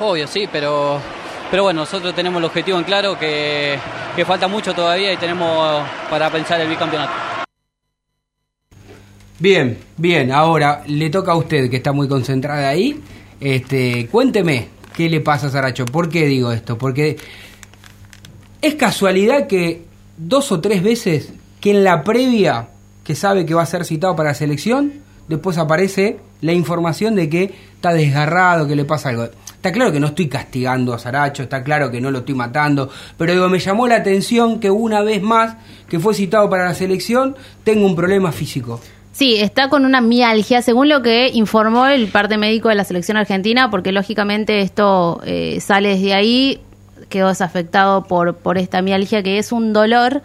Obvio, 0.00 0.26
sí, 0.26 0.48
pero, 0.50 0.98
pero 1.50 1.64
bueno, 1.64 1.80
nosotros 1.82 2.14
tenemos 2.14 2.38
el 2.38 2.46
objetivo 2.46 2.78
en 2.78 2.84
claro 2.84 3.18
que, 3.18 3.78
que 4.16 4.24
falta 4.24 4.48
mucho 4.48 4.72
todavía 4.72 5.12
y 5.12 5.16
tenemos 5.18 5.82
para 6.08 6.30
pensar 6.30 6.58
el 6.62 6.68
bicampeonato. 6.68 7.12
Bien, 9.38 9.78
bien, 9.96 10.30
ahora 10.30 10.84
le 10.86 11.10
toca 11.10 11.32
a 11.32 11.36
usted 11.36 11.68
que 11.68 11.76
está 11.76 11.92
muy 11.92 12.06
concentrada 12.06 12.68
ahí. 12.68 13.00
Este, 13.40 14.06
cuénteme 14.06 14.68
qué 14.94 15.08
le 15.08 15.20
pasa 15.20 15.48
a 15.48 15.50
Saracho. 15.50 15.84
¿Por 15.86 16.08
qué 16.08 16.26
digo 16.26 16.52
esto? 16.52 16.78
Porque 16.78 17.16
es 18.62 18.74
casualidad 18.76 19.48
que 19.48 19.82
dos 20.16 20.52
o 20.52 20.60
tres 20.60 20.82
veces 20.82 21.32
que 21.60 21.72
en 21.72 21.82
la 21.82 22.04
previa 22.04 22.68
que 23.02 23.14
sabe 23.16 23.44
que 23.44 23.54
va 23.54 23.62
a 23.62 23.66
ser 23.66 23.84
citado 23.84 24.14
para 24.14 24.30
la 24.30 24.34
selección, 24.34 24.92
después 25.28 25.58
aparece 25.58 26.18
la 26.40 26.52
información 26.52 27.16
de 27.16 27.28
que 27.28 27.54
está 27.74 27.92
desgarrado, 27.92 28.68
que 28.68 28.76
le 28.76 28.84
pasa 28.84 29.08
algo. 29.08 29.24
Está 29.24 29.72
claro 29.72 29.90
que 29.90 30.00
no 30.00 30.08
estoy 30.08 30.28
castigando 30.28 30.94
a 30.94 30.98
Saracho, 30.98 31.42
está 31.42 31.64
claro 31.64 31.90
que 31.90 32.00
no 32.00 32.10
lo 32.10 32.18
estoy 32.20 32.34
matando, 32.34 32.88
pero 33.16 33.32
digo, 33.32 33.48
me 33.48 33.58
llamó 33.58 33.88
la 33.88 33.96
atención 33.96 34.60
que 34.60 34.70
una 34.70 35.02
vez 35.02 35.22
más 35.22 35.56
que 35.88 35.98
fue 35.98 36.14
citado 36.14 36.48
para 36.48 36.66
la 36.66 36.74
selección 36.74 37.34
tenga 37.64 37.84
un 37.84 37.96
problema 37.96 38.30
físico. 38.30 38.80
Sí, 39.14 39.36
está 39.36 39.68
con 39.68 39.84
una 39.84 40.00
mialgia, 40.00 40.60
según 40.60 40.88
lo 40.88 41.00
que 41.00 41.30
informó 41.32 41.86
el 41.86 42.08
parte 42.08 42.36
médico 42.36 42.68
de 42.68 42.74
la 42.74 42.82
selección 42.84 43.16
argentina, 43.16 43.70
porque 43.70 43.92
lógicamente 43.92 44.60
esto 44.60 45.20
eh, 45.24 45.60
sale 45.60 45.90
desde 45.90 46.14
ahí, 46.14 46.60
quedó 47.08 47.28
desafectado 47.28 48.02
por, 48.04 48.34
por 48.34 48.58
esta 48.58 48.82
mialgia, 48.82 49.22
que 49.22 49.38
es 49.38 49.52
un 49.52 49.72
dolor 49.72 50.22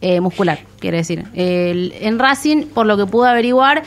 eh, 0.00 0.20
muscular, 0.20 0.60
quiere 0.78 0.96
decir. 0.96 1.26
El- 1.34 1.92
en 2.00 2.18
Racing, 2.18 2.64
por 2.64 2.86
lo 2.86 2.96
que 2.96 3.04
pude 3.04 3.28
averiguar, 3.28 3.82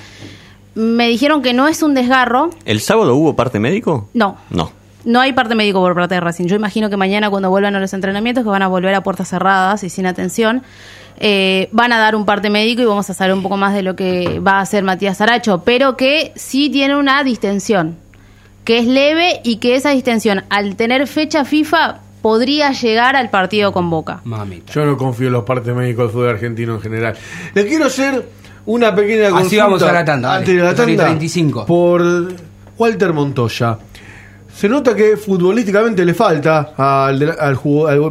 me 0.75 1.07
dijeron 1.07 1.41
que 1.41 1.53
no 1.53 1.67
es 1.67 1.81
un 1.81 1.95
desgarro, 1.95 2.51
¿El 2.65 2.79
sábado 2.79 3.15
hubo 3.15 3.35
parte 3.35 3.59
médico? 3.59 4.07
no. 4.13 4.37
No. 4.51 4.71
No 5.05 5.21
hay 5.21 5.33
parte 5.33 5.55
médico 5.55 5.79
por 5.79 5.95
parte 5.95 6.15
de 6.15 6.21
Racing. 6.21 6.45
Yo 6.45 6.55
imagino 6.55 6.89
que 6.89 6.97
mañana 6.97 7.29
cuando 7.29 7.49
vuelvan 7.49 7.75
a 7.75 7.79
los 7.79 7.93
entrenamientos, 7.93 8.43
que 8.43 8.49
van 8.49 8.61
a 8.61 8.67
volver 8.67 8.93
a 8.95 9.01
puertas 9.01 9.29
cerradas 9.29 9.83
y 9.83 9.89
sin 9.89 10.05
atención, 10.05 10.63
eh, 11.19 11.69
van 11.71 11.91
a 11.91 11.99
dar 11.99 12.15
un 12.15 12.25
parte 12.25 12.49
médico 12.49 12.81
y 12.81 12.85
vamos 12.85 13.09
a 13.09 13.13
saber 13.13 13.33
un 13.33 13.43
poco 13.43 13.57
más 13.57 13.73
de 13.73 13.83
lo 13.83 13.95
que 13.95 14.39
va 14.39 14.53
a 14.53 14.61
hacer 14.61 14.83
Matías 14.83 15.21
Aracho, 15.21 15.63
pero 15.63 15.95
que 15.95 16.31
sí 16.35 16.69
tiene 16.69 16.95
una 16.95 17.23
distensión, 17.23 17.97
que 18.63 18.79
es 18.79 18.87
leve 18.87 19.41
y 19.43 19.57
que 19.57 19.75
esa 19.75 19.91
distensión, 19.91 20.43
al 20.49 20.75
tener 20.75 21.05
fecha 21.07 21.45
FIFA, 21.45 21.99
podría 22.21 22.71
llegar 22.71 23.15
al 23.15 23.29
partido 23.29 23.73
con 23.73 23.89
Boca. 23.89 24.21
Yo 24.73 24.85
no 24.85 24.97
confío 24.97 25.27
en 25.27 25.33
los 25.33 25.43
partes 25.43 25.75
médicos 25.75 26.05
del 26.05 26.11
fútbol 26.13 26.29
argentino 26.29 26.75
en 26.75 26.81
general. 26.81 27.15
Le 27.53 27.67
quiero 27.67 27.85
hacer 27.85 28.25
una 28.65 28.95
pequeña 28.95 29.27
Así 29.27 29.33
consulta 29.33 29.63
vamos 29.65 29.83
a 29.83 29.91
la 29.91 30.05
tanda, 30.05 30.27
dale. 30.29 30.39
Antes 30.39 30.55
de 30.55 30.63
la 30.63 30.73
tanda, 30.73 31.05
35. 31.05 31.65
Por 31.65 32.33
Walter 32.77 33.13
Montoya. 33.13 33.77
Se 34.55 34.69
nota 34.69 34.95
que 34.95 35.17
futbolísticamente 35.17 36.05
le 36.05 36.13
falta 36.13 36.73
al, 36.77 37.59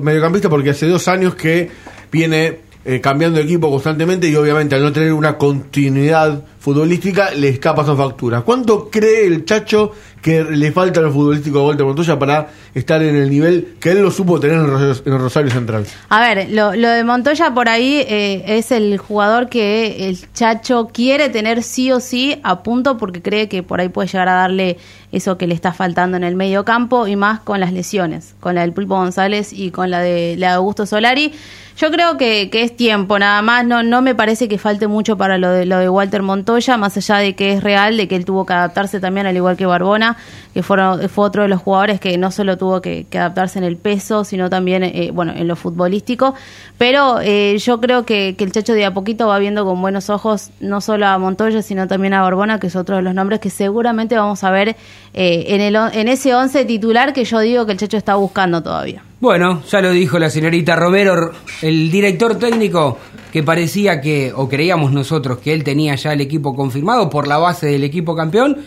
mediocampista 0.01 0.49
porque 0.49 0.71
hace 0.71 0.87
dos 0.87 1.07
años 1.09 1.35
que 1.35 1.71
viene 2.11 2.72
eh, 2.85 3.01
cambiando 3.01 3.39
de 3.39 3.45
equipo 3.45 3.71
constantemente 3.71 4.29
y 4.29 4.35
obviamente 4.35 4.75
al 4.75 4.83
no 4.83 4.93
tener 4.93 5.13
una 5.13 5.39
continuidad 5.39 6.43
futbolística 6.59 7.31
le 7.31 7.49
está 7.49 7.75
pasando 7.75 8.03
factura. 8.03 8.41
¿Cuánto 8.43 8.89
cree 8.91 9.27
el 9.27 9.45
Chacho 9.45 9.93
que 10.21 10.45
le 10.45 10.71
falta 10.71 11.01
al 11.01 11.13
futbolístico 11.13 11.59
de 11.59 11.65
Walter 11.65 11.87
Montoya 11.87 12.19
para 12.19 12.49
estar 12.75 13.03
en 13.03 13.17
el 13.17 13.31
nivel 13.31 13.75
que 13.81 13.91
él 13.91 14.03
lo 14.03 14.11
supo 14.11 14.39
tener 14.39 14.57
en 14.57 14.67
Rosario, 14.67 15.13
en 15.15 15.19
Rosario 15.21 15.51
Central? 15.51 15.87
A 16.09 16.21
ver, 16.21 16.51
lo, 16.51 16.75
lo 16.75 16.89
de 16.89 17.05
Montoya 17.05 17.53
por 17.55 17.69
ahí 17.69 18.05
eh, 18.09 18.43
es 18.47 18.73
el 18.73 18.99
jugador 18.99 19.49
que 19.49 20.09
el 20.09 20.19
Chacho 20.33 20.91
quiere 20.93 21.29
tener 21.29 21.63
sí 21.63 21.93
o 21.93 22.01
sí 22.01 22.41
a 22.43 22.63
punto 22.63 22.97
porque 22.97 23.23
cree 23.23 23.49
que 23.49 23.63
por 23.63 23.81
ahí 23.81 23.89
puede 23.89 24.09
llegar 24.09 24.29
a 24.29 24.35
darle 24.35 24.79
eso 25.13 25.39
que 25.39 25.47
le 25.47 25.55
está 25.55 25.73
faltando 25.73 26.17
en 26.17 26.25
el 26.25 26.37
medio 26.37 26.65
campo 26.65 27.07
y 27.07 27.17
más 27.17 27.41
con 27.41 27.61
las 27.61 27.73
lesiones, 27.73 28.35
con 28.41 28.55
la 28.55 28.63
del 28.63 28.73
Pulpo 28.73 28.97
González 28.97 29.53
y 29.53 29.71
con 29.71 29.91
la 29.91 30.01
de, 30.01 30.37
la 30.39 30.49
de 30.49 30.55
Augusto 30.55 30.87
Solari. 30.87 31.33
Yo 31.77 31.91
creo 31.91 32.17
que, 32.19 32.51
que 32.51 32.63
es 32.63 32.77
tiempo, 32.77 33.19
nada 33.19 33.41
más, 33.43 33.65
no, 33.65 33.83
no 33.83 34.03
me 34.03 34.15
parece 34.15 34.47
que 34.47 34.59
falte 34.59 34.87
mucho 34.87 35.17
para 35.17 35.39
lo 35.39 35.51
de, 35.51 35.65
lo 35.65 35.79
de 35.79 35.89
Walter 35.89 36.23
Montoya, 36.23 36.77
más 36.77 36.97
allá 36.97 37.17
de 37.17 37.35
que 37.35 37.53
es 37.53 37.63
real, 37.63 37.97
de 37.97 38.09
que 38.09 38.17
él 38.17 38.25
tuvo 38.25 38.45
que 38.45 38.53
adaptarse 38.53 39.01
también, 39.01 39.27
al 39.27 39.37
igual 39.37 39.57
que 39.57 39.65
Barbona, 39.65 40.17
que 40.53 40.63
fueron, 40.63 41.09
fue 41.09 41.25
otro 41.25 41.43
de 41.43 41.49
los 41.49 41.63
jugadores 41.63 41.99
que 41.99 42.19
no 42.19 42.31
solo 42.31 42.59
tuvo 42.59 42.83
que, 42.83 43.07
adaptarse 43.13 43.59
en 43.59 43.65
el 43.65 43.77
peso, 43.77 44.25
sino 44.25 44.51
también, 44.51 44.83
eh, 44.83 45.11
bueno, 45.13 45.33
en 45.35 45.49
lo 45.49 45.57
futbolístico. 45.57 46.35
Pero 46.77 47.21
eh, 47.21 47.57
yo 47.59 47.81
creo 47.81 48.05
que, 48.05 48.35
que 48.37 48.45
el 48.45 48.53
Chacho 48.53 48.75
de 48.75 48.85
a 48.85 48.93
poquito 48.93 49.29
va 49.29 49.39
viendo 49.39 49.65
con 49.65 49.81
buenos 49.81 50.11
ojos 50.11 50.51
no 50.61 50.81
solo 50.81 51.07
a 51.07 51.17
Montoya, 51.19 51.63
sino 51.63 51.87
también 51.89 52.13
a 52.15 52.23
Barbona, 52.23 52.61
que 52.61 52.67
es 52.67 52.77
otro 52.77 52.97
de 52.97 53.03
los 53.03 53.15
nombres 53.15 53.41
que 53.41 53.51
seguramente 53.51 54.17
vamos 54.17 54.45
a 54.45 54.51
ver 54.51 54.77
eh, 55.15 55.45
en, 55.49 55.61
el, 55.61 55.77
en 55.77 56.09
ese 56.09 56.35
once 56.35 56.65
titular 56.65 57.13
que 57.13 57.25
yo 57.25 57.41
digo 57.41 57.67
que 57.67 57.73
el 57.73 57.79
Chacho 57.79 57.97
está 57.97 58.15
buscando 58.17 58.63
todavía. 58.63 59.03
Bueno, 59.23 59.63
ya 59.71 59.81
lo 59.81 59.93
dijo 59.93 60.19
la 60.19 60.31
señorita 60.31 60.75
Romero, 60.75 61.31
el 61.61 61.93
director 61.93 62.41
técnico 62.41 62.99
que 63.33 63.45
parecía 63.45 64.01
que, 64.01 64.33
o 64.35 64.49
creíamos 64.49 64.91
nosotros 64.91 65.39
que 65.39 65.53
él 65.53 65.63
tenía 65.63 65.95
ya 65.95 66.13
el 66.13 66.21
equipo 66.21 66.57
confirmado 66.57 67.09
por 67.09 67.29
la 67.29 67.39
base 67.39 67.69
del 67.69 67.85
equipo 67.85 68.17
campeón, 68.17 68.65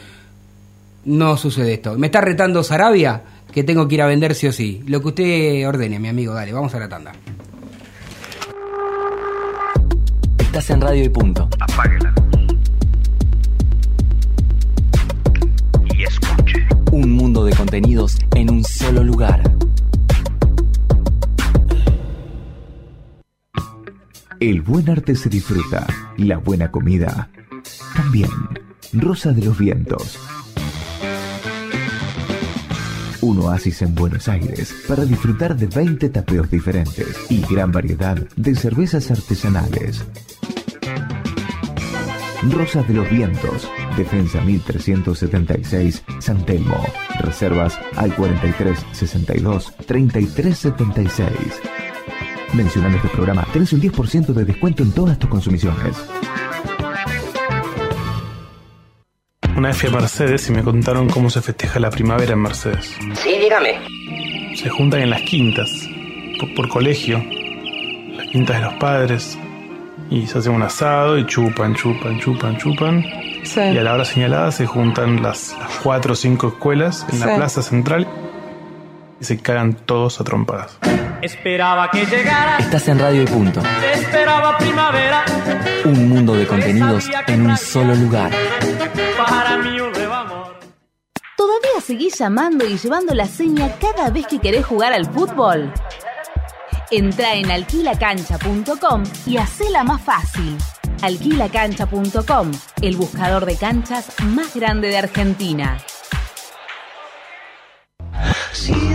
no 1.03 1.35
sucede 1.35 1.73
esto. 1.73 1.97
Me 1.97 2.07
está 2.07 2.21
retando 2.21 2.63
Sarabia 2.63 3.21
que 3.51 3.65
tengo 3.65 3.85
que 3.85 3.95
ir 3.95 4.01
a 4.01 4.05
vender 4.05 4.33
sí 4.33 4.47
o 4.47 4.53
sí. 4.53 4.81
Lo 4.87 5.01
que 5.01 5.07
usted 5.09 5.67
ordene, 5.67 5.99
mi 5.99 6.07
amigo, 6.07 6.33
dale, 6.33 6.53
vamos 6.53 6.73
a 6.73 6.79
la 6.79 6.87
tanda. 6.87 7.11
Estás 10.37 10.69
en 10.69 10.79
radio 10.79 11.03
y 11.03 11.09
punto. 11.09 11.49
Y 15.93 16.03
escuche. 16.03 16.65
Un 16.93 17.11
mundo 17.11 17.43
de 17.43 17.53
contenidos 17.53 18.17
en 18.33 18.49
un 18.49 18.63
solo 18.63 19.03
lugar. 19.03 19.43
El 24.39 24.61
buen 24.61 24.89
arte 24.89 25.15
se 25.15 25.29
disfruta, 25.29 25.87
la 26.17 26.37
buena 26.37 26.69
comida 26.69 27.29
también. 27.95 28.29
Rosa 28.93 29.31
de 29.31 29.43
los 29.43 29.57
Vientos. 29.57 30.19
Un 33.21 33.39
oasis 33.39 33.81
en 33.81 33.95
Buenos 33.95 34.27
Aires 34.27 34.75
para 34.87 35.05
disfrutar 35.05 35.55
de 35.55 35.67
20 35.67 36.09
tapeos 36.09 36.49
diferentes 36.49 37.15
y 37.29 37.41
gran 37.41 37.71
variedad 37.71 38.17
de 38.35 38.55
cervezas 38.55 39.09
artesanales. 39.09 40.05
Rosa 42.51 42.83
de 42.83 42.93
los 42.93 43.09
Vientos, 43.09 43.69
Defensa 43.97 44.41
1376, 44.41 46.03
San 46.19 46.45
Telmo. 46.45 46.83
Reservas 47.21 47.79
al 47.95 48.13
43 48.15 48.85
62 48.91 49.73
33 49.87 50.57
76. 50.57 51.35
Mencionando 52.55 52.97
este 52.97 53.09
programa, 53.09 53.45
tenés 53.51 53.73
un 53.73 53.81
10% 53.81 54.27
de 54.27 54.45
descuento 54.45 54.83
en 54.83 54.91
todas 54.93 55.19
tus 55.19 55.29
consumiciones. 55.29 55.95
Una 59.57 59.69
vez 59.69 59.77
fui 59.77 59.89
a 59.89 59.91
Mercedes 59.93 60.49
y 60.49 60.51
me 60.53 60.63
contaron 60.63 61.09
cómo 61.09 61.29
se 61.29 61.41
festeja 61.41 61.79
la 61.79 61.89
primavera 61.89 62.33
en 62.33 62.41
Mercedes. 62.41 62.95
Sí, 63.15 63.37
dígame. 63.41 64.55
Se 64.55 64.69
juntan 64.69 65.01
en 65.01 65.09
las 65.09 65.21
quintas, 65.23 65.69
por, 66.39 66.53
por 66.55 66.69
colegio, 66.69 67.17
las 68.15 68.27
quintas 68.27 68.57
de 68.57 68.63
los 68.65 68.73
padres, 68.75 69.37
y 70.09 70.25
se 70.27 70.37
hace 70.37 70.49
un 70.49 70.61
asado 70.61 71.17
y 71.17 71.25
chupan, 71.25 71.75
chupan, 71.75 72.19
chupan, 72.19 72.57
chupan. 72.57 73.03
Y 73.03 73.77
a 73.77 73.83
la 73.83 73.93
hora 73.93 74.05
señalada 74.05 74.51
se 74.51 74.65
juntan 74.65 75.21
las, 75.21 75.55
las 75.59 75.69
cuatro 75.83 76.13
o 76.13 76.15
cinco 76.15 76.47
escuelas 76.47 77.05
en 77.11 77.19
la 77.19 77.27
Sí. 77.27 77.31
plaza 77.35 77.61
central 77.61 78.07
y 79.19 79.25
se 79.25 79.37
cagan 79.39 79.73
todos 79.73 80.19
a 80.19 80.23
trompadas. 80.23 80.77
Esperaba 81.21 81.89
que 81.89 82.05
llegara, 82.05 82.57
Estás 82.57 82.87
en 82.87 82.99
radio 82.99 83.23
y 83.23 83.25
punto. 83.25 83.61
esperaba 83.93 84.57
primavera, 84.57 85.23
Un 85.85 86.09
mundo 86.09 86.33
de 86.35 86.45
contenidos 86.47 87.05
en 87.27 87.45
un 87.49 87.57
solo 87.57 87.95
lugar. 87.95 88.31
para 89.27 89.57
mí 89.57 89.79
un 89.79 89.91
nuevo 89.91 90.13
amor. 90.13 90.55
¿Todavía 91.37 91.81
seguís 91.85 92.17
llamando 92.17 92.65
y 92.65 92.77
llevando 92.77 93.13
la 93.13 93.25
seña 93.27 93.71
cada 93.79 94.09
vez 94.09 94.27
que 94.27 94.39
querés 94.39 94.65
jugar 94.65 94.93
al 94.93 95.05
fútbol? 95.11 95.71
Entra 96.91 97.33
en 97.33 97.49
alquilacancha.com 97.51 99.03
y 99.25 99.37
hacela 99.37 99.83
más 99.83 100.01
fácil. 100.01 100.55
Alquilacancha.com, 101.01 102.51
el 102.81 102.95
buscador 102.97 103.45
de 103.45 103.55
canchas 103.57 104.07
más 104.23 104.55
grande 104.55 104.89
de 104.89 104.97
Argentina. 104.97 105.77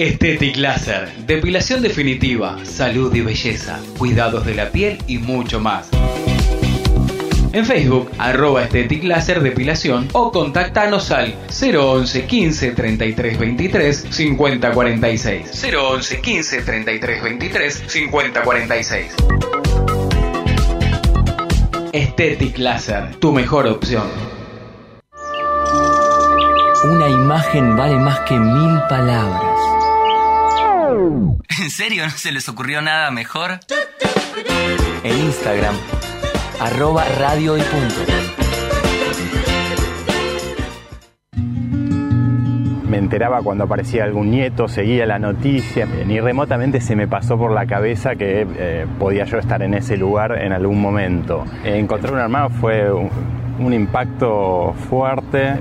Estetic 0.00 0.56
Laser, 0.56 1.12
depilación 1.26 1.82
definitiva, 1.82 2.64
salud 2.64 3.14
y 3.14 3.20
belleza, 3.20 3.78
cuidados 3.98 4.46
de 4.46 4.54
la 4.54 4.70
piel 4.70 4.96
y 5.06 5.18
mucho 5.18 5.60
más. 5.60 5.90
En 7.52 7.66
Facebook, 7.66 8.10
arroba 8.16 8.64
Estetic 8.64 9.02
Depilación 9.02 10.08
o 10.12 10.32
contactanos 10.32 11.10
al 11.10 11.34
011 11.50 12.24
15 12.24 12.70
33 12.70 13.38
23 13.38 14.06
50 14.08 14.72
46. 14.72 15.64
011 15.70 16.20
15 16.22 16.62
33 16.62 17.22
23 17.22 17.84
50 17.86 18.42
46. 18.42 19.14
Estetic 21.92 22.56
Laser, 22.56 23.16
tu 23.16 23.34
mejor 23.34 23.66
opción. 23.66 24.08
Una 26.84 27.06
imagen 27.10 27.76
vale 27.76 27.96
más 27.96 28.20
que 28.20 28.38
mil 28.38 28.80
palabras. 28.88 29.49
¿En 30.92 31.70
serio 31.70 32.04
no 32.04 32.10
se 32.10 32.32
les 32.32 32.48
ocurrió 32.48 32.82
nada 32.82 33.10
mejor? 33.10 33.60
En 35.04 35.18
Instagram, 35.18 35.74
arroba 36.60 37.04
radio 37.18 37.56
y 37.56 37.60
punto. 37.60 37.94
Me 42.88 42.96
enteraba 42.96 43.40
cuando 43.42 43.64
aparecía 43.64 44.02
algún 44.02 44.32
nieto, 44.32 44.66
seguía 44.66 45.06
la 45.06 45.20
noticia. 45.20 45.86
Ni 45.86 46.18
remotamente 46.18 46.80
se 46.80 46.96
me 46.96 47.06
pasó 47.06 47.38
por 47.38 47.52
la 47.52 47.66
cabeza 47.66 48.16
que 48.16 48.46
eh, 48.58 48.86
podía 48.98 49.24
yo 49.26 49.38
estar 49.38 49.62
en 49.62 49.74
ese 49.74 49.96
lugar 49.96 50.36
en 50.42 50.52
algún 50.52 50.80
momento. 50.80 51.44
Encontrar 51.62 52.14
un 52.14 52.18
armado 52.18 52.50
fue 52.50 52.92
un, 52.92 53.10
un 53.60 53.72
impacto 53.72 54.74
fuerte. 54.88 55.54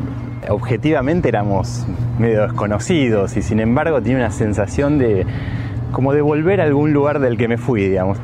Objetivamente 0.48 1.28
éramos 1.30 1.86
medio 2.18 2.44
desconocidos 2.44 3.36
y 3.36 3.42
sin 3.42 3.60
embargo 3.60 4.02
tenía 4.02 4.18
una 4.18 4.32
sensación 4.32 4.98
de 4.98 5.26
como 5.92 6.14
de 6.14 6.22
volver 6.22 6.62
a 6.62 6.66
algún 6.66 6.94
lugar 6.94 7.20
del 7.20 7.36
que 7.38 7.48
me 7.48 7.58
fui, 7.58 7.90
digamos. 7.90 8.20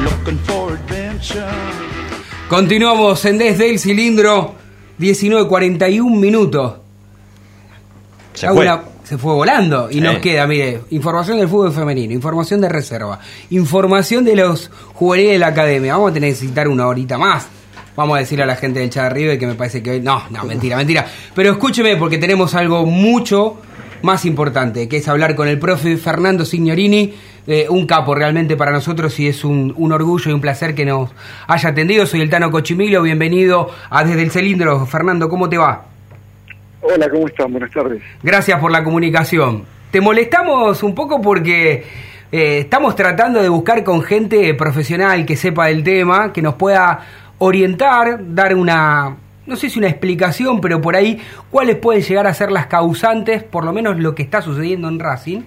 Looking 0.05 0.39
for 0.41 0.73
adventure. 0.73 1.47
Continuamos 2.49 3.25
en 3.25 3.39
Desde 3.39 3.71
el 3.71 3.79
Cilindro, 3.79 4.55
19.41 4.99 6.11
minutos. 6.19 6.75
Se 8.35 8.49
fue. 8.49 8.65
una- 8.67 8.83
se 9.05 9.19
fue 9.19 9.35
volando 9.35 9.89
y 9.91 10.01
nos 10.01 10.17
Eh. 10.17 10.21
queda, 10.21 10.47
mire, 10.47 10.81
información 10.91 11.39
del 11.39 11.49
fútbol 11.49 11.73
femenino, 11.73 12.13
información 12.13 12.61
de 12.61 12.69
reserva, 12.69 13.21
información 13.51 14.25
de 14.25 14.35
los 14.37 14.71
juveniles 14.95 15.33
de 15.35 15.39
la 15.39 15.49
academia. 15.49 15.93
Vamos 15.97 16.17
a 16.17 16.21
necesitar 16.21 16.67
una 16.69 16.87
horita 16.87 17.19
más. 17.19 17.47
Vamos 17.97 18.17
a 18.17 18.21
decir 18.21 18.43
a 18.43 18.47
la 18.47 18.57
gente 18.57 18.81
del 18.81 18.91
chat 18.91 19.05
de 19.05 19.11
River 19.11 19.39
que 19.39 19.47
me 19.47 19.55
parece 19.55 19.83
que 19.83 19.93
hoy. 19.93 20.01
No, 20.01 20.25
no, 20.31 20.45
mentira, 20.45 20.77
mentira. 20.77 21.07
Pero 21.35 21.53
escúcheme 21.53 21.97
porque 21.97 22.19
tenemos 22.19 22.55
algo 22.55 22.85
mucho 22.87 23.59
más 24.03 24.25
importante, 24.25 24.89
que 24.89 24.99
es 24.99 25.09
hablar 25.09 25.35
con 25.35 25.49
el 25.49 25.59
profe 25.59 25.97
Fernando 25.97 26.45
Signorini, 26.45 27.15
eh, 27.47 27.67
un 27.71 27.87
capo 27.87 28.15
realmente 28.15 28.57
para 28.57 28.73
nosotros 28.73 29.19
y 29.21 29.29
es 29.29 29.45
un, 29.45 29.73
un 29.77 29.93
orgullo 29.93 30.31
y 30.31 30.35
un 30.35 30.41
placer 30.41 30.75
que 30.75 30.85
nos 30.85 31.11
haya 31.47 31.69
atendido. 31.71 32.05
Soy 32.05 32.21
el 32.21 32.29
Tano 32.29 32.51
Cochimilo, 32.51 33.01
bienvenido 33.03 33.71
a 33.89 34.05
Desde 34.05 34.23
el 34.23 34.31
Cilindro. 34.31 34.85
Fernando, 34.87 35.29
¿cómo 35.29 35.49
te 35.49 35.57
va? 35.57 35.85
Hola, 36.83 37.09
¿cómo 37.09 37.27
están? 37.27 37.51
Buenas 37.53 37.71
tardes. 37.71 38.03
Gracias 38.23 38.61
por 38.61 38.71
la 38.71 38.85
comunicación. 38.85 39.65
Te 39.91 40.01
molestamos 40.01 40.83
un 40.83 40.95
poco 40.95 41.23
porque 41.23 41.85
eh, 42.31 42.59
estamos 42.59 42.97
tratando 42.97 43.41
de 43.41 43.49
buscar 43.49 43.85
con 43.85 44.03
gente 44.03 44.53
profesional 44.55 45.25
que 45.25 45.37
sepa 45.37 45.69
del 45.69 45.83
tema, 45.83 46.33
que 46.33 46.43
nos 46.43 46.57
pueda 46.57 47.01
orientar, 47.39 48.21
dar 48.35 48.55
una, 48.55 49.17
no 49.47 49.57
sé 49.57 49.71
si 49.71 49.79
una 49.79 49.89
explicación, 49.89 50.61
pero 50.61 50.81
por 50.81 50.97
ahí 50.97 51.21
cuáles 51.51 51.77
pueden 51.77 52.03
llegar 52.03 52.27
a 52.27 52.35
ser 52.35 52.51
las 52.51 52.67
causantes, 52.67 53.43
por 53.43 53.65
lo 53.65 53.73
menos 53.73 53.99
lo 53.99 54.15
que 54.15 54.23
está 54.23 54.43
sucediendo 54.43 54.89
en 54.89 54.99
Racing, 54.99 55.43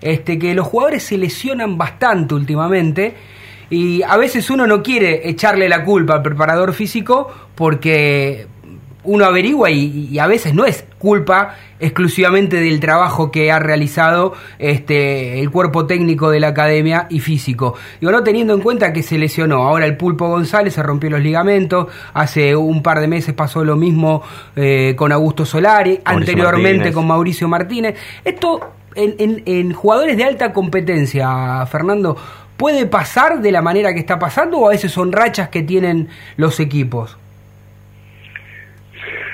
este, 0.00 0.38
que 0.38 0.54
los 0.54 0.66
jugadores 0.66 1.02
se 1.02 1.18
lesionan 1.18 1.78
bastante 1.78 2.34
últimamente. 2.34 3.14
Y 3.70 4.02
a 4.02 4.16
veces 4.18 4.50
uno 4.50 4.66
no 4.66 4.82
quiere 4.82 5.28
echarle 5.28 5.68
la 5.68 5.82
culpa 5.84 6.14
al 6.14 6.22
preparador 6.22 6.74
físico 6.74 7.32
porque 7.54 8.46
uno 9.04 9.24
averigua 9.24 9.70
y, 9.70 10.08
y 10.10 10.18
a 10.18 10.26
veces 10.26 10.54
no 10.54 10.64
es 10.64 10.84
culpa 10.98 11.56
exclusivamente 11.80 12.60
del 12.60 12.78
trabajo 12.78 13.32
que 13.32 13.50
ha 13.50 13.58
realizado 13.58 14.34
este 14.58 15.40
el 15.40 15.50
cuerpo 15.50 15.86
técnico 15.86 16.30
de 16.30 16.38
la 16.40 16.48
academia 16.48 17.06
y 17.10 17.18
físico. 17.20 17.74
Digo, 18.00 18.12
no 18.12 18.22
teniendo 18.22 18.54
en 18.54 18.60
cuenta 18.60 18.92
que 18.92 19.02
se 19.02 19.18
lesionó. 19.18 19.64
Ahora 19.64 19.86
el 19.86 19.96
Pulpo 19.96 20.28
González 20.28 20.74
se 20.74 20.82
rompió 20.82 21.10
los 21.10 21.20
ligamentos. 21.20 21.88
Hace 22.14 22.54
un 22.54 22.82
par 22.82 23.00
de 23.00 23.08
meses 23.08 23.34
pasó 23.34 23.64
lo 23.64 23.74
mismo 23.76 24.22
eh, 24.54 24.94
con 24.96 25.10
Augusto 25.12 25.44
Solari. 25.44 26.00
Mauricio 26.04 26.32
anteriormente 26.32 26.76
Martínez. 26.76 26.94
con 26.94 27.06
Mauricio 27.08 27.48
Martínez. 27.48 27.96
Esto 28.24 28.60
en, 28.94 29.14
en- 29.18 29.42
en 29.46 29.72
jugadores 29.72 30.16
de 30.16 30.24
alta 30.24 30.52
competencia, 30.52 31.66
Fernando, 31.66 32.16
¿puede 32.56 32.86
pasar 32.86 33.40
de 33.40 33.50
la 33.50 33.62
manera 33.62 33.92
que 33.92 33.98
está 34.00 34.18
pasando 34.18 34.58
o 34.58 34.66
a 34.66 34.70
veces 34.70 34.92
son 34.92 35.10
rachas 35.10 35.48
que 35.48 35.62
tienen 35.62 36.08
los 36.36 36.60
equipos? 36.60 37.16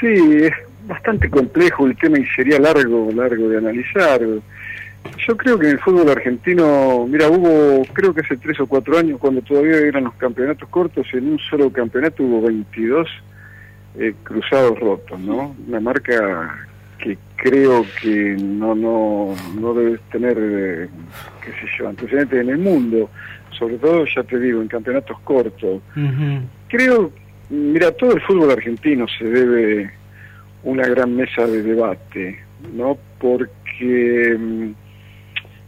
Sí, 0.01 0.07
es 0.07 0.53
bastante 0.87 1.29
complejo 1.29 1.87
el 1.87 1.97
tema 1.97 2.19
y 2.19 2.27
sería 2.27 2.59
largo, 2.59 3.11
largo 3.15 3.49
de 3.49 3.59
analizar. 3.59 4.21
Yo 5.27 5.37
creo 5.37 5.59
que 5.59 5.67
en 5.67 5.73
el 5.73 5.81
fútbol 5.81 6.11
argentino, 6.11 7.07
mira, 7.09 7.29
hubo, 7.29 7.85
creo 7.93 8.15
que 8.15 8.21
hace 8.21 8.37
tres 8.37 8.59
o 8.61 8.67
cuatro 8.67 8.99
años, 8.99 9.19
cuando 9.19 9.43
todavía 9.43 9.79
eran 9.79 10.05
los 10.05 10.15
campeonatos 10.15 10.69
cortos, 10.69 11.07
en 11.13 11.33
un 11.33 11.39
solo 11.39 11.71
campeonato 11.73 12.23
hubo 12.23 12.43
22 12.43 13.09
eh, 13.99 14.15
cruzados 14.23 14.79
rotos, 14.79 15.19
¿no? 15.21 15.57
Una 15.67 15.81
marca 15.81 16.67
que 16.99 17.17
creo 17.37 17.85
que 18.01 18.37
no 18.39 18.75
no 18.75 19.35
no 19.59 19.75
debe 19.75 19.99
tener, 20.11 20.37
eh, 20.39 20.89
qué 21.45 21.51
sé 21.53 21.67
yo, 21.79 21.89
antecedentes 21.89 22.41
en 22.41 22.51
el 22.51 22.59
mundo, 22.59 23.11
sobre 23.59 23.77
todo, 23.79 24.05
ya 24.05 24.23
te 24.23 24.39
digo, 24.39 24.63
en 24.63 24.69
campeonatos 24.69 25.19
cortos. 25.21 25.81
Creo, 26.69 27.11
mira, 27.51 27.93
todo 27.93 28.13
el 28.13 28.21
fútbol 28.23 28.51
argentino 28.51 29.07
se 29.19 29.25
debe 29.25 29.91
una 30.65 30.87
gran 30.87 31.15
mesa 31.15 31.47
de 31.47 31.63
debate, 31.63 32.39
¿no? 32.75 32.99
Porque 33.19 34.37
mm, 34.39 34.71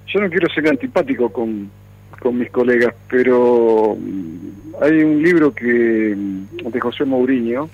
yo 0.06 0.20
no 0.20 0.30
quiero 0.30 0.48
ser 0.52 0.68
antipático 0.68 1.30
con, 1.30 1.70
con 2.20 2.38
mis 2.38 2.50
colegas, 2.50 2.94
pero 3.08 3.96
mm, 3.98 4.82
hay 4.82 5.02
un 5.02 5.22
libro 5.22 5.54
que 5.54 6.14
mm, 6.16 6.68
de 6.68 6.80
José 6.80 7.04
Mourinho 7.04 7.68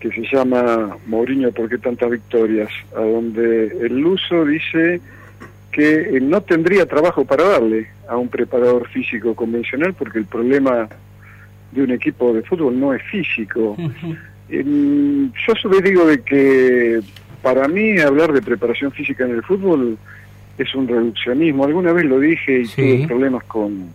que 0.00 0.10
se 0.10 0.22
llama 0.34 0.96
Mourinho, 1.06 1.52
¿por 1.52 1.68
qué 1.68 1.76
tantas 1.78 2.10
victorias? 2.10 2.70
A 2.96 3.00
donde 3.00 3.66
el 3.66 3.98
Luso 3.98 4.46
dice 4.46 5.00
que 5.70 6.16
eh, 6.16 6.20
no 6.20 6.40
tendría 6.40 6.86
trabajo 6.86 7.24
para 7.24 7.44
darle 7.44 7.88
a 8.08 8.16
un 8.16 8.28
preparador 8.28 8.88
físico 8.88 9.34
convencional 9.34 9.94
porque 9.94 10.18
el 10.18 10.24
problema 10.24 10.88
de 11.72 11.82
un 11.82 11.90
equipo 11.90 12.32
de 12.32 12.42
fútbol 12.42 12.78
no 12.78 12.92
es 12.94 13.02
físico. 13.04 13.76
Yo 14.48 15.68
vez 15.68 15.82
digo 15.84 16.06
de 16.06 16.20
que 16.22 17.00
para 17.42 17.68
mí 17.68 17.98
hablar 17.98 18.32
de 18.32 18.42
preparación 18.42 18.92
física 18.92 19.24
en 19.24 19.32
el 19.32 19.42
fútbol 19.42 19.96
es 20.58 20.74
un 20.74 20.88
reduccionismo. 20.88 21.64
Alguna 21.64 21.92
vez 21.92 22.04
lo 22.04 22.18
dije 22.18 22.60
y 22.60 22.66
tuve 22.66 23.06
problemas 23.06 23.44
con, 23.44 23.92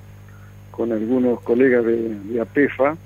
con 0.71 0.91
algunos 0.91 1.41
colegas 1.41 1.85
de, 1.85 2.15
de 2.19 2.41
APEFA, 2.41 2.97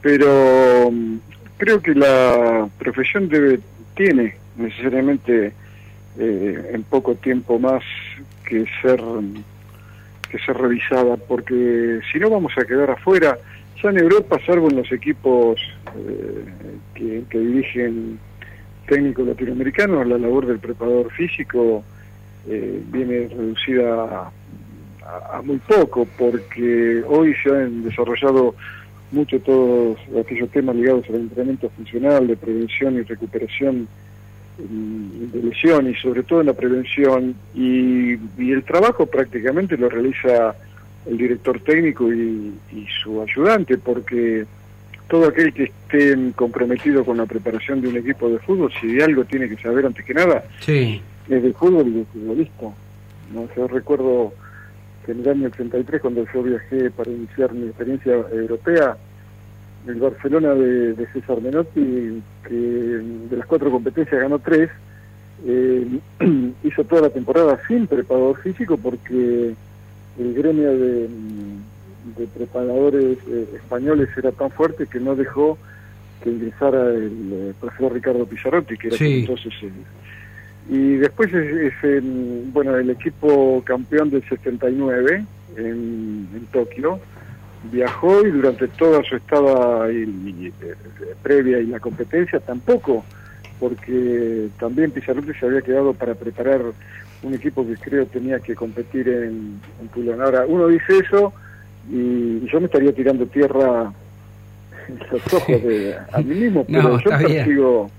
pero 0.00 0.90
mm, 0.90 1.16
creo 1.58 1.80
que 1.80 1.94
la 1.94 2.68
profesión 2.78 3.28
debe 3.28 3.60
tiene 3.94 4.36
necesariamente 4.56 5.52
eh, 6.18 6.70
en 6.72 6.82
poco 6.84 7.14
tiempo 7.14 7.58
más 7.58 7.82
que 8.44 8.64
ser 8.80 9.00
que 10.32 10.38
ser 10.38 10.56
revisada 10.56 11.16
porque 11.16 12.00
si 12.10 12.18
no 12.18 12.30
vamos 12.30 12.52
a 12.56 12.64
quedar 12.64 12.90
afuera 12.90 13.38
ya 13.82 13.90
en 13.90 13.98
Europa 13.98 14.38
salvo 14.46 14.70
en 14.70 14.76
los 14.76 14.90
equipos 14.90 15.60
eh, 15.96 16.44
que, 16.94 17.22
que 17.28 17.38
dirigen 17.38 18.18
técnicos 18.88 19.26
latinoamericanos 19.28 20.06
la 20.06 20.18
labor 20.18 20.46
del 20.46 20.58
preparador 20.58 21.12
físico 21.12 21.84
eh, 22.48 22.82
viene 22.86 23.28
reducida 23.28 24.32
a, 25.04 25.42
muy 25.42 25.58
poco 25.58 26.08
porque 26.18 27.02
hoy 27.06 27.34
se 27.42 27.50
han 27.50 27.84
desarrollado 27.84 28.54
mucho 29.10 29.38
todos 29.40 29.98
aquellos 30.18 30.50
temas 30.50 30.74
ligados 30.74 31.04
al 31.10 31.16
entrenamiento 31.16 31.68
funcional, 31.70 32.26
de 32.26 32.36
prevención 32.36 32.96
y 32.96 33.02
recuperación 33.02 33.86
de 34.58 35.42
lesión 35.42 35.88
y 35.88 35.94
sobre 35.96 36.22
todo 36.22 36.40
en 36.40 36.46
la 36.48 36.52
prevención 36.52 37.34
y, 37.54 38.12
y 38.38 38.52
el 38.52 38.62
trabajo 38.64 39.06
prácticamente 39.06 39.76
lo 39.76 39.88
realiza 39.88 40.54
el 41.06 41.16
director 41.18 41.58
técnico 41.60 42.12
y, 42.12 42.52
y 42.72 42.86
su 43.02 43.20
ayudante, 43.22 43.76
porque 43.78 44.44
todo 45.08 45.26
aquel 45.28 45.52
que 45.52 45.64
esté 45.64 46.16
comprometido 46.36 47.04
con 47.04 47.16
la 47.18 47.26
preparación 47.26 47.80
de 47.80 47.88
un 47.88 47.96
equipo 47.96 48.28
de 48.30 48.38
fútbol, 48.38 48.72
si 48.80 48.86
de 48.94 49.02
algo 49.04 49.24
tiene 49.24 49.48
que 49.48 49.56
saber 49.60 49.84
antes 49.86 50.04
que 50.04 50.14
nada, 50.14 50.44
Sí. 50.60 51.00
es 51.28 51.42
del 51.42 51.54
fútbol 51.54 51.88
y 51.88 51.92
del 51.92 52.06
futbolista. 52.06 52.66
¿no? 53.34 53.48
Yo 53.56 53.66
recuerdo 53.68 54.32
que 55.04 55.12
en 55.12 55.20
el 55.20 55.28
año 55.28 55.46
83, 55.48 56.00
cuando 56.00 56.24
yo 56.32 56.42
viajé 56.42 56.90
para 56.92 57.10
iniciar 57.10 57.52
mi 57.52 57.66
experiencia 57.66 58.12
europea, 58.32 58.96
el 59.86 59.94
Barcelona 59.96 60.54
de, 60.54 60.94
de 60.94 61.06
César 61.12 61.40
Menotti, 61.40 62.22
que 62.48 62.54
de 62.54 63.36
las 63.36 63.46
cuatro 63.46 63.70
competencias 63.70 64.20
ganó 64.22 64.38
tres, 64.38 64.70
eh, 65.46 65.86
hizo 66.64 66.84
toda 66.84 67.02
la 67.02 67.10
temporada 67.10 67.58
sin 67.66 67.86
preparador 67.86 68.40
físico 68.42 68.76
porque 68.76 69.54
el 70.18 70.34
gremio 70.34 70.70
de, 70.76 71.08
de 72.18 72.26
preparadores 72.34 73.18
eh, 73.28 73.46
españoles 73.56 74.08
era 74.16 74.30
tan 74.32 74.50
fuerte 74.50 74.86
que 74.86 75.00
no 75.00 75.16
dejó 75.16 75.58
que 76.22 76.30
ingresara 76.30 76.90
el 76.90 77.30
eh, 77.32 77.52
profesor 77.60 77.92
Ricardo 77.92 78.24
Pizarrotti, 78.26 78.76
que 78.76 78.88
era 78.88 78.96
Sí. 78.96 79.20
entonces 79.20 79.52
el, 79.62 79.72
y 80.70 80.94
después 80.98 81.34
es, 81.34 81.72
es 81.72 81.74
el, 81.82 82.44
bueno, 82.52 82.76
el 82.76 82.88
equipo 82.90 83.60
campeón 83.64 84.10
del 84.10 84.22
79 84.28 85.24
en, 85.56 86.28
en 86.34 86.46
Tokio 86.52 87.00
viajó 87.70 88.26
y 88.26 88.30
durante 88.30 88.66
toda 88.68 89.02
su 89.04 89.16
estada 89.16 89.90
y- 89.92 89.96
y, 89.96 90.46
eh, 90.62 90.74
previa 91.22 91.58
y 91.60 91.66
la 91.66 91.78
competencia 91.80 92.40
tampoco, 92.40 93.04
porque 93.60 94.48
también 94.58 94.90
Pizarrotti 94.90 95.32
se 95.38 95.46
había 95.46 95.62
quedado 95.62 95.92
para 95.94 96.14
preparar 96.14 96.60
un 97.22 97.34
equipo 97.34 97.64
que 97.66 97.76
creo 97.76 98.06
tenía 98.06 98.40
que 98.40 98.54
competir 98.56 99.08
en, 99.08 99.60
en. 99.80 100.20
Ahora, 100.20 100.44
uno 100.46 100.66
dice 100.66 100.98
eso 100.98 101.32
y, 101.90 101.96
y 102.42 102.48
yo 102.50 102.58
me 102.60 102.66
estaría 102.66 102.92
tirando 102.92 103.26
tierra 103.26 103.92
en 104.88 104.98
los 105.12 105.32
ojos 105.32 105.62
de, 105.62 105.94
a 106.12 106.18
mí 106.20 106.34
mismo, 106.34 106.64
No, 106.68 106.78
pero 106.82 106.98
yo 107.00 107.18
bien. 107.18 107.44
persigo 107.44 107.90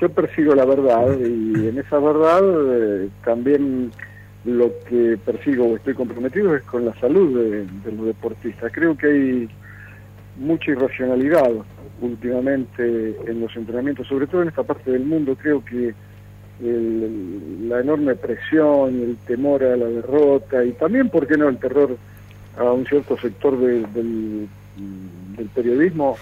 yo 0.00 0.08
persigo 0.08 0.54
la 0.54 0.64
verdad 0.64 1.06
y 1.20 1.68
en 1.68 1.78
esa 1.78 1.98
verdad 1.98 2.40
eh, 2.44 3.08
también 3.24 3.92
lo 4.44 4.72
que 4.88 5.18
persigo 5.24 5.66
o 5.66 5.76
estoy 5.76 5.94
comprometido 5.94 6.54
es 6.56 6.62
con 6.64 6.84
la 6.84 6.94
salud 6.94 7.38
de, 7.38 7.66
los 7.92 8.06
deportistas. 8.06 8.72
Creo 8.72 8.96
que 8.96 9.06
hay 9.06 9.48
mucha 10.36 10.70
irracionalidad 10.72 11.50
últimamente 12.00 13.16
en 13.26 13.40
los 13.40 13.54
entrenamientos, 13.56 14.06
sobre 14.08 14.26
todo 14.26 14.42
en 14.42 14.48
esta 14.48 14.64
parte 14.64 14.90
del 14.90 15.04
mundo. 15.04 15.36
Creo 15.40 15.64
que 15.64 15.94
el- 16.60 17.68
la 17.68 17.80
enorme 17.80 18.14
presión 18.16 19.00
el 19.00 19.16
temor 19.26 19.62
a 19.62 19.76
la 19.76 19.86
derrota 19.86 20.64
y 20.64 20.72
también, 20.72 21.08
¿por 21.08 21.26
qué 21.26 21.36
no?, 21.36 21.48
el 21.48 21.58
terror 21.58 21.96
a 22.58 22.64
un 22.64 22.84
cierto 22.86 23.16
sector 23.18 23.58
de- 23.58 23.86
del, 23.94 24.48
del 25.36 25.46
periodismo 25.54 26.16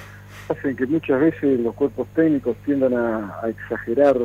hacen 0.48 0.76
que 0.76 0.86
muchas 0.86 1.20
veces 1.20 1.60
los 1.60 1.74
cuerpos 1.74 2.06
técnicos 2.14 2.56
tiendan 2.64 2.94
a 2.94 3.40
exagerar 3.48 4.16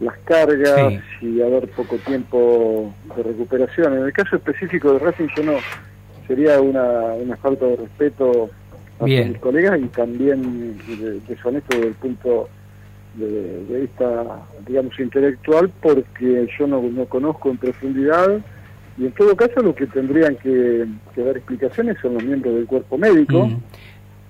las 0.00 0.16
cargas 0.24 0.92
y 1.22 1.38
dar 1.38 1.66
poco 1.68 1.96
tiempo 1.98 2.92
de 3.16 3.22
recuperación. 3.22 3.94
En 3.94 4.04
el 4.04 4.12
caso 4.12 4.36
específico 4.36 4.92
de 4.92 4.98
Racing 4.98 5.28
yo 5.36 5.42
no 5.44 5.52
sería 6.26 6.60
una, 6.60 7.14
una 7.14 7.36
falta 7.36 7.64
de 7.66 7.76
respeto 7.76 8.50
a 9.00 9.04
Bien. 9.04 9.30
mis 9.32 9.38
colegas 9.40 9.78
y 9.80 9.86
también 9.86 10.76
de- 10.86 11.20
deshonesto 11.28 11.76
desde 11.76 11.88
el 11.88 11.94
punto 11.94 12.48
de, 13.14 13.64
de 13.64 13.80
vista, 13.80 14.24
digamos, 14.66 14.98
intelectual, 15.00 15.70
porque 15.80 16.46
yo 16.58 16.66
no, 16.66 16.82
no 16.82 17.06
conozco 17.06 17.48
en 17.50 17.56
profundidad 17.56 18.38
y 18.98 19.06
en 19.06 19.12
todo 19.12 19.34
caso 19.36 19.60
lo 19.60 19.74
que 19.74 19.86
tendrían 19.86 20.36
que, 20.36 20.86
que 21.14 21.22
dar 21.22 21.36
explicaciones 21.36 21.96
son 22.02 22.14
los 22.14 22.24
miembros 22.24 22.54
del 22.54 22.66
cuerpo 22.66 22.98
médico. 22.98 23.46
Mm. 23.46 23.56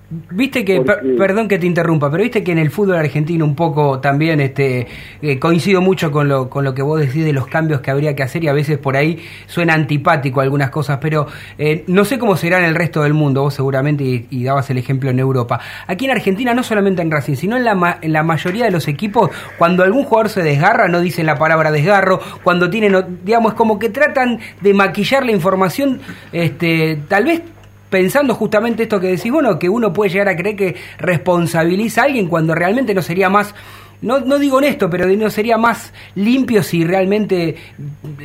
Viste 0.09 0.63
que, 0.63 0.79
per- 0.79 1.01
perdón 1.17 1.49
que 1.49 1.59
te 1.59 1.65
interrumpa, 1.67 2.09
pero 2.09 2.23
viste 2.23 2.41
que 2.41 2.53
en 2.53 2.59
el 2.59 2.71
fútbol 2.71 2.95
argentino 2.95 3.43
un 3.43 3.55
poco 3.55 3.99
también 3.99 4.39
este 4.39 4.87
eh, 5.21 5.37
coincido 5.37 5.81
mucho 5.81 6.13
con 6.13 6.29
lo, 6.29 6.49
con 6.49 6.63
lo 6.63 6.73
que 6.73 6.81
vos 6.81 6.97
decís 6.97 7.25
de 7.25 7.33
los 7.33 7.47
cambios 7.47 7.81
que 7.81 7.91
habría 7.91 8.15
que 8.15 8.23
hacer 8.23 8.41
y 8.41 8.47
a 8.47 8.53
veces 8.53 8.77
por 8.77 8.95
ahí 8.95 9.19
suena 9.47 9.73
antipático 9.73 10.39
algunas 10.39 10.69
cosas, 10.69 10.99
pero 11.01 11.27
eh, 11.57 11.83
no 11.87 12.05
sé 12.05 12.17
cómo 12.19 12.37
será 12.37 12.57
en 12.59 12.63
el 12.63 12.75
resto 12.75 13.03
del 13.03 13.13
mundo, 13.13 13.41
vos 13.41 13.53
seguramente 13.53 14.05
y, 14.05 14.27
y 14.29 14.45
dabas 14.45 14.69
el 14.69 14.77
ejemplo 14.77 15.09
en 15.09 15.19
Europa. 15.19 15.59
Aquí 15.87 16.05
en 16.05 16.11
Argentina, 16.11 16.53
no 16.53 16.63
solamente 16.63 17.01
en 17.01 17.11
Racing, 17.11 17.35
sino 17.35 17.57
en 17.57 17.65
la, 17.65 17.75
ma- 17.75 17.97
en 18.01 18.13
la 18.13 18.23
mayoría 18.23 18.63
de 18.63 18.71
los 18.71 18.87
equipos, 18.87 19.29
cuando 19.57 19.83
algún 19.83 20.05
jugador 20.05 20.29
se 20.29 20.41
desgarra, 20.41 20.87
no 20.87 21.01
dicen 21.01 21.25
la 21.25 21.37
palabra 21.37 21.69
desgarro, 21.69 22.21
cuando 22.43 22.69
tienen, 22.69 23.19
digamos, 23.25 23.55
como 23.55 23.77
que 23.77 23.89
tratan 23.89 24.39
de 24.61 24.73
maquillar 24.73 25.25
la 25.25 25.33
información, 25.33 25.99
este, 26.31 26.97
tal 27.09 27.25
vez 27.25 27.41
pensando 27.89 28.35
justamente 28.35 28.83
esto 28.83 28.99
que 28.99 29.07
decís, 29.07 29.31
bueno, 29.31 29.57
que 29.59 29.69
uno 29.69 29.93
puede 29.93 30.11
llegar 30.11 30.29
a 30.29 30.35
creer 30.35 30.55
que 30.55 30.75
responsabiliza 30.97 32.01
a 32.01 32.05
alguien 32.05 32.27
cuando 32.27 32.53
realmente 32.53 32.93
no 32.93 33.01
sería 33.01 33.29
más, 33.29 33.53
no, 34.01 34.19
no 34.19 34.37
digo 34.37 34.57
honesto, 34.57 34.89
pero 34.89 35.07
no 35.07 35.29
sería 35.29 35.57
más 35.57 35.91
limpio 36.15 36.61
si 36.61 36.83
realmente 36.83 37.55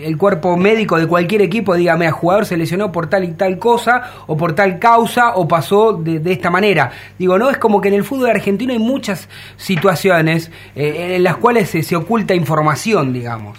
el 0.03 0.19
cuerpo 0.19 0.57
médico 0.57 0.99
de 0.99 1.07
cualquier 1.07 1.43
equipo 1.43 1.75
diga, 1.75 1.97
mira, 1.97 2.13
jugador 2.13 2.45
se 2.45 2.57
lesionó 2.57 2.93
por 2.93 3.09
tal 3.09 3.25
y 3.25 3.33
tal 3.33 3.59
cosa, 3.59 4.03
o 4.27 4.37
por 4.37 4.55
tal 4.55 4.79
causa, 4.79 5.35
o 5.37 5.49
pasó 5.49 5.95
de, 5.95 6.21
esta 6.31 6.51
manera. 6.51 6.91
Digo, 7.19 7.39
no, 7.39 7.49
es 7.49 7.57
como 7.57 7.81
que 7.81 7.89
en 7.89 7.95
el 7.95 8.05
fútbol 8.05 8.31
argentino 8.31 8.73
hay 8.73 8.79
muchas 8.79 9.29
situaciones 9.57 10.51
eh, 10.75 11.15
en 11.17 11.23
las 11.23 11.37
cuales 11.37 11.71
se, 11.71 11.97
oculta 11.97 12.35
información, 12.35 13.13
digamos. 13.13 13.59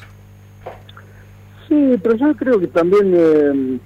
Sí, 1.67 1.95
pero 2.03 2.15
yo 2.15 2.35
creo 2.35 2.59
que 2.59 2.67
también, 2.67 3.13
eh, 3.15 3.79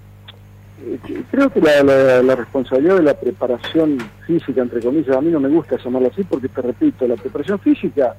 creo 1.32 1.49
que 1.49 1.61
la, 1.61 1.84
la- 1.84 2.21
la 2.23 2.36
responsabilidad 2.36 2.97
de 2.97 3.03
la 3.03 3.13
preparación 3.19 3.97
física, 4.25 4.61
entre 4.61 4.82
comillas, 4.82 5.15
a 5.15 5.21
mí 5.21 5.30
no 5.32 5.39
me 5.39 5.49
gusta 5.49 5.78
llamarlo 5.84 6.09
así 6.11 6.23
porque, 6.23 6.47
te 6.49 6.61
repito, 6.61 7.07
la 7.07 7.15
preparación 7.15 7.59
física 7.59 8.15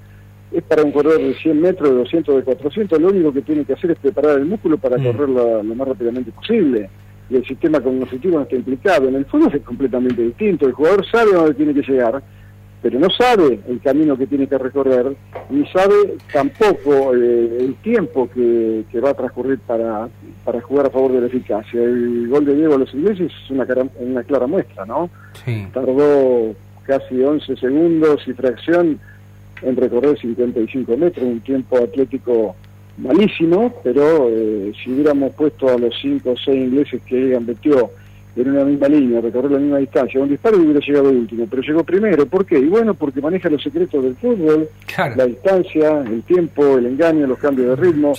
es 0.52 0.62
para 0.62 0.82
un 0.82 0.92
corredor 0.92 1.18
de 1.20 1.34
100 1.34 1.61
metros, 1.61 1.90
de 1.90 1.96
200, 1.96 2.36
de 2.36 2.42
400, 2.42 3.00
lo 3.00 3.09
único 3.09 3.32
que 3.32 3.42
tiene 3.42 3.64
que 3.64 3.74
hacer 3.74 3.90
es 3.92 3.98
preparar 3.98 4.38
el 4.38 4.46
músculo 4.46 4.78
para 4.78 4.96
correr 5.12 5.28
lo, 5.28 5.62
lo 5.62 5.74
más 5.74 5.88
rápidamente 5.88 6.30
posible. 6.32 6.88
Y 7.30 7.36
el 7.36 7.44
sistema 7.46 7.78
cognitivo 7.80 8.38
no 8.38 8.44
está 8.44 8.56
implicado. 8.56 9.06
En 9.09 9.14
el 9.16 9.26
fútbol 9.26 9.54
es 9.54 9.62
completamente 9.62 10.22
distinto. 10.22 10.66
El 10.66 10.72
jugador 10.72 11.04
sabe 11.06 11.32
dónde 11.34 11.52
tiene 11.54 11.74
que 11.74 11.82
llegar, 11.82 12.22
pero 12.81 12.99
no 13.01 13.09
sabe 13.11 13.59
el 13.68 13.81
camino 13.81 14.16
que 14.16 14.26
tiene 14.26 14.47
que 14.47 14.57
recorrer, 14.59 15.16
ni 15.51 15.66
sabe 15.68 16.14
tampoco 16.33 17.14
eh, 17.14 17.59
el 17.61 17.74
tiempo 17.83 18.29
que, 18.31 18.85
que 18.91 19.01
va 19.01 19.11
a 19.11 19.14
transcurrir 19.14 19.59
para, 19.61 20.09
para 20.45 20.61
jugar 20.61 20.87
a 20.87 20.91
favor 20.91 21.12
de 21.12 21.20
la 21.22 21.26
eficacia. 21.26 21.83
El 21.83 22.29
gol 22.29 22.45
de 22.45 22.55
Diego 22.55 22.74
a 22.74 22.79
los 22.79 22.95
ingleses 22.95 23.33
es 23.45 23.51
una, 23.51 23.66
cara- 23.66 23.89
una 23.99 24.22
clara 24.22 24.47
muestra, 24.47 24.85
¿no? 24.87 25.11
Sí. 25.45 25.66
Tardó 25.74 26.55
casi 26.85 27.20
11 27.22 27.57
segundos 27.57 28.22
y 28.29 28.33
fracción 28.33 28.99
en 29.62 29.76
recorrer 29.76 30.16
55 30.18 30.97
metros, 30.97 31.26
un 31.26 31.41
tiempo 31.41 31.79
atlético 31.79 32.55
malísimo, 32.97 33.74
pero 33.83 34.29
eh, 34.31 34.72
si 34.83 34.93
hubiéramos 34.93 35.33
puesto 35.35 35.68
a 35.68 35.79
los 35.79 35.95
5 36.01 36.31
o 36.31 36.37
6 36.37 36.57
ingleses 36.57 37.03
que 37.07 37.29
Egan 37.29 37.47
metió 37.47 37.91
en 38.37 38.51
una 38.51 38.64
misma 38.64 38.89
línea, 38.89 39.20
recorrer 39.20 39.51
la 39.51 39.59
misma 39.59 39.79
distancia, 39.79 40.20
un 40.20 40.29
disparo 40.29 40.59
hubiera 40.59 40.81
llegado 40.81 41.11
último, 41.11 41.47
pero 41.51 41.62
llegó 41.62 41.83
primero. 41.83 42.26
¿Por 42.26 42.47
qué? 42.47 42.59
Y 42.59 42.66
bueno, 42.66 42.95
porque 42.95 43.20
maneja 43.20 43.49
los 43.49 43.62
secretos 43.62 44.03
del 44.03 44.14
fútbol, 44.16 44.68
la 45.16 45.26
distancia, 45.26 46.03
el 46.03 46.22
tiempo, 46.22 46.79
el 46.79 46.87
engaño, 46.87 47.26
los 47.26 47.39
cambios 47.39 47.68
de 47.68 47.76
ritmo. 47.76 48.12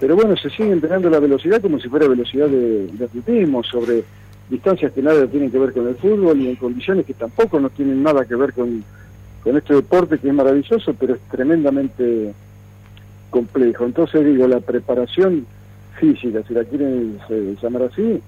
Pero 0.00 0.14
bueno, 0.16 0.36
se 0.36 0.48
sigue 0.50 0.70
entrenando 0.70 1.10
la 1.10 1.18
velocidad 1.18 1.60
como 1.60 1.78
si 1.80 1.88
fuera 1.88 2.06
velocidad 2.06 2.46
de, 2.46 2.86
de 2.86 3.04
atletismo, 3.04 3.62
sobre 3.64 4.04
distancias 4.48 4.92
que 4.92 5.02
nada 5.02 5.26
tienen 5.26 5.50
que 5.50 5.58
ver 5.58 5.72
con 5.72 5.86
el 5.88 5.96
fútbol 5.96 6.40
y 6.40 6.48
en 6.48 6.56
condiciones 6.56 7.04
que 7.04 7.14
tampoco 7.14 7.60
no 7.60 7.68
tienen 7.68 8.02
nada 8.02 8.24
que 8.24 8.36
ver 8.36 8.52
con, 8.52 8.84
con 9.42 9.56
este 9.56 9.74
deporte 9.74 10.18
que 10.18 10.28
es 10.28 10.34
maravilloso, 10.34 10.94
pero 10.94 11.14
es 11.14 11.20
tremendamente 11.30 12.32
complejo. 13.30 13.84
Entonces 13.84 14.24
digo, 14.24 14.46
la 14.46 14.60
preparación 14.60 15.46
física, 15.98 16.42
si 16.46 16.54
la 16.54 16.64
quieren 16.64 17.18
eh, 17.28 17.56
llamar 17.60 17.82
así, 17.82 18.20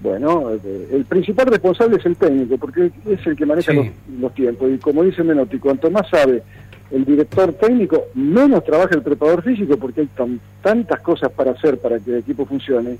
bueno, 0.00 0.50
eh, 0.52 0.88
el 0.92 1.04
principal 1.04 1.46
responsable 1.46 1.96
es 1.96 2.06
el 2.06 2.16
técnico, 2.16 2.56
porque 2.58 2.90
es 3.06 3.26
el 3.26 3.36
que 3.36 3.46
maneja 3.46 3.72
los, 3.72 3.86
los 4.20 4.34
tiempos. 4.34 4.70
Y 4.72 4.78
como 4.78 5.02
dice 5.02 5.24
Menotti, 5.24 5.58
cuanto 5.58 5.90
más 5.90 6.08
sabe 6.08 6.42
el 6.90 7.04
director 7.04 7.52
técnico, 7.54 8.04
menos 8.14 8.64
trabaja 8.64 8.94
el 8.94 9.02
preparador 9.02 9.42
físico, 9.42 9.76
porque 9.76 10.02
hay 10.02 10.06
tan- 10.08 10.40
tantas 10.62 11.00
cosas 11.00 11.30
para 11.32 11.50
hacer 11.50 11.78
para 11.78 11.98
que 11.98 12.12
el 12.12 12.18
equipo 12.18 12.46
funcione, 12.46 12.96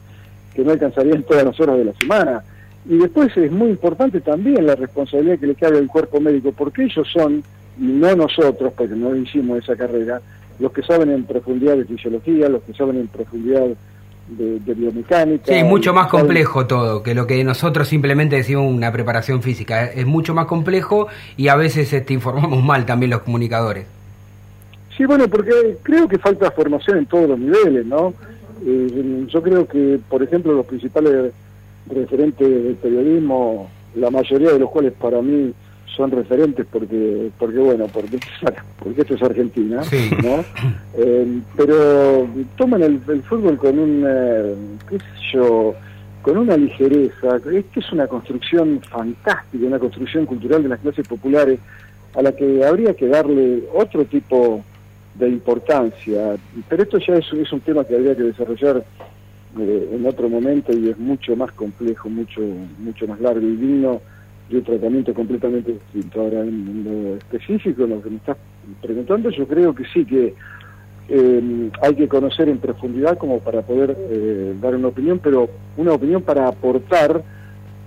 que 0.54 0.62
no 0.64 0.72
alcanzarían 0.72 1.22
todas 1.22 1.44
las 1.44 1.58
horas 1.60 1.78
de 1.78 1.84
la 1.84 1.92
semana. 1.94 2.42
Y 2.88 2.96
después 2.98 3.36
es 3.36 3.50
muy 3.52 3.68
importante 3.70 4.20
también 4.20 4.66
la 4.66 4.74
responsabilidad 4.74 5.38
que 5.38 5.46
le 5.46 5.54
cabe 5.54 5.78
al 5.78 5.86
cuerpo 5.86 6.20
médico, 6.20 6.52
porque 6.52 6.84
ellos 6.84 7.06
son, 7.12 7.42
y 7.78 7.82
no 7.84 8.16
nosotros, 8.16 8.72
porque 8.76 8.94
no 8.96 9.14
hicimos 9.14 9.58
esa 9.58 9.76
carrera, 9.76 10.20
los 10.58 10.72
que 10.72 10.82
saben 10.82 11.10
en 11.10 11.24
profundidad 11.24 11.76
de 11.76 11.84
fisiología, 11.84 12.48
los 12.48 12.62
que 12.64 12.74
saben 12.74 12.96
en 12.96 13.06
profundidad 13.06 13.66
de, 14.28 14.60
de 14.60 14.74
biomecánica. 14.74 15.52
Sí, 15.52 15.64
mucho 15.64 15.92
más 15.94 16.08
complejo 16.08 16.66
todo 16.66 17.02
que 17.02 17.14
lo 17.14 17.26
que 17.26 17.42
nosotros 17.44 17.88
simplemente 17.88 18.36
decimos 18.36 18.72
una 18.72 18.92
preparación 18.92 19.42
física. 19.42 19.86
Es 19.86 20.06
mucho 20.06 20.34
más 20.34 20.46
complejo 20.46 21.08
y 21.36 21.48
a 21.48 21.56
veces 21.56 21.92
este, 21.92 22.14
informamos 22.14 22.62
mal 22.62 22.86
también 22.86 23.10
los 23.10 23.22
comunicadores. 23.22 23.86
Sí, 24.96 25.04
bueno, 25.04 25.28
porque 25.28 25.76
creo 25.82 26.08
que 26.08 26.18
falta 26.18 26.50
formación 26.50 26.98
en 26.98 27.06
todos 27.06 27.28
los 27.28 27.38
niveles, 27.38 27.86
¿no? 27.86 28.12
Eh, 28.66 29.24
yo 29.28 29.42
creo 29.42 29.66
que, 29.66 30.00
por 30.08 30.22
ejemplo, 30.22 30.52
los 30.52 30.66
principales 30.66 31.32
referentes 31.88 32.48
del 32.64 32.74
periodismo, 32.74 33.70
la 33.94 34.10
mayoría 34.10 34.52
de 34.52 34.58
los 34.58 34.70
cuales 34.70 34.92
para 34.92 35.22
mí 35.22 35.52
son 35.98 36.12
referentes 36.12 36.64
porque, 36.70 37.28
porque 37.38 37.58
bueno, 37.58 37.86
porque, 37.92 38.16
esto 38.16 38.28
es 38.40 38.46
Ar- 38.46 38.64
porque 38.78 39.00
esto 39.02 39.14
es 39.16 39.22
Argentina, 39.22 39.82
Sí. 39.82 40.10
¿no? 40.22 40.44
Eh, 40.96 41.40
pero 41.56 42.26
toman 42.56 42.82
el, 42.84 43.00
el 43.08 43.22
fútbol 43.24 43.58
con 43.58 43.78
un, 43.78 44.04
eh, 44.08 44.54
qué 44.88 44.98
sé 44.98 45.04
yo, 45.34 45.74
con 46.22 46.36
una 46.38 46.56
ligereza. 46.56 47.36
Esto 47.52 47.80
es 47.80 47.92
una 47.92 48.06
construcción 48.06 48.80
fantástica, 48.88 49.66
una 49.66 49.78
construcción 49.80 50.24
cultural 50.24 50.62
de 50.62 50.68
las 50.68 50.78
clases 50.78 51.06
populares 51.08 51.58
a 52.14 52.22
la 52.22 52.30
que 52.32 52.64
habría 52.64 52.94
que 52.94 53.08
darle 53.08 53.64
otro 53.74 54.04
tipo 54.04 54.62
de 55.16 55.28
importancia. 55.28 56.36
Pero 56.68 56.82
esto 56.84 56.98
ya 56.98 57.16
es, 57.16 57.26
es 57.32 57.52
un 57.52 57.60
tema 57.60 57.82
que 57.84 57.96
habría 57.96 58.14
que 58.16 58.22
desarrollar 58.22 58.84
eh, 59.58 59.88
en 59.94 60.06
otro 60.06 60.28
momento 60.28 60.72
y 60.72 60.90
es 60.90 60.98
mucho 60.98 61.34
más 61.34 61.50
complejo, 61.52 62.08
mucho 62.08 62.40
mucho 62.78 63.06
más 63.08 63.20
largo 63.20 63.40
y 63.46 63.56
digno 63.56 64.00
de 64.48 64.58
un 64.58 64.64
tratamiento 64.64 65.14
completamente 65.14 65.72
distinto. 65.72 66.20
Ahora, 66.20 66.40
en, 66.40 66.84
lo 66.84 67.16
específico, 67.16 67.84
en 67.84 67.90
lo 67.90 68.02
que 68.02 68.10
me 68.10 68.16
estás 68.16 68.36
preguntando, 68.80 69.30
yo 69.30 69.46
creo 69.46 69.74
que 69.74 69.84
sí 69.92 70.04
que 70.04 70.34
eh, 71.08 71.70
hay 71.82 71.94
que 71.94 72.08
conocer 72.08 72.48
en 72.48 72.58
profundidad 72.58 73.16
como 73.18 73.40
para 73.40 73.62
poder 73.62 73.96
eh, 73.98 74.54
dar 74.60 74.74
una 74.74 74.88
opinión, 74.88 75.20
pero 75.22 75.48
una 75.76 75.92
opinión 75.92 76.22
para 76.22 76.48
aportar 76.48 77.22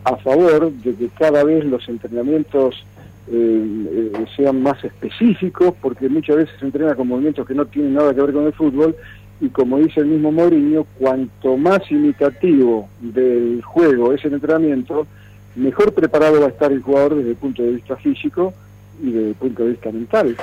a 0.03 0.15
favor 0.17 0.71
de 0.71 0.95
que 0.95 1.09
cada 1.09 1.43
vez 1.43 1.63
los 1.65 1.87
entrenamientos 1.87 2.83
eh, 3.31 4.11
eh, 4.13 4.25
sean 4.35 4.61
más 4.61 4.83
específicos, 4.83 5.73
porque 5.81 6.09
muchas 6.09 6.37
veces 6.37 6.55
se 6.59 6.65
entrena 6.65 6.95
con 6.95 7.07
movimientos 7.07 7.47
que 7.47 7.53
no 7.53 7.65
tienen 7.65 7.93
nada 7.93 8.13
que 8.13 8.21
ver 8.21 8.33
con 8.33 8.45
el 8.45 8.53
fútbol, 8.53 8.95
y 9.39 9.49
como 9.49 9.77
dice 9.77 10.01
el 10.01 10.07
mismo 10.07 10.31
Mourinho, 10.31 10.85
cuanto 10.99 11.55
más 11.55 11.89
imitativo 11.91 12.89
del 12.99 13.61
juego 13.63 14.13
es 14.13 14.25
el 14.25 14.33
entrenamiento, 14.33 15.07
mejor 15.55 15.93
preparado 15.93 16.39
va 16.39 16.47
a 16.47 16.49
estar 16.49 16.71
el 16.71 16.81
jugador 16.81 17.15
desde 17.15 17.31
el 17.31 17.35
punto 17.35 17.61
de 17.63 17.71
vista 17.71 17.95
físico 17.95 18.53
y 19.01 19.11
desde 19.11 19.29
el 19.29 19.35
punto 19.35 19.63
de 19.63 19.69
vista 19.69 19.91
mental. 19.91 20.35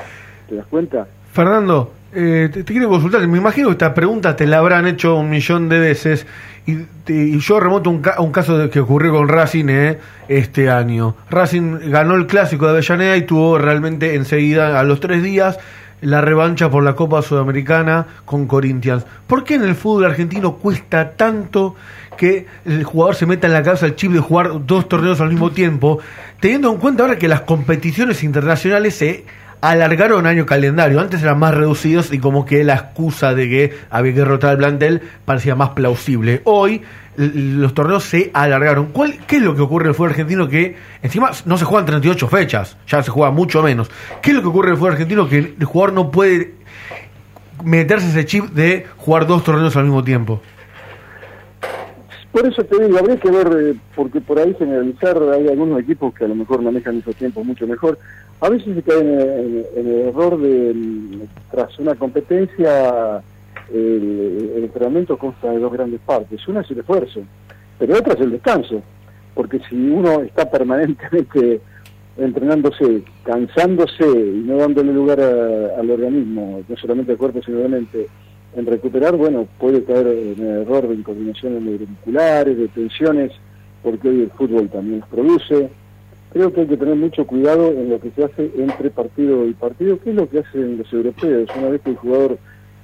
¿Te 0.49 0.55
das 0.57 0.67
cuenta? 0.67 1.07
Fernando, 1.33 1.93
eh, 2.15 2.49
te, 2.53 2.65
quiero 2.65 2.89
consultar. 2.89 3.27
Me 3.29 3.39
imagino 3.39 3.69
que 3.69 3.73
esta 3.73 3.95
pregunta 3.95 4.35
te 4.35 4.47
la 4.47 4.59
habrán 4.59 4.87
hecho 4.87 5.17
un 5.17 5.31
millón 5.31 5.69
de 5.69 5.79
veces. 5.79 6.27
Y, 6.67 6.79
y 7.11 7.39
yo 7.39 7.61
remonto 7.61 7.89
un, 7.91 8.01
ca- 8.03 8.21
un 8.21 8.33
caso 8.33 8.69
que 8.71 8.81
ocurrió 8.81 9.13
con 9.13 9.29
Racing 9.29 9.67
eh, 9.69 9.99
este 10.29 10.69
año. 10.71 11.15
Racing 11.31 11.91
ganó 11.91 12.15
el 12.15 12.27
clásico 12.27 12.67
de 12.67 12.73
Avellaneda 12.73 13.17
y 13.17 13.23
tuvo 13.23 13.59
realmente 13.59 14.15
enseguida, 14.15 14.79
a 14.79 14.83
los 14.85 15.01
tres 15.01 15.23
días, 15.23 15.59
la 16.01 16.21
revancha 16.21 16.71
por 16.71 16.85
la 16.85 16.95
Copa 16.95 17.23
Sudamericana 17.23 18.07
con 18.25 18.47
Corinthians. 18.47 19.05
¿Por 19.27 19.45
qué 19.45 19.55
en 19.55 19.65
el 19.65 19.75
fútbol 19.75 20.05
argentino 20.05 20.57
cuesta 20.57 21.13
tanto 21.13 21.75
que 22.19 22.47
el 22.67 22.85
jugador 22.85 23.15
se 23.15 23.25
meta 23.25 23.47
en 23.47 23.55
la 23.55 23.63
cabeza 23.63 23.87
el 23.87 23.97
chip 23.97 24.13
de 24.13 24.21
jugar 24.21 24.67
dos 24.67 24.87
torneos 24.89 25.23
al 25.23 25.31
mismo 25.31 25.53
tiempo, 25.53 26.01
teniendo 26.41 26.71
en 26.71 26.79
cuenta 26.79 27.05
ahora 27.05 27.17
que 27.17 27.29
las 27.29 27.41
competiciones 27.43 28.23
internacionales 28.23 28.95
se 28.95 29.25
alargaron 29.61 30.27
año 30.27 30.45
calendario. 30.45 31.01
Antes 31.01 31.23
eran 31.23 31.39
más 31.39 31.55
reducidos 31.55 32.13
y 32.13 32.19
como 32.19 32.45
que 32.45 32.65
la 32.65 32.75
excusa 32.75 33.35
de 33.35 33.49
que 33.49 33.79
había 33.89 34.15
que 34.15 34.25
rotar 34.25 34.53
el 34.53 34.59
plantel 34.59 35.03
parecía 35.25 35.55
más 35.55 35.71
plausible. 35.71 36.43
Hoy 36.45 36.83
los 37.17 37.75
torneos 37.75 38.05
se 38.05 38.31
alargaron. 38.33 38.87
¿Cuál, 38.87 39.19
¿Qué 39.27 39.37
es 39.37 39.43
lo 39.43 39.55
que 39.55 39.63
ocurre 39.63 39.87
en 39.87 39.89
el 39.91 39.95
fútbol 39.95 40.11
argentino 40.11 40.49
que 40.49 40.77
encima 41.03 41.31
no 41.47 41.57
se 41.57 41.65
juegan 41.65 41.87
38 41.87 42.29
fechas? 42.29 42.77
Ya 42.87 43.03
se 43.03 43.11
juega 43.11 43.31
mucho 43.31 43.63
menos. 43.63 43.91
¿Qué 44.23 44.31
es 44.31 44.37
lo 44.37 44.43
que 44.43 44.49
ocurre 44.49 44.69
en 44.69 44.73
el 44.75 44.79
fútbol 44.79 44.93
argentino 44.93 45.29
que 45.29 45.39
el 45.39 45.65
jugador 45.65 45.95
no 45.95 46.11
puede 46.11 46.55
meterse 47.65 48.09
ese 48.09 48.25
chip 48.25 48.45
de 48.51 48.87
jugar 48.97 49.27
dos 49.27 49.43
torneos 49.43 49.75
al 49.77 49.85
mismo 49.85 50.05
tiempo? 50.05 50.41
Por 52.39 52.47
eso 52.47 52.63
te 52.63 52.85
digo, 52.85 52.97
habría 52.97 53.17
que 53.17 53.33
ver, 53.33 53.49
eh, 53.61 53.75
porque 53.97 54.21
por 54.21 54.39
ahí 54.39 54.55
generalizar, 54.55 55.21
hay 55.35 55.49
algunos 55.49 55.81
equipos 55.81 56.15
que 56.15 56.25
a 56.25 56.29
lo 56.29 56.37
mejor 56.37 56.63
manejan 56.63 56.99
esos 56.99 57.17
tiempos 57.17 57.45
mucho 57.45 57.67
mejor. 57.67 57.99
A 58.41 58.49
veces 58.49 58.77
se 58.77 58.83
caen 58.85 59.09
en, 59.09 59.65
el 59.75 59.89
error 60.07 60.41
de, 60.41 60.73
mm, 60.73 61.23
tras 61.51 61.77
una 61.81 61.97
competencia, 61.97 63.21
el, 63.75 64.53
el 64.55 64.63
entrenamiento 64.63 65.19
consta 65.19 65.51
de 65.51 65.59
dos 65.59 65.73
grandes 65.73 65.99
partes. 66.07 66.47
Una 66.47 66.61
es 66.61 66.71
el 66.71 66.79
esfuerzo, 66.79 67.23
pero 67.77 67.99
otra 67.99 68.15
es 68.15 68.21
el 68.21 68.31
descanso. 68.31 68.83
Porque 69.35 69.59
si 69.69 69.75
uno 69.75 70.21
está 70.23 70.49
permanentemente 70.49 71.61
entrenándose, 72.19 73.03
cansándose 73.25 74.07
y 74.07 74.45
no 74.47 74.59
dándole 74.59 74.93
lugar 74.93 75.19
al 75.21 75.91
organismo, 75.91 76.63
no 76.69 76.77
solamente 76.77 77.11
al 77.11 77.19
cuerpo, 77.19 77.41
sino 77.45 77.59
a 77.59 77.63
la 77.63 77.69
mente, 77.69 78.07
en 78.59 78.67
recuperar, 78.67 79.17
bueno, 79.17 79.47
puede 79.59 79.85
caer 79.85 80.09
en 80.09 80.45
error 80.45 80.89
de 80.89 80.97
incoordinaciones 80.97 81.63
neuromusculares, 81.63 82.59
de 82.59 82.67
tensiones, 82.69 83.31
porque 83.85 84.09
hoy 84.09 84.23
el 84.23 84.31
fútbol 84.31 84.69
también 84.69 85.05
produce. 85.09 85.69
Creo 86.33 86.53
que 86.53 86.63
hay 86.63 86.67
que 86.67 86.77
tener 86.77 86.97
mucho 86.97 87.25
cuidado 87.25 87.71
en 87.71 87.89
lo 87.89 88.01
que 88.01 88.11
se 88.11 88.25
hace 88.25 88.51
entre 88.59 88.91
partido 88.91 89.47
y 89.47 89.53
partido, 89.53 90.01
que 90.01 90.11
es 90.11 90.17
lo 90.17 90.29
que 90.29 90.41
hacen 90.41 90.77
los 90.77 90.93
europeos. 90.93 91.49
Una 91.57 91.69
vez 91.69 91.83
que 91.83 91.91
el 91.91 91.97
jugador 91.97 92.39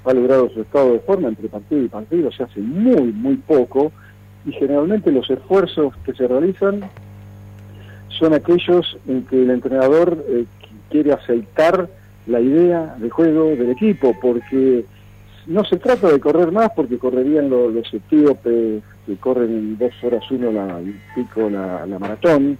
ha 0.04 0.12
logrado 0.12 0.48
su 0.50 0.60
estado 0.60 0.92
de 0.92 1.00
forma 1.00 1.28
entre 1.28 1.48
partido 1.48 1.82
y 1.82 1.88
partido, 1.88 2.30
se 2.30 2.44
hace 2.44 2.60
muy, 2.60 3.12
muy 3.12 3.34
poco, 3.36 3.90
y 4.46 4.52
generalmente 4.52 5.10
los 5.10 5.28
esfuerzos 5.28 5.92
que 6.04 6.12
se 6.12 6.28
realizan 6.28 6.82
son 8.10 8.32
aquellos 8.32 8.96
en 9.08 9.24
que 9.24 9.42
el 9.42 9.50
entrenador 9.50 10.24
eh, 10.28 10.44
quiere 10.88 11.12
aceitar 11.12 11.88
la 12.28 12.40
idea 12.40 12.94
de 12.98 13.10
juego 13.10 13.46
del 13.46 13.70
equipo, 13.70 14.14
porque 14.22 14.84
no 15.46 15.64
se 15.64 15.76
trata 15.76 16.10
de 16.10 16.20
correr 16.20 16.50
más, 16.52 16.70
porque 16.74 16.98
correrían 16.98 17.50
lo- 17.50 17.70
los 17.70 17.92
etíopes 17.92 18.82
que 19.06 19.16
corren 19.16 19.50
en 19.50 19.78
dos 19.78 19.92
horas 20.02 20.22
uno 20.30 20.50
la, 20.52 20.80
pico 21.14 21.50
la, 21.50 21.84
la 21.86 21.98
maratón, 21.98 22.56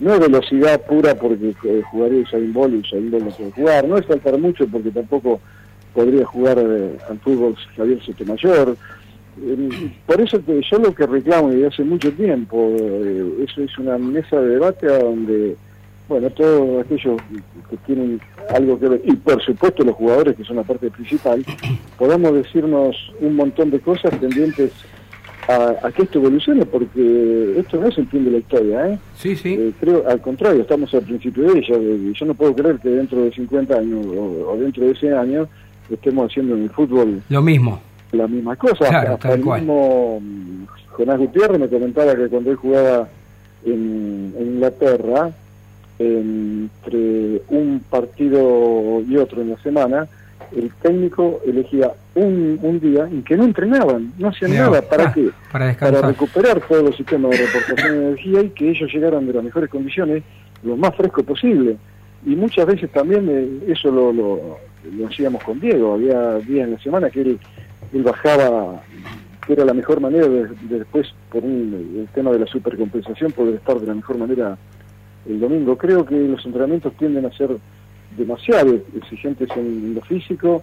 no 0.00 0.14
es 0.14 0.20
velocidad 0.20 0.80
pura 0.86 1.14
porque 1.14 1.54
eh, 1.64 1.82
jugaría 1.90 2.22
Usain 2.22 2.52
Bolt 2.52 2.74
y 2.74 2.78
Usain 2.78 3.10
Bolt 3.10 3.24
no 3.26 3.30
puede 3.30 3.50
jugar, 3.52 3.86
no 3.88 3.96
es 3.98 4.06
saltar 4.06 4.36
mucho 4.38 4.66
porque 4.66 4.90
tampoco 4.90 5.40
podría 5.94 6.24
jugar 6.26 6.58
eh, 6.58 6.96
al 7.08 7.18
fútbol 7.20 7.54
Javier 7.76 8.02
Sotomayor, 8.02 8.76
eh, 9.40 9.90
por 10.06 10.20
eso 10.20 10.44
que 10.44 10.60
yo 10.68 10.78
lo 10.78 10.92
que 10.94 11.06
reclamo 11.06 11.50
desde 11.50 11.68
hace 11.68 11.84
mucho 11.84 12.10
tiempo, 12.12 12.74
eh, 12.80 13.44
eso 13.48 13.62
es 13.62 13.78
una 13.78 13.96
mesa 13.98 14.40
de 14.40 14.48
debate 14.54 14.86
donde, 14.88 15.56
bueno, 16.08 16.28
todos 16.30 16.84
aquellos 16.84 17.20
que 17.70 17.76
tienen 17.86 18.20
algo 18.54 18.78
que 18.78 18.88
ver, 18.88 19.02
y 19.04 19.12
por 19.16 19.42
supuesto 19.42 19.82
los 19.84 19.94
jugadores 19.96 20.36
que 20.36 20.44
son 20.44 20.56
la 20.56 20.62
parte 20.62 20.90
principal, 20.90 21.44
podamos 21.98 22.34
decirnos 22.34 22.96
un 23.20 23.36
montón 23.36 23.70
de 23.70 23.80
cosas 23.80 24.18
tendientes 24.20 24.72
a, 25.48 25.74
a 25.86 25.92
que 25.92 26.02
esto 26.02 26.18
evolucione, 26.18 26.64
porque 26.66 27.54
esto 27.58 27.78
no 27.80 27.88
es 27.88 27.98
el 27.98 28.06
fin 28.08 28.24
de 28.24 28.30
la 28.30 28.38
historia, 28.38 28.88
¿eh? 28.90 28.98
Sí, 29.18 29.36
sí. 29.36 29.74
creo, 29.80 30.02
al 30.08 30.20
contrario, 30.20 30.62
estamos 30.62 30.92
al 30.94 31.02
principio 31.02 31.52
de 31.52 31.58
ella. 31.58 31.78
de- 31.78 32.12
Yo 32.14 32.24
no 32.26 32.34
puedo 32.34 32.54
creer 32.54 32.78
que 32.78 32.88
dentro 32.88 33.22
de 33.22 33.30
50 33.32 33.74
años 33.78 34.06
o, 34.06 34.52
o 34.52 34.56
dentro 34.58 34.84
de 34.86 34.94
100 34.94 35.12
años 35.14 35.48
estemos 35.90 36.30
haciendo 36.30 36.54
en 36.56 36.62
el 36.64 36.70
fútbol 36.70 37.22
Lo 37.28 37.42
mismo. 37.42 37.78
la 38.12 38.26
misma 38.26 38.56
cosa. 38.56 38.88
Claro, 38.88 39.14
Hasta 39.14 39.28
tal 39.28 39.38
el 39.38 39.44
cual. 39.44 39.60
mismo 39.60 40.20
mm, 40.22 40.64
Jonás 40.92 41.18
Gutiérrez 41.18 41.58
me 41.60 41.68
comentaba 41.68 42.14
que 42.16 42.28
cuando 42.28 42.50
él 42.50 42.56
jugaba 42.56 43.08
en, 43.66 44.34
en 44.38 44.46
Inglaterra, 44.54 45.30
entre 45.98 47.42
un 47.48 47.82
partido 47.88 49.02
y 49.06 49.16
otro 49.16 49.42
en 49.42 49.50
la 49.50 49.58
semana, 49.58 50.08
el 50.56 50.70
técnico 50.82 51.40
elegía 51.46 51.92
un, 52.14 52.58
un 52.62 52.80
día 52.80 53.04
en 53.04 53.22
que 53.22 53.36
no 53.36 53.44
entrenaban, 53.44 54.12
no 54.18 54.28
hacían 54.28 54.54
nada. 54.54 54.82
¿Para 54.82 55.08
ah, 55.08 55.12
qué? 55.12 55.30
para 55.50 55.66
descansar. 55.66 56.06
recuperar 56.06 56.60
todos 56.60 56.82
los 56.82 56.96
sistemas 56.96 57.32
de 57.32 57.38
reportación 57.38 57.92
de 57.92 58.06
energía 58.06 58.42
y 58.42 58.48
que 58.50 58.70
ellos 58.70 58.92
llegaran 58.92 59.26
de 59.26 59.32
las 59.32 59.44
mejores 59.44 59.70
condiciones 59.70 60.22
lo 60.62 60.76
más 60.76 60.94
fresco 60.94 61.22
posible. 61.22 61.76
Y 62.26 62.36
muchas 62.36 62.66
veces 62.66 62.90
también 62.90 63.28
eh, 63.28 63.72
eso 63.72 63.90
lo, 63.90 64.12
lo, 64.12 64.58
lo 64.96 65.06
hacíamos 65.06 65.42
con 65.42 65.60
Diego. 65.60 65.94
Había 65.94 66.38
días 66.38 66.66
en 66.66 66.72
la 66.72 66.78
semana 66.78 67.10
que 67.10 67.20
él, 67.20 67.38
él 67.92 68.02
bajaba, 68.02 68.80
que 69.46 69.52
era 69.52 69.64
la 69.64 69.74
mejor 69.74 70.00
manera 70.00 70.26
de, 70.26 70.46
de 70.46 70.78
después, 70.78 71.12
por 71.30 71.44
un, 71.44 71.98
el 71.98 72.08
tema 72.14 72.30
de 72.30 72.38
la 72.38 72.46
supercompensación, 72.46 73.32
poder 73.32 73.56
estar 73.56 73.78
de 73.78 73.86
la 73.86 73.94
mejor 73.94 74.18
manera 74.18 74.56
el 75.28 75.40
domingo. 75.40 75.76
Creo 75.76 76.04
que 76.04 76.16
los 76.16 76.44
entrenamientos 76.44 76.92
tienden 76.94 77.26
a 77.26 77.32
ser 77.32 77.50
demasiado 78.16 78.74
exigentes 78.96 79.48
en 79.56 79.94
lo 79.94 80.00
físico 80.02 80.62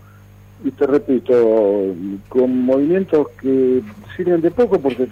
y 0.64 0.72
te 0.72 0.86
repito, 0.88 1.94
con 2.30 2.60
movimientos 2.66 3.28
que 3.42 3.82
sirven 4.16 4.42
de 4.42 4.52
poco 4.52 4.80
porque 4.80 5.08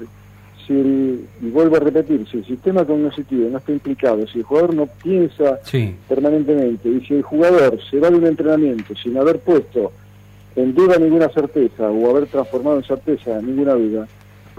si 0.66 0.74
el, 0.74 1.26
y 1.42 1.50
vuelvo 1.50 1.78
a 1.78 1.80
repetir, 1.80 2.28
si 2.30 2.38
el 2.38 2.46
sistema 2.46 2.86
cognitivo 2.86 3.50
no 3.50 3.58
está 3.58 3.72
implicado, 3.72 4.28
si 4.28 4.38
el 4.40 4.44
jugador 4.44 4.76
no 4.76 4.88
piensa 5.04 5.60
Sí. 5.64 5.96
permanentemente 6.08 6.88
y 6.88 7.02
si 7.06 7.16
el 7.16 7.24
jugador 7.24 7.80
se 7.90 8.00
va 8.00 8.10
de 8.12 8.18
un 8.18 8.28
entrenamiento 8.28 8.94
sin 8.96 9.18
haber 9.18 9.40
puesto 9.40 9.92
en 10.56 10.76
duda 10.76 10.98
ninguna 11.00 11.30
certeza 11.30 11.90
o 11.90 12.10
haber 12.12 12.28
transformado 12.28 12.78
en 12.78 12.84
certeza 12.84 13.42
ninguna 13.42 13.74
duda, 13.74 14.08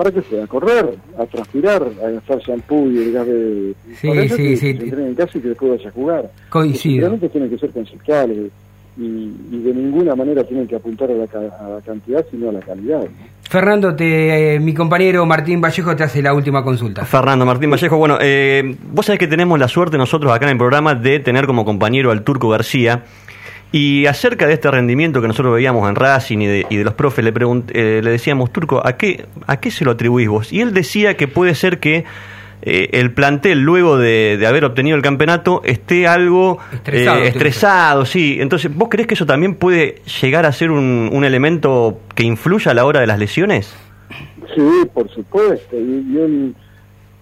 ¿para 0.00 0.10
qué 0.14 0.22
fue? 0.22 0.42
A 0.42 0.46
correr, 0.46 0.94
a 1.18 1.26
transpirar, 1.26 1.82
a 2.02 2.10
gastar 2.10 2.38
shampoo 2.38 2.90
y 2.90 2.98
el 2.98 3.12
gas 3.12 3.26
de... 3.26 3.74
Sí, 4.00 4.08
Para 4.08 4.22
eso 4.22 4.36
sí, 4.36 4.42
que 4.42 4.56
sí. 4.56 4.56
se 4.56 4.70
entrene 4.70 5.08
en 5.08 5.14
casa 5.14 5.36
y 5.36 5.40
que 5.42 5.48
después 5.48 5.72
vaya 5.76 5.88
a 5.90 5.92
jugar. 5.92 6.30
Coincido. 6.48 6.94
Entrenamientos 7.06 7.32
tienen 7.32 7.50
que 7.50 7.58
ser 7.58 7.70
conceptuales. 7.70 8.38
y, 8.98 9.02
y 9.52 9.62
de 9.62 9.72
ninguna 9.74 10.14
manera 10.14 10.42
tienen 10.44 10.66
que 10.66 10.76
apuntar 10.76 11.10
a 11.10 11.14
la, 11.14 11.26
ca- 11.26 11.38
a 11.60 11.68
la 11.68 11.80
cantidad, 11.84 12.24
sino 12.30 12.48
a 12.48 12.52
la 12.52 12.60
calidad. 12.60 13.00
¿no? 13.02 13.08
Fernando, 13.48 13.94
te, 13.96 14.54
eh, 14.54 14.60
mi 14.60 14.72
compañero 14.74 15.26
Martín 15.26 15.60
Vallejo 15.60 15.96
te 15.96 16.04
hace 16.04 16.22
la 16.22 16.32
última 16.34 16.62
consulta. 16.62 17.04
Fernando 17.04 17.44
Martín 17.44 17.68
Vallejo, 17.70 17.96
bueno, 17.98 18.16
eh, 18.20 18.76
vos 18.92 19.06
sabés 19.06 19.18
que 19.18 19.26
tenemos 19.26 19.58
la 19.58 19.66
suerte 19.68 19.96
nosotros 19.98 20.32
acá 20.32 20.46
en 20.46 20.52
el 20.52 20.58
programa 20.58 20.94
de 20.94 21.18
tener 21.18 21.46
como 21.46 21.64
compañero 21.64 22.10
al 22.12 22.22
Turco 22.22 22.48
García. 22.48 23.02
Y 23.72 24.06
acerca 24.06 24.48
de 24.48 24.54
este 24.54 24.68
rendimiento 24.70 25.20
que 25.20 25.28
nosotros 25.28 25.54
veíamos 25.54 25.88
en 25.88 25.94
Racing 25.94 26.38
y 26.38 26.46
de, 26.46 26.66
y 26.70 26.76
de 26.76 26.84
los 26.84 26.94
profes, 26.94 27.24
le, 27.24 27.32
pregunt- 27.32 27.70
eh, 27.72 28.00
le 28.02 28.10
decíamos, 28.10 28.52
Turco, 28.52 28.84
¿a 28.84 28.96
qué, 28.96 29.26
¿a 29.46 29.60
qué 29.60 29.70
se 29.70 29.84
lo 29.84 29.92
atribuís 29.92 30.28
vos? 30.28 30.52
Y 30.52 30.60
él 30.60 30.74
decía 30.74 31.16
que 31.16 31.28
puede 31.28 31.54
ser 31.54 31.78
que 31.78 32.04
eh, 32.62 32.88
el 32.92 33.12
plantel, 33.12 33.60
luego 33.60 33.96
de, 33.96 34.36
de 34.38 34.46
haber 34.48 34.64
obtenido 34.64 34.96
el 34.96 35.02
campeonato, 35.02 35.62
esté 35.64 36.08
algo 36.08 36.58
Estresado, 36.72 37.22
eh, 37.22 37.28
estresado, 37.28 38.04
sí. 38.06 38.38
Entonces, 38.40 38.74
¿vos 38.74 38.88
crees 38.90 39.06
que 39.06 39.14
eso 39.14 39.24
también 39.24 39.54
puede 39.54 40.02
llegar 40.20 40.46
a 40.46 40.52
ser 40.52 40.72
un, 40.72 41.08
un 41.12 41.24
elemento 41.24 42.00
que 42.16 42.24
influya 42.24 42.72
a 42.72 42.74
la 42.74 42.84
hora 42.84 43.00
de 43.00 43.06
las 43.06 43.20
lesiones? 43.20 43.72
Sí, 44.52 44.88
por 44.92 45.08
supuesto, 45.10 45.76
y, 45.76 46.04
y 46.12 46.16
un, 46.16 46.56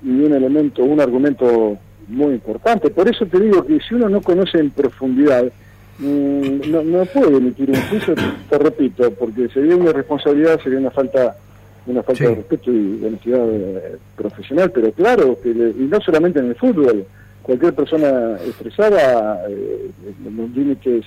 y 0.03 0.09
un 0.09 0.33
elemento, 0.33 0.83
un 0.83 0.99
argumento 0.99 1.77
muy 2.09 2.33
importante. 2.33 2.89
Por 2.89 3.07
eso 3.07 3.27
te 3.27 3.39
digo 3.39 3.67
que 3.67 3.79
si 3.87 3.95
uno 3.95 4.09
no 4.09 4.23
conoce 4.23 4.59
en 4.59 4.71
profundidad, 4.71 5.45
no, 5.99 6.83
no 6.85 7.05
puede 7.07 7.37
emitir 7.39 7.71
un 7.71 7.77
juicio, 7.89 8.15
te, 8.15 8.23
te 8.51 8.59
repito, 8.59 9.11
porque 9.13 9.49
sería 9.49 9.77
una 9.77 9.91
irresponsabilidad, 9.91 10.61
sería 10.63 10.79
una 10.79 10.91
falta 10.91 11.37
una 11.87 12.03
falta 12.03 12.23
de 12.25 12.35
respeto 12.35 12.71
y 12.71 12.99
de 12.99 13.07
honestidad 13.07 13.47
eh, 13.51 13.97
profesional, 14.15 14.71
pero 14.71 14.93
claro, 14.93 15.39
que 15.43 15.55
le- 15.55 15.71
y 15.71 15.89
no 15.91 15.99
solamente 16.03 16.39
en 16.39 16.49
el 16.49 16.55
fútbol, 16.55 17.07
cualquier 17.43 17.73
persona 17.75 18.37
estresada, 18.47 19.43
eh, 19.49 19.91
los 20.37 20.51
límites 20.51 21.07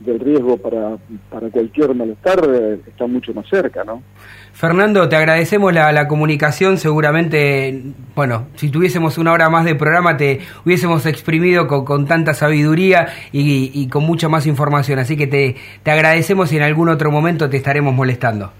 del 0.00 0.20
riesgo 0.20 0.56
para, 0.56 0.96
para 1.30 1.48
cualquier 1.50 1.94
malestar 1.94 2.40
eh, 2.48 2.80
está 2.86 3.06
mucho 3.06 3.32
más 3.34 3.46
cerca, 3.48 3.84
¿no? 3.84 4.02
Fernando, 4.52 5.08
te 5.08 5.16
agradecemos 5.16 5.72
la, 5.72 5.92
la 5.92 6.08
comunicación. 6.08 6.78
Seguramente, 6.78 7.82
bueno, 8.14 8.46
si 8.56 8.70
tuviésemos 8.70 9.18
una 9.18 9.32
hora 9.32 9.50
más 9.50 9.64
de 9.64 9.74
programa, 9.74 10.16
te 10.16 10.40
hubiésemos 10.64 11.06
exprimido 11.06 11.66
con, 11.66 11.84
con 11.84 12.06
tanta 12.06 12.34
sabiduría 12.34 13.08
y, 13.32 13.70
y 13.72 13.88
con 13.88 14.04
mucha 14.04 14.28
más 14.28 14.46
información. 14.46 14.98
Así 14.98 15.16
que 15.16 15.26
te, 15.26 15.56
te 15.82 15.90
agradecemos 15.90 16.52
y 16.52 16.56
en 16.56 16.62
algún 16.62 16.88
otro 16.88 17.10
momento 17.10 17.48
te 17.48 17.56
estaremos 17.56 17.94
molestando. 17.94 18.50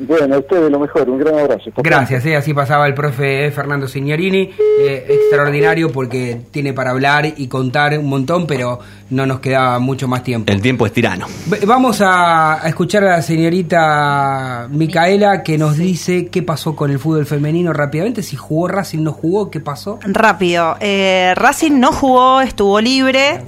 Bueno, 0.00 0.36
a 0.36 0.38
ustedes 0.38 0.70
lo 0.70 0.78
mejor, 0.78 1.08
un 1.10 1.18
gran 1.18 1.38
abrazo. 1.38 1.70
Gracias, 1.76 2.24
eh, 2.24 2.36
así 2.36 2.54
pasaba 2.54 2.86
el 2.86 2.94
profe 2.94 3.46
eh, 3.46 3.50
Fernando 3.50 3.86
Signorini, 3.86 4.50
eh, 4.80 5.06
extraordinario 5.08 5.92
porque 5.92 6.40
tiene 6.50 6.72
para 6.72 6.90
hablar 6.90 7.26
y 7.36 7.48
contar 7.48 7.98
un 7.98 8.08
montón, 8.08 8.46
pero 8.46 8.78
no 9.10 9.26
nos 9.26 9.40
queda 9.40 9.78
mucho 9.78 10.08
más 10.08 10.22
tiempo. 10.22 10.50
El 10.50 10.62
tiempo 10.62 10.86
es 10.86 10.92
tirano. 10.92 11.26
Vamos 11.66 12.00
a, 12.00 12.64
a 12.64 12.68
escuchar 12.68 13.04
a 13.04 13.16
la 13.16 13.22
señorita 13.22 14.68
Micaela 14.70 15.42
que 15.42 15.58
nos 15.58 15.76
dice 15.76 16.28
qué 16.28 16.42
pasó 16.42 16.74
con 16.74 16.90
el 16.90 16.98
fútbol 16.98 17.26
femenino 17.26 17.72
rápidamente, 17.72 18.22
si 18.22 18.36
jugó 18.36 18.68
Racing, 18.68 19.02
no 19.02 19.12
jugó, 19.12 19.50
qué 19.50 19.60
pasó. 19.60 19.98
Rápido. 20.02 20.76
Eh, 20.80 21.34
Racing 21.36 21.78
no 21.78 21.92
jugó, 21.92 22.40
estuvo 22.40 22.80
libre. 22.80 23.40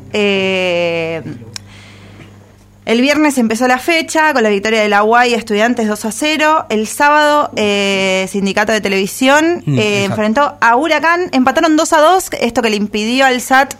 El 2.85 3.01
viernes 3.01 3.39
empezó 3.39 3.69
la 3.69 3.79
fecha 3.79 4.33
con 4.33 4.43
la 4.43 4.49
victoria 4.49 4.81
de 4.83 4.89
la 4.89 5.05
UAI 5.05 5.35
Estudiantes 5.35 5.87
2 5.87 6.05
a 6.05 6.11
0. 6.11 6.67
El 6.69 6.89
sábado, 6.89 7.53
eh, 7.55 8.27
Sindicato 8.29 8.73
de 8.73 8.81
Televisión 8.81 9.63
Mm, 9.65 9.79
eh, 9.79 10.05
enfrentó 10.05 10.57
a 10.61 10.77
Huracán. 10.77 11.29
Empataron 11.33 11.77
2 11.77 11.93
a 11.93 12.01
2, 12.01 12.31
esto 12.41 12.61
que 12.61 12.71
le 12.71 12.77
impidió 12.77 13.25
al 13.25 13.41
SAT 13.41 13.75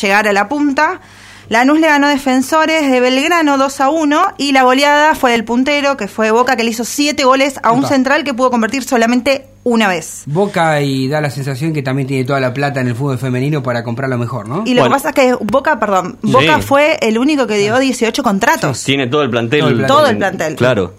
llegar 0.00 0.26
a 0.26 0.32
la 0.32 0.48
punta. 0.48 1.00
Lanús 1.48 1.78
le 1.80 1.86
ganó 1.88 2.08
Defensores 2.08 2.90
de 2.90 3.00
Belgrano 3.00 3.56
2 3.56 3.80
a 3.80 3.90
1 3.90 4.34
y 4.38 4.52
la 4.52 4.62
goleada 4.62 5.14
fue 5.14 5.32
del 5.32 5.44
puntero, 5.44 5.96
que 5.96 6.08
fue 6.08 6.30
Boca, 6.32 6.56
que 6.56 6.64
le 6.64 6.70
hizo 6.70 6.84
7 6.84 7.24
goles 7.24 7.60
a 7.62 7.70
un 7.72 7.80
Epa. 7.80 7.88
central 7.88 8.24
que 8.24 8.34
pudo 8.34 8.50
convertir 8.50 8.82
solamente 8.84 9.46
una 9.62 9.88
vez. 9.88 10.22
Boca 10.26 10.80
y 10.80 11.08
da 11.08 11.20
la 11.20 11.30
sensación 11.30 11.72
que 11.72 11.82
también 11.82 12.08
tiene 12.08 12.24
toda 12.24 12.40
la 12.40 12.54
plata 12.54 12.80
en 12.80 12.88
el 12.88 12.94
fútbol 12.94 13.18
femenino 13.18 13.62
para 13.62 13.84
comprar 13.84 14.08
lo 14.08 14.16
mejor, 14.16 14.48
¿no? 14.48 14.62
Y 14.66 14.74
lo 14.74 14.84
que 14.84 14.90
pasa 14.90 15.10
es 15.10 15.14
que 15.14 15.34
Boca, 15.40 15.78
perdón, 15.78 16.18
Sí. 16.22 16.32
Boca 16.32 16.60
fue 16.60 16.98
el 17.02 17.18
único 17.18 17.46
que 17.46 17.58
dio 17.58 17.78
18 17.78 18.22
contratos. 18.22 18.82
Tiene 18.84 19.06
todo 19.06 19.22
el 19.22 19.30
plantel. 19.30 19.60
Todo 19.60 19.68
el 19.68 19.76
plantel. 19.76 19.96
Todo 19.96 20.06
el 20.06 20.16
plantel. 20.16 20.56
Claro. 20.56 20.94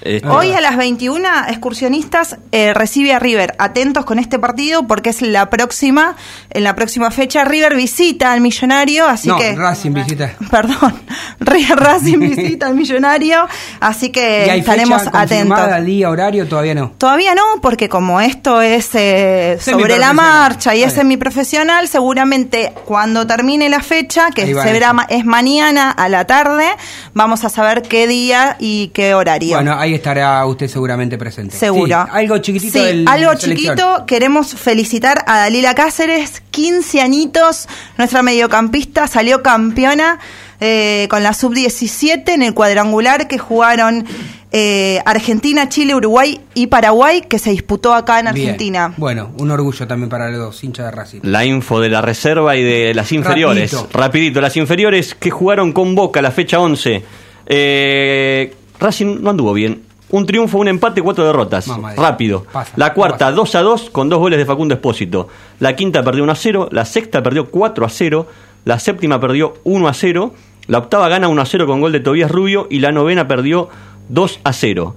Este, 0.00 0.26
Hoy 0.28 0.52
a 0.52 0.60
las 0.60 0.76
21, 0.76 1.28
Excursionistas 1.48 2.38
eh, 2.52 2.72
recibe 2.72 3.12
a 3.12 3.18
River. 3.18 3.54
Atentos 3.58 4.04
con 4.04 4.18
este 4.18 4.38
partido 4.38 4.86
porque 4.86 5.10
es 5.10 5.20
la 5.20 5.50
próxima, 5.50 6.16
en 6.50 6.64
la 6.64 6.74
próxima 6.74 7.10
fecha. 7.10 7.44
River 7.44 7.76
visita 7.76 8.32
al 8.32 8.40
Millonario, 8.40 9.06
así 9.06 9.28
no, 9.28 9.36
que... 9.38 9.54
Racing 9.54 9.92
visita. 9.92 10.34
Perdón, 10.50 10.94
River 11.40 11.78
Racing 11.78 12.18
visita 12.18 12.68
al 12.68 12.74
Millonario, 12.76 13.46
así 13.80 14.06
¿Y 14.10 14.10
que 14.10 14.50
hay 14.50 14.60
estaremos 14.60 15.02
fecha 15.02 15.20
atentos. 15.20 15.84
día, 15.84 16.08
horario? 16.08 16.46
Todavía 16.46 16.74
no. 16.74 16.92
Todavía 16.96 17.34
no, 17.34 17.42
porque 17.60 17.88
como 17.88 18.05
esto 18.20 18.60
es 18.62 18.90
eh, 18.94 19.58
sobre 19.60 19.98
la 19.98 20.12
marcha 20.12 20.74
y 20.74 20.82
es 20.82 20.92
semiprofesional, 20.94 21.88
seguramente 21.88 22.72
cuando 22.84 23.26
termine 23.26 23.68
la 23.68 23.80
fecha, 23.80 24.30
que 24.34 24.52
va 24.54 24.62
se 24.62 24.72
verá 24.72 24.92
ma- 24.92 25.06
es 25.08 25.24
mañana 25.24 25.90
a 25.90 26.08
la 26.08 26.24
tarde, 26.26 26.66
vamos 27.14 27.44
a 27.44 27.48
saber 27.48 27.82
qué 27.82 28.06
día 28.06 28.56
y 28.58 28.88
qué 28.88 29.14
horario. 29.14 29.56
Bueno, 29.56 29.76
ahí 29.78 29.94
estará 29.94 30.44
usted 30.46 30.68
seguramente 30.68 31.18
presente. 31.18 31.56
Seguro. 31.56 31.86
Sí, 31.86 32.10
algo 32.12 32.38
chiquitito 32.38 32.78
Sí, 32.78 32.84
del- 32.84 33.08
algo 33.08 33.30
de 33.32 33.36
chiquito. 33.38 34.04
Queremos 34.06 34.54
felicitar 34.54 35.24
a 35.26 35.38
Dalila 35.38 35.74
Cáceres, 35.74 36.42
15 36.50 37.00
añitos, 37.00 37.68
nuestra 37.98 38.22
mediocampista, 38.22 39.06
salió 39.08 39.42
campeona 39.42 40.18
eh, 40.60 41.06
con 41.10 41.22
la 41.22 41.34
sub-17 41.34 42.28
en 42.28 42.42
el 42.42 42.54
cuadrangular 42.54 43.28
que 43.28 43.38
jugaron 43.38 44.06
eh, 44.52 45.00
Argentina, 45.04 45.68
Chile, 45.68 45.94
Uruguay 45.94 46.40
y 46.54 46.68
Paraguay, 46.68 47.22
que 47.22 47.38
se 47.38 47.50
disputó 47.50 47.92
acá 47.92 48.20
en 48.20 48.32
Bien. 48.32 48.48
Argentina. 48.48 48.94
Bueno, 48.96 49.32
un 49.38 49.50
orgullo 49.50 49.86
también 49.86 50.08
para 50.08 50.30
los 50.30 50.62
hinchas 50.64 50.86
de 50.86 50.92
Racing. 50.92 51.20
La 51.24 51.44
info 51.44 51.80
de 51.80 51.90
la 51.90 52.00
reserva 52.00 52.56
y 52.56 52.62
de 52.62 52.94
las 52.94 53.12
inferiores. 53.12 53.72
Rapidito. 53.72 53.98
Rapidito, 53.98 54.40
las 54.40 54.56
inferiores 54.56 55.14
que 55.14 55.30
jugaron 55.30 55.72
con 55.72 55.94
Boca 55.94 56.22
la 56.22 56.30
fecha 56.30 56.58
11. 56.60 57.04
Eh, 57.46 58.54
Racing 58.78 59.18
no 59.20 59.30
anduvo 59.30 59.52
bien. 59.52 59.82
Un 60.08 60.24
triunfo, 60.24 60.58
un 60.58 60.68
empate, 60.68 61.02
cuatro 61.02 61.26
derrotas. 61.26 61.66
Mamá 61.66 61.94
Rápido. 61.94 62.46
Pasa, 62.52 62.72
la 62.76 62.94
cuarta, 62.94 63.32
2 63.32 63.54
a 63.56 63.60
2 63.60 63.90
con 63.90 64.08
dos 64.08 64.20
goles 64.20 64.38
de 64.38 64.46
Facundo 64.46 64.74
Espósito. 64.74 65.28
La 65.58 65.74
quinta 65.74 66.04
perdió 66.04 66.22
1 66.22 66.32
a 66.32 66.36
0. 66.36 66.68
La 66.70 66.84
sexta 66.84 67.22
perdió 67.22 67.50
4 67.50 67.84
a 67.84 67.88
0. 67.88 68.28
La 68.66 68.80
séptima 68.80 69.20
perdió 69.20 69.54
1 69.62 69.86
a 69.86 69.94
0. 69.94 70.34
La 70.66 70.78
octava 70.78 71.08
gana 71.08 71.28
1 71.28 71.40
a 71.40 71.46
0 71.46 71.68
con 71.68 71.80
gol 71.80 71.92
de 71.92 72.00
Tobías 72.00 72.28
Rubio. 72.28 72.66
Y 72.68 72.80
la 72.80 72.90
novena 72.90 73.28
perdió 73.28 73.68
2 74.08 74.40
a 74.42 74.52
0. 74.52 74.96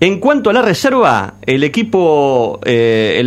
En 0.00 0.18
cuanto 0.18 0.50
a 0.50 0.52
la 0.52 0.60
reserva, 0.60 1.34
el 1.46 1.62
equipo, 1.62 2.58
eh, 2.64 3.22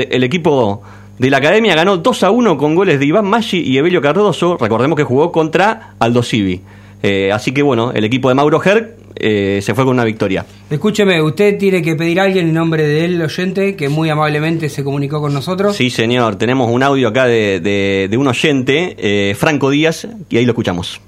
de 1.18 1.30
la 1.30 1.38
academia 1.38 1.76
ganó 1.76 1.96
2 1.96 2.24
a 2.24 2.32
1 2.32 2.58
con 2.58 2.76
goles 2.76 3.00
de 3.00 3.06
Iván 3.06 3.24
Maggi 3.26 3.62
y 3.62 3.78
Evelio 3.78 4.02
Cardoso. 4.02 4.58
Recordemos 4.58 4.98
que 4.98 5.06
jugó 5.06 5.32
contra 5.32 5.94
Aldo 5.98 6.24
Civi. 6.24 6.60
Eh, 7.02 7.32
así 7.32 7.54
que 7.54 7.62
bueno, 7.62 7.94
el 7.94 8.04
equipo 8.04 8.28
de 8.28 8.36
Mauro 8.36 8.62
Herc 8.62 9.03
eh, 9.16 9.60
se 9.64 9.74
fue 9.76 9.84
con 9.86 9.94
una 9.94 10.04
victoria. 10.04 10.46
Escúcheme, 10.70 11.22
usted 11.22 11.58
tiene 11.58 11.82
que 11.82 11.96
pedir 11.96 12.20
a 12.20 12.24
alguien 12.24 12.48
en 12.48 12.54
nombre 12.54 12.84
del 12.88 13.22
oyente 13.22 13.76
que 13.76 13.90
muy 13.90 14.10
amablemente 14.10 14.70
se 14.70 14.84
comunicó 14.84 15.22
con 15.22 15.34
nosotros. 15.34 15.76
Sí, 15.76 15.90
señor, 15.90 16.36
tenemos 16.38 16.70
un 16.72 16.84
audio 16.84 17.08
acá 17.10 17.26
de, 17.26 17.60
de- 17.60 18.08
de 18.10 18.18
un 18.18 18.28
oyente, 18.28 18.96
eh, 18.98 19.36
Franco 19.36 19.70
Díaz, 19.70 20.08
y 20.30 20.38
ahí 20.38 20.46
lo 20.46 20.52
escuchamos. 20.52 21.00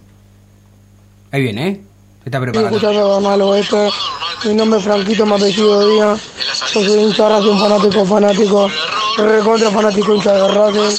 Ahí 1.31 1.41
viene, 1.41 1.67
¿eh? 1.67 1.81
Está 2.25 2.37
Estoy 2.39 2.51
preparando. 2.53 2.77
escuchando 2.77 3.21
malo 3.21 3.55
esto. 3.55 3.89
Mi 4.45 4.53
nombre 4.55 4.79
es 4.79 4.85
Franquito, 4.85 5.25
mi 5.25 5.33
apellido 5.33 5.89
Díaz. 5.93 6.21
Yo 6.73 6.83
soy 6.83 7.03
hincha 7.03 7.23
de 7.23 7.29
Racing, 7.29 7.59
fanático, 7.59 8.05
fanático. 8.05 8.71
Recontra 9.17 9.69
fanático, 9.69 10.15
de 10.15 10.47
Racing. 10.47 10.97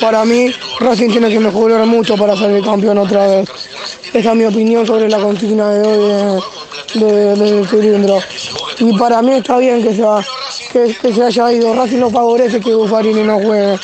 Para 0.00 0.24
mí, 0.24 0.52
Racing 0.80 1.10
tiene 1.10 1.28
que 1.30 1.40
mejorar 1.40 1.86
mucho 1.86 2.16
para 2.16 2.34
el 2.34 2.64
campeón 2.64 2.98
otra 2.98 3.26
vez. 3.26 3.48
Esa 4.12 4.30
es 4.30 4.36
mi 4.36 4.44
opinión 4.44 4.86
sobre 4.86 5.08
la 5.08 5.18
consigna 5.18 5.70
de 5.70 5.86
hoy 5.86 6.42
de, 6.94 7.34
de- 7.36 7.66
cilindro. 7.66 8.18
Y 8.78 8.96
para 8.98 9.22
mí 9.22 9.32
está 9.34 9.56
bien 9.58 9.82
que, 9.82 9.96
que, 10.72 10.94
que 10.94 11.12
se 11.14 11.22
haya 11.22 11.52
ido. 11.52 11.74
Racing 11.74 11.98
no 11.98 12.10
favorece 12.10 12.60
que 12.60 12.74
Buffarini 12.74 13.22
no 13.22 13.40
juegue. 13.40 13.78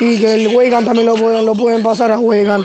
Y 0.00 0.18
que 0.18 0.34
el 0.34 0.54
Weigan 0.54 0.84
también 0.84 1.06
lo 1.06 1.14
pueden, 1.16 1.44
lo 1.44 1.54
pueden 1.54 1.82
pasar 1.82 2.12
a 2.12 2.18
Weigan. 2.18 2.64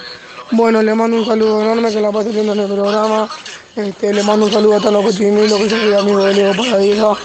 Bueno, 0.52 0.84
le 0.84 0.94
mando 0.94 1.18
un 1.18 1.26
saludo 1.26 1.62
enorme 1.62 1.92
que 1.92 2.00
la 2.00 2.12
pase 2.12 2.30
viendo 2.30 2.54
en 2.54 2.60
el 2.60 2.68
programa. 2.68 3.28
Este, 3.76 4.14
le 4.14 4.22
mando 4.22 4.46
un 4.46 4.52
saludo 4.52 4.76
a 4.76 4.80
todos 4.80 5.04
los 5.04 5.18
que 5.18 5.32
lo 5.32 5.58
que 5.58 5.96
amigo 5.96 6.24
de 6.26 6.34
Leo 6.36 6.54
Paradiso. 6.56 7.18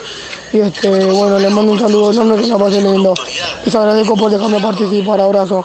Y 0.52 0.60
este, 0.60 1.04
bueno, 1.06 1.38
le 1.38 1.50
mando 1.50 1.72
un 1.72 1.78
saludo 1.78 2.12
enorme 2.12 2.42
que 2.42 2.46
la 2.48 2.58
pase 2.58 2.80
lindo. 2.80 3.14
Les 3.64 3.74
agradezco 3.74 4.16
por 4.16 4.30
dejarme 4.30 4.60
participar. 4.60 5.20
Abrazo. 5.20 5.64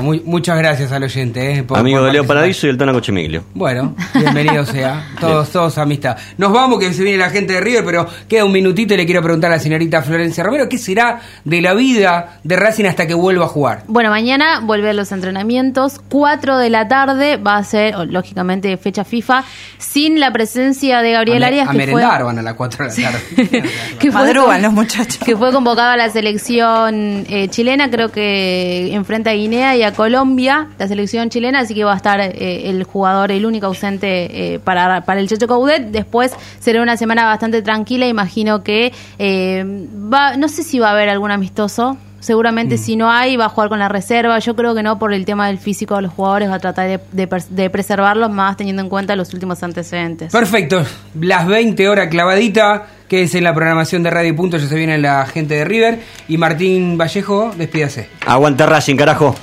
Muy- 0.00 0.20
muchas 0.24 0.58
gracias 0.58 0.92
al 0.92 1.02
oyente. 1.02 1.58
eh, 1.58 1.62
por- 1.62 1.78
Amigo 1.78 1.98
por 1.98 2.06
de 2.06 2.12
Leo. 2.12 2.26
Paradiso 2.26 2.66
y 2.66 2.70
el 2.70 2.78
Tona 2.78 2.92
Cochemiglio. 2.92 3.44
Bueno, 3.54 3.94
bienvenido 4.14 4.64
sea. 4.66 5.08
Todos, 5.20 5.50
todos 5.50 5.76
amistad. 5.78 6.16
Nos 6.38 6.52
vamos, 6.52 6.78
que 6.78 6.92
se 6.92 7.02
viene 7.02 7.18
la 7.18 7.30
gente 7.30 7.52
de 7.54 7.60
River, 7.60 7.84
pero 7.84 8.06
queda 8.28 8.44
un 8.44 8.52
minutito 8.52 8.94
y 8.94 8.96
le 8.96 9.06
quiero 9.06 9.22
preguntar 9.22 9.50
a 9.52 9.56
la 9.56 9.60
señorita 9.60 10.02
Florencia 10.02 10.42
Romero, 10.44 10.68
¿qué 10.68 10.78
será 10.78 11.20
de 11.44 11.60
la 11.60 11.74
vida 11.74 12.38
de 12.44 12.56
Racing 12.56 12.84
hasta 12.86 13.06
que 13.06 13.14
vuelva 13.14 13.44
a 13.46 13.48
jugar? 13.48 13.84
Bueno, 13.88 14.10
mañana 14.10 14.60
vuelven 14.60 14.96
los 14.96 15.12
entrenamientos. 15.12 16.00
4 16.08 16.58
de 16.58 16.70
la 16.70 16.88
tarde 16.88 17.36
va 17.36 17.56
a 17.56 17.64
ser, 17.64 17.94
lógicamente, 18.08 18.76
fecha 18.76 19.04
FIFA, 19.04 19.44
sin 19.78 20.20
la 20.20 20.32
presencia 20.32 21.00
de 21.02 21.12
Gabriel 21.12 21.42
a, 21.42 21.46
Arias, 21.46 21.68
a 21.68 21.72
que 21.72 21.78
fue, 21.78 21.86
merendar 22.02 22.24
van 22.24 22.38
a 22.38 22.42
las 22.42 22.54
4 22.54 22.84
de 22.88 23.02
la 23.02 23.10
tarde. 23.10 23.62
que 23.98 24.10
fue, 24.12 24.20
Madrugan 24.20 24.62
los 24.62 24.72
muchachos. 24.72 25.18
que 25.24 25.36
fue 25.36 25.52
convocado 25.52 25.90
a 25.90 25.96
la 25.96 26.08
selección 26.10 27.24
eh, 27.28 27.48
chilena, 27.48 27.90
creo 27.90 28.10
que 28.10 28.92
enfrenta 28.92 29.30
a 29.30 29.34
Guinea 29.34 29.76
y 29.76 29.82
a 29.82 29.89
Colombia, 29.92 30.68
la 30.78 30.88
selección 30.88 31.30
chilena, 31.30 31.60
así 31.60 31.74
que 31.74 31.84
va 31.84 31.92
a 31.92 31.96
estar 31.96 32.20
eh, 32.20 32.68
el 32.68 32.84
jugador, 32.84 33.30
el 33.32 33.46
único 33.46 33.66
ausente 33.66 34.54
eh, 34.54 34.58
para, 34.58 35.04
para 35.04 35.20
el 35.20 35.28
Checho 35.28 35.46
Coudet. 35.46 35.90
Después 35.90 36.32
será 36.58 36.82
una 36.82 36.96
semana 36.96 37.26
bastante 37.26 37.62
tranquila, 37.62 38.06
imagino 38.06 38.62
que 38.62 38.92
eh, 39.18 39.64
va, 40.12 40.36
no 40.36 40.48
sé 40.48 40.62
si 40.62 40.78
va 40.78 40.88
a 40.88 40.92
haber 40.92 41.08
algún 41.08 41.30
amistoso. 41.30 41.96
Seguramente 42.20 42.76
si 42.76 42.96
no 42.96 43.10
hay, 43.10 43.38
va 43.38 43.46
a 43.46 43.48
jugar 43.48 43.70
con 43.70 43.78
la 43.78 43.88
reserva. 43.88 44.38
Yo 44.40 44.54
creo 44.54 44.74
que 44.74 44.82
no 44.82 44.98
por 44.98 45.14
el 45.14 45.24
tema 45.24 45.46
del 45.46 45.56
físico 45.56 45.96
de 45.96 46.02
los 46.02 46.12
jugadores, 46.12 46.50
va 46.50 46.56
a 46.56 46.58
tratar 46.58 47.00
de, 47.10 47.28
de 47.48 47.70
preservarlos 47.70 48.30
más 48.30 48.58
teniendo 48.58 48.82
en 48.82 48.90
cuenta 48.90 49.16
los 49.16 49.32
últimos 49.32 49.62
antecedentes. 49.62 50.30
Perfecto, 50.30 50.84
las 51.18 51.46
20 51.46 51.88
horas 51.88 52.08
clavadita, 52.08 52.86
que 53.08 53.22
es 53.22 53.34
en 53.34 53.44
la 53.44 53.54
programación 53.54 54.02
de 54.02 54.10
Radio 54.10 54.36
Punto, 54.36 54.58
ya 54.58 54.66
se 54.66 54.76
viene 54.76 54.98
la 54.98 55.24
gente 55.26 55.54
de 55.54 55.64
River. 55.64 56.00
Y 56.28 56.36
Martín 56.36 56.98
Vallejo, 56.98 57.52
despídase. 57.56 58.08
Aguanta 58.26 58.66
Racing, 58.66 58.96
carajo. 58.96 59.34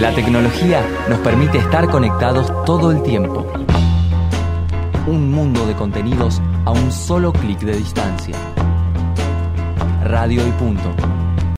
La 0.00 0.12
tecnología 0.12 0.84
nos 1.08 1.20
permite 1.20 1.58
estar 1.58 1.88
conectados 1.88 2.52
todo 2.64 2.90
el 2.90 3.02
tiempo. 3.04 3.46
Un 5.06 5.30
mundo 5.30 5.64
de 5.66 5.74
contenidos 5.74 6.42
a 6.64 6.72
un 6.72 6.90
solo 6.90 7.32
clic 7.32 7.60
de 7.60 7.76
distancia. 7.76 8.34
Radio 10.02 10.46
y 10.46 10.50
punto. 10.52 10.90